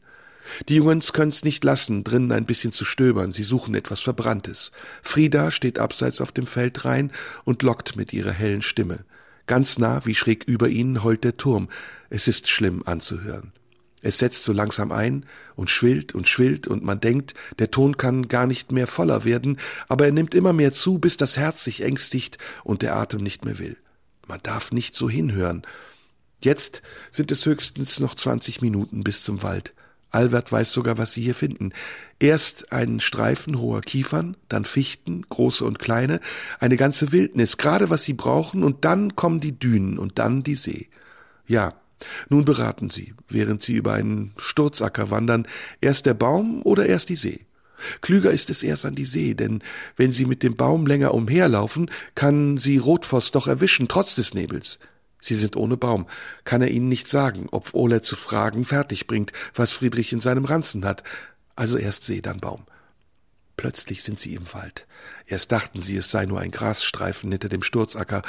[0.69, 4.71] Die Jungens können's nicht lassen, drinnen ein bisschen zu stöbern, sie suchen etwas Verbranntes.
[5.01, 7.11] Frieda steht abseits auf dem Feldrain
[7.43, 9.05] und lockt mit ihrer hellen Stimme.
[9.47, 11.69] Ganz nah, wie schräg über ihnen, heult der Turm.
[12.09, 13.53] Es ist schlimm anzuhören.
[14.01, 18.27] Es setzt so langsam ein und schwillt und schwillt und man denkt, der Ton kann
[18.27, 21.83] gar nicht mehr voller werden, aber er nimmt immer mehr zu, bis das Herz sich
[21.83, 23.77] ängstigt und der Atem nicht mehr will.
[24.27, 25.63] Man darf nicht so hinhören.
[26.41, 26.81] Jetzt
[27.11, 29.73] sind es höchstens noch zwanzig Minuten bis zum Wald.
[30.11, 31.71] Albert weiß sogar, was Sie hier finden.
[32.19, 36.19] Erst einen Streifen hoher Kiefern, dann Fichten, große und kleine,
[36.59, 40.55] eine ganze Wildnis, gerade was Sie brauchen, und dann kommen die Dünen und dann die
[40.55, 40.89] See.
[41.47, 41.73] Ja,
[42.29, 45.47] nun beraten Sie, während Sie über einen Sturzacker wandern,
[45.79, 47.45] erst der Baum oder erst die See.
[48.01, 49.63] Klüger ist es erst an die See, denn
[49.95, 54.77] wenn Sie mit dem Baum länger umherlaufen, kann Sie Rotfoss doch erwischen, trotz des Nebels.
[55.21, 56.07] Sie sind ohne Baum.
[56.43, 60.45] Kann er Ihnen nicht sagen, ob Ole zu fragen fertig bringt, was Friedrich in seinem
[60.45, 61.03] Ranzen hat.
[61.55, 62.65] Also erst See, dann Baum.
[63.55, 64.87] Plötzlich sind sie im Wald.
[65.27, 68.23] Erst dachten sie, es sei nur ein Grasstreifen hinter dem Sturzacker,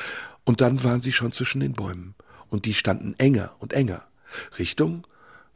[0.44, 2.14] und dann waren sie schon zwischen den Bäumen,
[2.50, 4.04] und die standen enger und enger.
[4.58, 5.06] Richtung?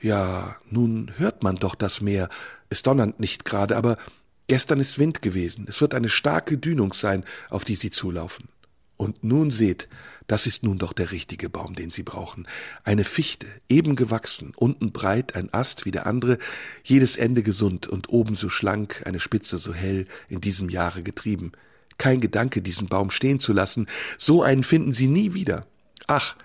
[0.00, 2.30] Ja, nun hört man doch das Meer.
[2.70, 3.98] Es donnert nicht gerade, aber
[4.46, 5.66] gestern ist Wind gewesen.
[5.68, 8.48] Es wird eine starke Dünung sein, auf die sie zulaufen.
[8.96, 9.88] Und nun seht,
[10.26, 12.48] das ist nun doch der richtige Baum, den Sie brauchen.
[12.82, 16.38] Eine Fichte, eben gewachsen, unten breit, ein Ast wie der andere,
[16.82, 21.52] jedes Ende gesund und oben so schlank, eine Spitze so hell, in diesem Jahre getrieben.
[21.98, 23.86] Kein Gedanke, diesen Baum stehen zu lassen,
[24.18, 25.66] so einen finden Sie nie wieder.
[26.06, 26.36] Ach,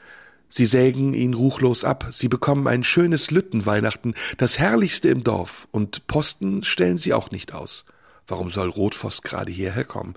[0.47, 6.07] Sie sägen ihn ruchlos ab, Sie bekommen ein schönes Lüttenweihnachten, das herrlichste im Dorf, und
[6.07, 7.85] Posten stellen Sie auch nicht aus.
[8.27, 10.15] Warum soll Rotfoss gerade hierher kommen?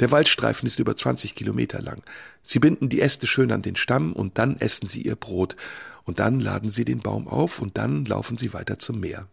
[0.00, 2.02] Der Waldstreifen ist über 20 Kilometer lang.
[2.42, 5.56] Sie binden die Äste schön an den Stamm und dann essen Sie Ihr Brot.
[6.04, 9.28] Und dann laden Sie den Baum auf und dann laufen Sie weiter zum Meer.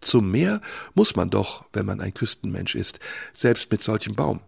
[0.00, 0.60] Zum Meer
[0.94, 2.98] muss man doch, wenn man ein Küstenmensch ist,
[3.32, 4.40] selbst mit solchem Baum.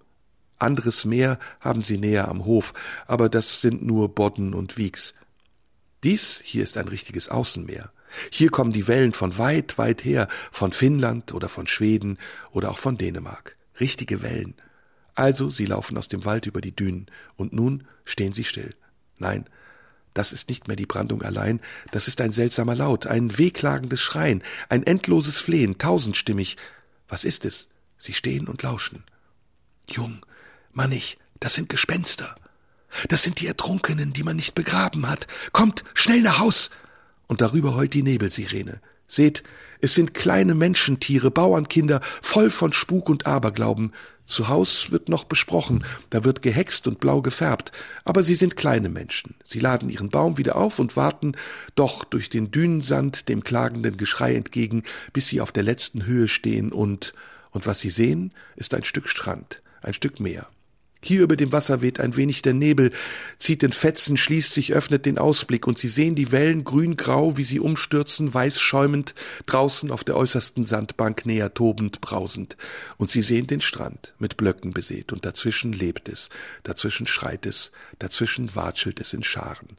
[0.58, 2.74] Anderes Meer haben Sie näher am Hof,
[3.06, 5.14] aber das sind nur Bodden und Wieks.
[6.02, 7.92] Dies hier ist ein richtiges Außenmeer.
[8.30, 12.18] Hier kommen die Wellen von weit, weit her, von Finnland oder von Schweden
[12.50, 13.56] oder auch von Dänemark.
[13.80, 14.54] Richtige Wellen.
[15.14, 18.74] Also, sie laufen aus dem Wald über die Dünen, und nun stehen sie still.
[19.18, 19.46] Nein,
[20.14, 21.60] das ist nicht mehr die Brandung allein,
[21.90, 26.56] das ist ein seltsamer Laut, ein wehklagendes Schreien, ein endloses Flehen, tausendstimmig.
[27.08, 27.68] Was ist es?
[27.98, 29.04] Sie stehen und lauschen.
[29.88, 30.24] Jung,
[30.72, 32.34] Mannig, das sind Gespenster.
[33.08, 35.26] Das sind die Ertrunkenen, die man nicht begraben hat.
[35.52, 36.70] Kommt, schnell nach Haus!
[37.26, 38.80] Und darüber heult die Nebelsirene.
[39.08, 39.42] Seht,
[39.80, 43.92] es sind kleine Menschentiere, Bauernkinder, voll von Spuk und Aberglauben.
[44.24, 47.72] Zu Haus wird noch besprochen, da wird gehext und blau gefärbt,
[48.04, 49.34] aber sie sind kleine Menschen.
[49.44, 51.32] Sie laden ihren Baum wieder auf und warten
[51.74, 54.82] doch durch den Dünensand dem klagenden Geschrei entgegen,
[55.12, 57.12] bis sie auf der letzten Höhe stehen und,
[57.50, 60.46] und was sie sehen, ist ein Stück Strand, ein Stück Meer.
[61.04, 62.90] Hier über dem Wasser weht ein wenig der Nebel,
[63.38, 67.44] zieht in Fetzen, schließt sich, öffnet den Ausblick, und sie sehen die Wellen grün-grau, wie
[67.44, 69.14] sie umstürzen, weiß schäumend,
[69.44, 72.56] draußen auf der äußersten Sandbank näher tobend, brausend.
[72.96, 76.30] Und sie sehen den Strand, mit Blöcken besät, und dazwischen lebt es,
[76.62, 79.76] dazwischen schreit es, dazwischen watschelt es in Scharen.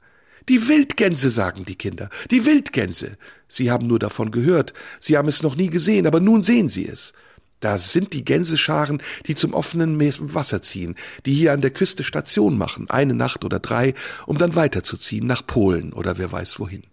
[0.47, 3.17] Die Wildgänse, sagen die Kinder, die Wildgänse.
[3.47, 6.87] Sie haben nur davon gehört, sie haben es noch nie gesehen, aber nun sehen sie
[6.87, 7.13] es.
[7.65, 9.99] Da sind die Gänsescharen, die zum offenen
[10.35, 10.93] Wasser ziehen,
[11.25, 13.95] die hier an der Küste Station machen, eine Nacht oder drei,
[14.27, 16.83] um dann weiterzuziehen nach Polen oder wer weiß wohin.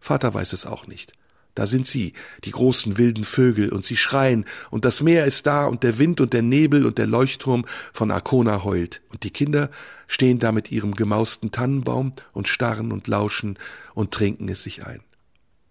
[0.00, 1.12] Vater weiß es auch nicht.
[1.54, 2.14] Da sind sie,
[2.44, 6.18] die großen wilden Vögel, und sie schreien, und das Meer ist da, und der Wind
[6.22, 9.68] und der Nebel und der Leuchtturm von Arkona heult, und die Kinder
[10.06, 13.58] stehen da mit ihrem gemausten Tannenbaum und starren und lauschen
[13.92, 15.02] und trinken es sich ein.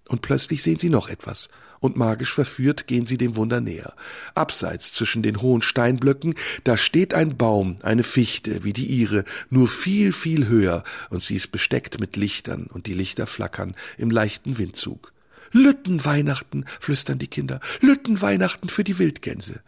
[0.07, 1.49] Und plötzlich sehen sie noch etwas,
[1.81, 3.93] und magisch verführt gehen sie dem Wunder näher.
[4.35, 9.67] Abseits zwischen den hohen Steinblöcken, da steht ein Baum, eine Fichte, wie die ihre, nur
[9.67, 14.57] viel, viel höher, und sie ist besteckt mit Lichtern, und die Lichter flackern im leichten
[14.57, 15.11] Windzug.
[15.51, 19.59] Lüttenweihnachten, flüstern die Kinder, Lüttenweihnachten für die Wildgänse.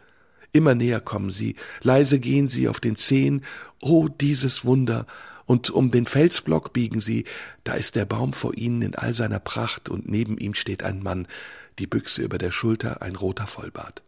[0.52, 3.44] Immer näher kommen sie, leise gehen sie auf den Zehen,
[3.82, 5.06] oh, dieses Wunder,
[5.46, 7.24] und um den Felsblock biegen sie,
[7.64, 11.02] da ist der Baum vor ihnen in all seiner Pracht, und neben ihm steht ein
[11.02, 11.26] Mann,
[11.78, 14.02] die Büchse über der Schulter, ein roter Vollbart.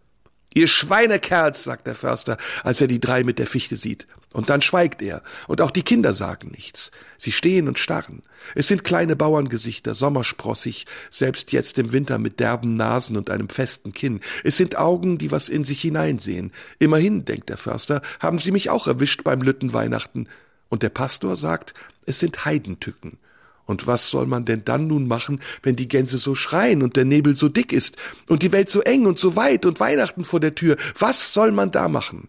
[0.55, 4.07] Ihr Schweinekerls, sagt der Förster, als er die drei mit der Fichte sieht.
[4.33, 6.91] Und dann schweigt er, und auch die Kinder sagen nichts.
[7.19, 8.23] Sie stehen und starren.
[8.55, 13.93] Es sind kleine Bauerngesichter, sommersprossig, selbst jetzt im Winter mit derben Nasen und einem festen
[13.93, 14.21] Kinn.
[14.45, 16.53] Es sind Augen, die was in sich hineinsehen.
[16.79, 20.29] Immerhin, denkt der Förster, haben sie mich auch erwischt beim Lüttenweihnachten.
[20.69, 21.75] Und der Pastor sagt,
[22.07, 23.19] es sind Heidentücken.
[23.67, 27.05] Und was soll man denn dann nun machen, wenn die Gänse so schreien und der
[27.05, 27.97] Nebel so dick ist
[28.29, 30.77] und die Welt so eng und so weit und Weihnachten vor der Tür?
[30.99, 32.29] Was soll man da machen?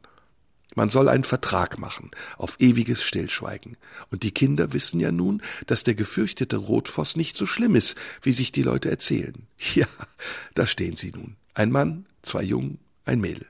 [0.77, 3.77] Man soll einen Vertrag machen auf ewiges Stillschweigen.
[4.11, 8.31] Und die Kinder wissen ja nun, dass der gefürchtete Rotfoss nicht so schlimm ist, wie
[8.31, 9.47] sich die Leute erzählen.
[9.73, 9.87] Ja,
[10.53, 11.35] da stehen sie nun.
[11.55, 13.47] Ein Mann, zwei Jungen, ein Mädel.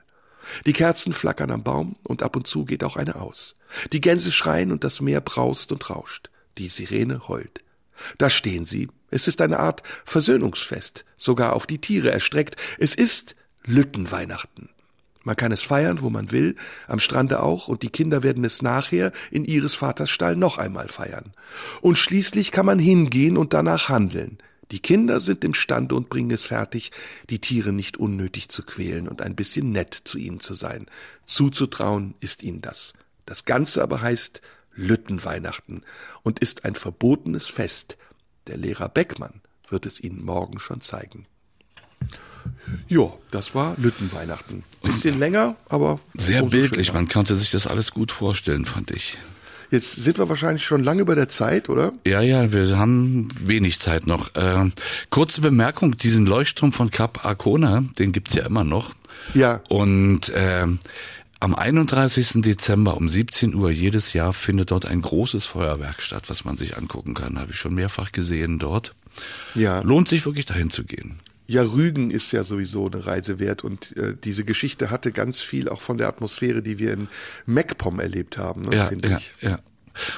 [0.65, 3.55] Die Kerzen flackern am Baum und ab und zu geht auch eine aus.
[3.91, 6.29] Die Gänse schreien und das Meer braust und rauscht.
[6.57, 7.61] Die Sirene heult.
[8.17, 8.89] Da stehen sie.
[9.09, 12.55] Es ist eine Art Versöhnungsfest, sogar auf die Tiere erstreckt.
[12.77, 14.69] Es ist Lüttenweihnachten.
[15.23, 16.55] Man kann es feiern, wo man will,
[16.87, 20.87] am Strande auch, und die Kinder werden es nachher in ihres Vaters Stall noch einmal
[20.87, 21.33] feiern.
[21.81, 24.37] Und schließlich kann man hingehen und danach handeln.
[24.71, 26.91] Die Kinder sind imstande und bringen es fertig,
[27.29, 30.85] die Tiere nicht unnötig zu quälen und ein bisschen nett zu ihnen zu sein.
[31.25, 32.93] Zuzutrauen ist ihnen das.
[33.25, 34.41] Das Ganze aber heißt
[34.77, 35.81] Lüttenweihnachten
[36.23, 37.97] und ist ein verbotenes Fest.
[38.47, 41.25] Der Lehrer Beckmann wird es Ihnen morgen schon zeigen.
[42.87, 44.63] Ja, das war Lüttenweihnachten.
[44.81, 49.17] Bisschen länger, aber Sehr bildlich, man konnte sich das alles gut vorstellen, fand ich.
[49.69, 51.91] Jetzt sind wir wahrscheinlich schon lange über der Zeit, oder?
[52.05, 54.33] Ja, ja, wir haben wenig Zeit noch.
[54.35, 54.71] Äh,
[55.09, 58.93] kurze Bemerkung, diesen Leuchtturm von Cap Arcona, den gibt's ja immer noch.
[59.33, 59.61] Ja.
[59.67, 60.67] Und äh,
[61.39, 62.41] am 31.
[62.41, 66.77] Dezember um 17 Uhr jedes Jahr findet dort ein großes Feuerwerk statt, was man sich
[66.77, 67.37] angucken kann.
[67.39, 68.95] Habe ich schon mehrfach gesehen dort.
[69.55, 69.81] Ja.
[69.81, 71.19] Lohnt sich wirklich dahin zu gehen.
[71.49, 75.69] Ja, Rügen ist ja sowieso eine Reise wert und äh, diese Geschichte hatte ganz viel
[75.69, 77.07] auch von der Atmosphäre, die wir in
[77.45, 79.31] MacPom erlebt haben, ne, Ja, finde ja, ich.
[79.41, 79.59] ja.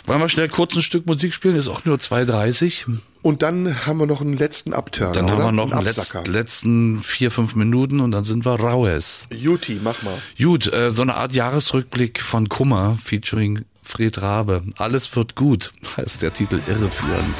[0.05, 1.55] Wollen wir schnell kurz ein Stück Musik spielen?
[1.55, 2.85] Ist auch nur 2,30.
[3.21, 5.13] Und dann haben wir noch einen letzten Upturn.
[5.13, 5.33] Dann oder?
[5.33, 6.19] haben wir noch einen Absacker.
[6.19, 9.27] letzten, letzten vier, fünf Minuten und dann sind wir raues.
[9.31, 10.17] Juti, mach mal.
[10.37, 14.63] Gut, äh, so eine Art Jahresrückblick von Kummer featuring Fred Rabe.
[14.77, 17.35] Alles wird gut, heißt der Titel irreführend.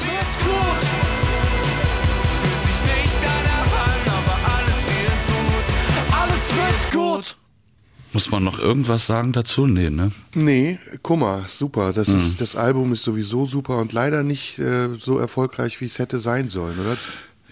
[8.12, 9.66] Muss man noch irgendwas sagen dazu?
[9.68, 10.10] Nee, ne?
[10.34, 11.92] Nee, Kummer, super.
[11.92, 12.18] Das, Mhm.
[12.18, 16.18] ist, das Album ist sowieso super und leider nicht äh, so erfolgreich, wie es hätte
[16.18, 16.96] sein sollen, oder?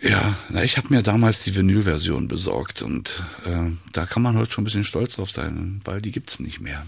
[0.03, 4.53] Ja, na, ich habe mir damals die Vinyl-Version besorgt und äh, da kann man heute
[4.53, 6.85] schon ein bisschen stolz drauf sein, weil die gibt's nicht mehr.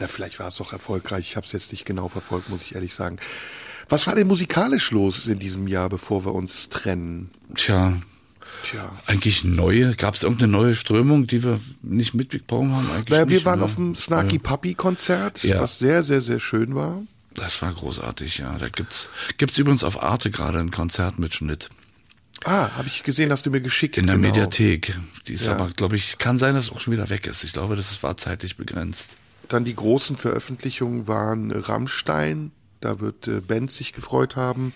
[0.00, 1.30] Ja, vielleicht war es auch erfolgreich.
[1.30, 3.18] Ich habe es jetzt nicht genau verfolgt, muss ich ehrlich sagen.
[3.88, 7.30] Was war denn musikalisch los in diesem Jahr, bevor wir uns trennen?
[7.54, 7.94] Tja,
[8.70, 8.90] Tja.
[9.06, 12.90] eigentlich neue, gab es irgendeine neue Strömung, die wir nicht mitbekommen haben?
[12.90, 13.64] Eigentlich Naja, wir nicht, waren ne?
[13.64, 15.60] auf dem Snarky Puppy Konzert, Ja.
[15.60, 17.00] was sehr, sehr, sehr schön war.
[17.34, 18.56] Das war großartig, ja.
[18.58, 21.68] Da gibt's gibt's übrigens auf Arte gerade einen Konzertmitschnitt
[22.44, 23.98] Ah, habe ich gesehen, hast du mir geschickt.
[23.98, 24.28] in der genau.
[24.28, 24.96] Mediathek.
[25.26, 25.52] Die ist Ja.
[25.54, 27.42] aber, glaube ich, kann sein, dass es auch schon wieder weg ist.
[27.42, 29.16] Ich glaube, das war zeitlich begrenzt.
[29.48, 34.72] Dann die großen Veröffentlichungen waren Rammstein, da wird äh, Ben sich gefreut haben.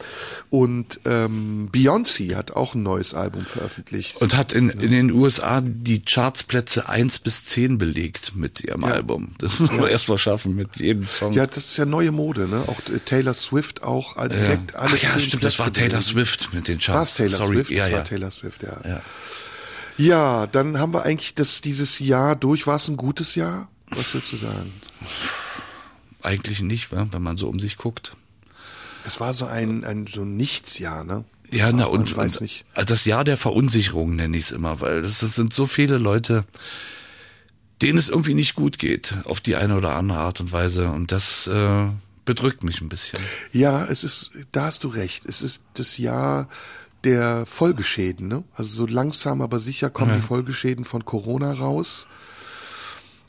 [0.51, 4.17] Und ähm, Beyoncé hat auch ein neues Album veröffentlicht.
[4.21, 9.35] Und hat in, in den USA die Chartsplätze 1 bis 10 belegt mit ihrem Album.
[9.39, 11.33] Das muss man erst mal schaffen mit jedem Song.
[11.33, 12.65] ja, das ist ja neue Mode, ne?
[12.67, 15.91] Auch äh, Taylor Swift auch direkt alle Ach ja, zehn stimmt, das war Plätze Taylor
[16.01, 16.05] belegt.
[16.09, 17.15] Swift mit den War Charts.
[17.15, 17.71] Taylor Sorry, Swift?
[17.71, 17.97] ja, Das ja.
[17.99, 18.81] war Taylor Swift, ja.
[18.89, 19.03] ja.
[19.99, 22.67] Ja, dann haben wir eigentlich das dieses Jahr durch.
[22.67, 23.69] War es ein gutes Jahr?
[23.91, 24.73] Was würdest du sagen?
[26.23, 28.13] Eigentlich nicht, wenn man so um sich guckt.
[29.05, 31.25] Es war so ein, ein so Nichtsjahr, ne?
[31.51, 32.65] Ja, na Aber man und, weiß und nicht.
[32.87, 36.45] das Jahr der Verunsicherung nenne ich es immer, weil das, das sind so viele Leute,
[37.83, 40.89] denen es irgendwie nicht gut geht, auf die eine oder andere Art und Weise.
[40.89, 41.89] Und das äh,
[42.25, 43.19] bedrückt mich ein bisschen.
[43.53, 45.27] Ja, es ist, da hast du recht.
[45.27, 46.49] Es ist das Jahr
[47.05, 48.45] der Folgeschäden, ne?
[48.55, 50.17] Also so langsam, aber sicher kommen Ja.
[50.19, 52.07] die Folgeschäden von Corona raus.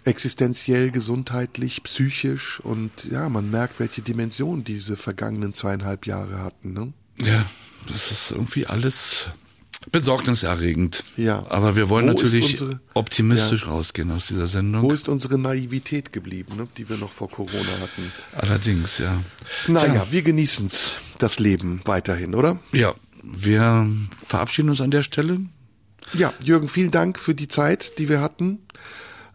[0.06, 6.94] Existenziell, gesundheitlich, psychisch und ja, man merkt, welche Dimension diese vergangenen zweieinhalb Jahre hatten, ne?
[7.20, 7.46] Ja,
[7.88, 9.30] das ist irgendwie alles
[9.92, 11.04] besorgniserregend.
[11.18, 11.46] Ja.
[11.50, 14.82] Aber wir wollen Wo natürlich unsere- optimistisch rausgehen aus dieser Sendung.
[14.84, 16.68] Wo ist unsere Naivität geblieben, ne?
[16.78, 18.12] die wir noch vor Corona hatten?
[18.34, 19.22] Allerdings, ja.
[19.68, 22.60] Naja, Tja, wir genießen's, das Leben weiterhin, oder?
[22.72, 22.94] ja,
[23.24, 23.90] wir
[24.28, 25.40] verabschieden uns an der Stelle.
[26.14, 28.60] Ja, Jürgen, vielen Dank für die Zeit, die wir hatten.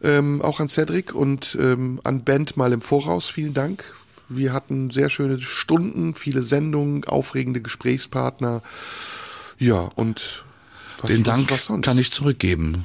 [0.02, 3.28] Ähm, auch an Cedric und ähm, an Band mal im Voraus.
[3.28, 3.84] Vielen Dank.
[4.28, 8.62] Wir hatten sehr schöne Stunden, viele Sendungen, aufregende Gesprächspartner.
[9.58, 10.44] Ja, und
[11.00, 11.84] was, Den was- Dank was sonst?
[11.84, 12.84] kann ich zurückgeben.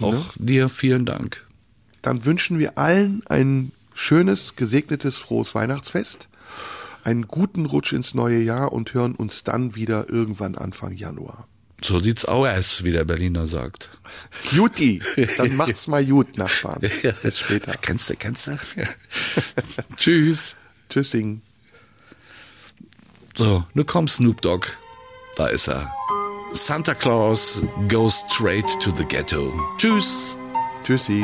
[0.00, 1.44] Auch dir vielen Dank.
[2.02, 6.28] Dann wünschen wir allen ein schönes, gesegnetes, frohes Weihnachtsfest,
[7.02, 11.48] einen guten Rutsch ins neue Jahr und hören uns dann wieder irgendwann Anfang Januar.
[11.80, 13.90] So sieht's aus, wie der Berliner sagt.
[14.50, 15.00] Juti,
[15.38, 16.80] dann macht's mal gut, Nachbarn.
[16.80, 17.72] Bis später.
[17.80, 18.58] Kennst du, kennst du?
[19.96, 20.56] Tschüss.
[20.90, 21.40] Tschüssing.
[23.36, 24.66] So, nun kommt Snoop Dogg.
[25.36, 25.92] Da ist er.
[26.52, 29.52] Santa Claus goes straight to the ghetto.
[29.76, 30.36] Tschüss.
[30.84, 31.22] Tschüssi.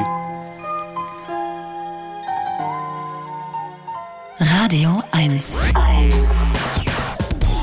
[4.38, 5.58] Radio 1.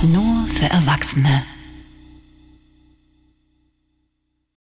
[0.04, 1.44] Nur für Erwachsene.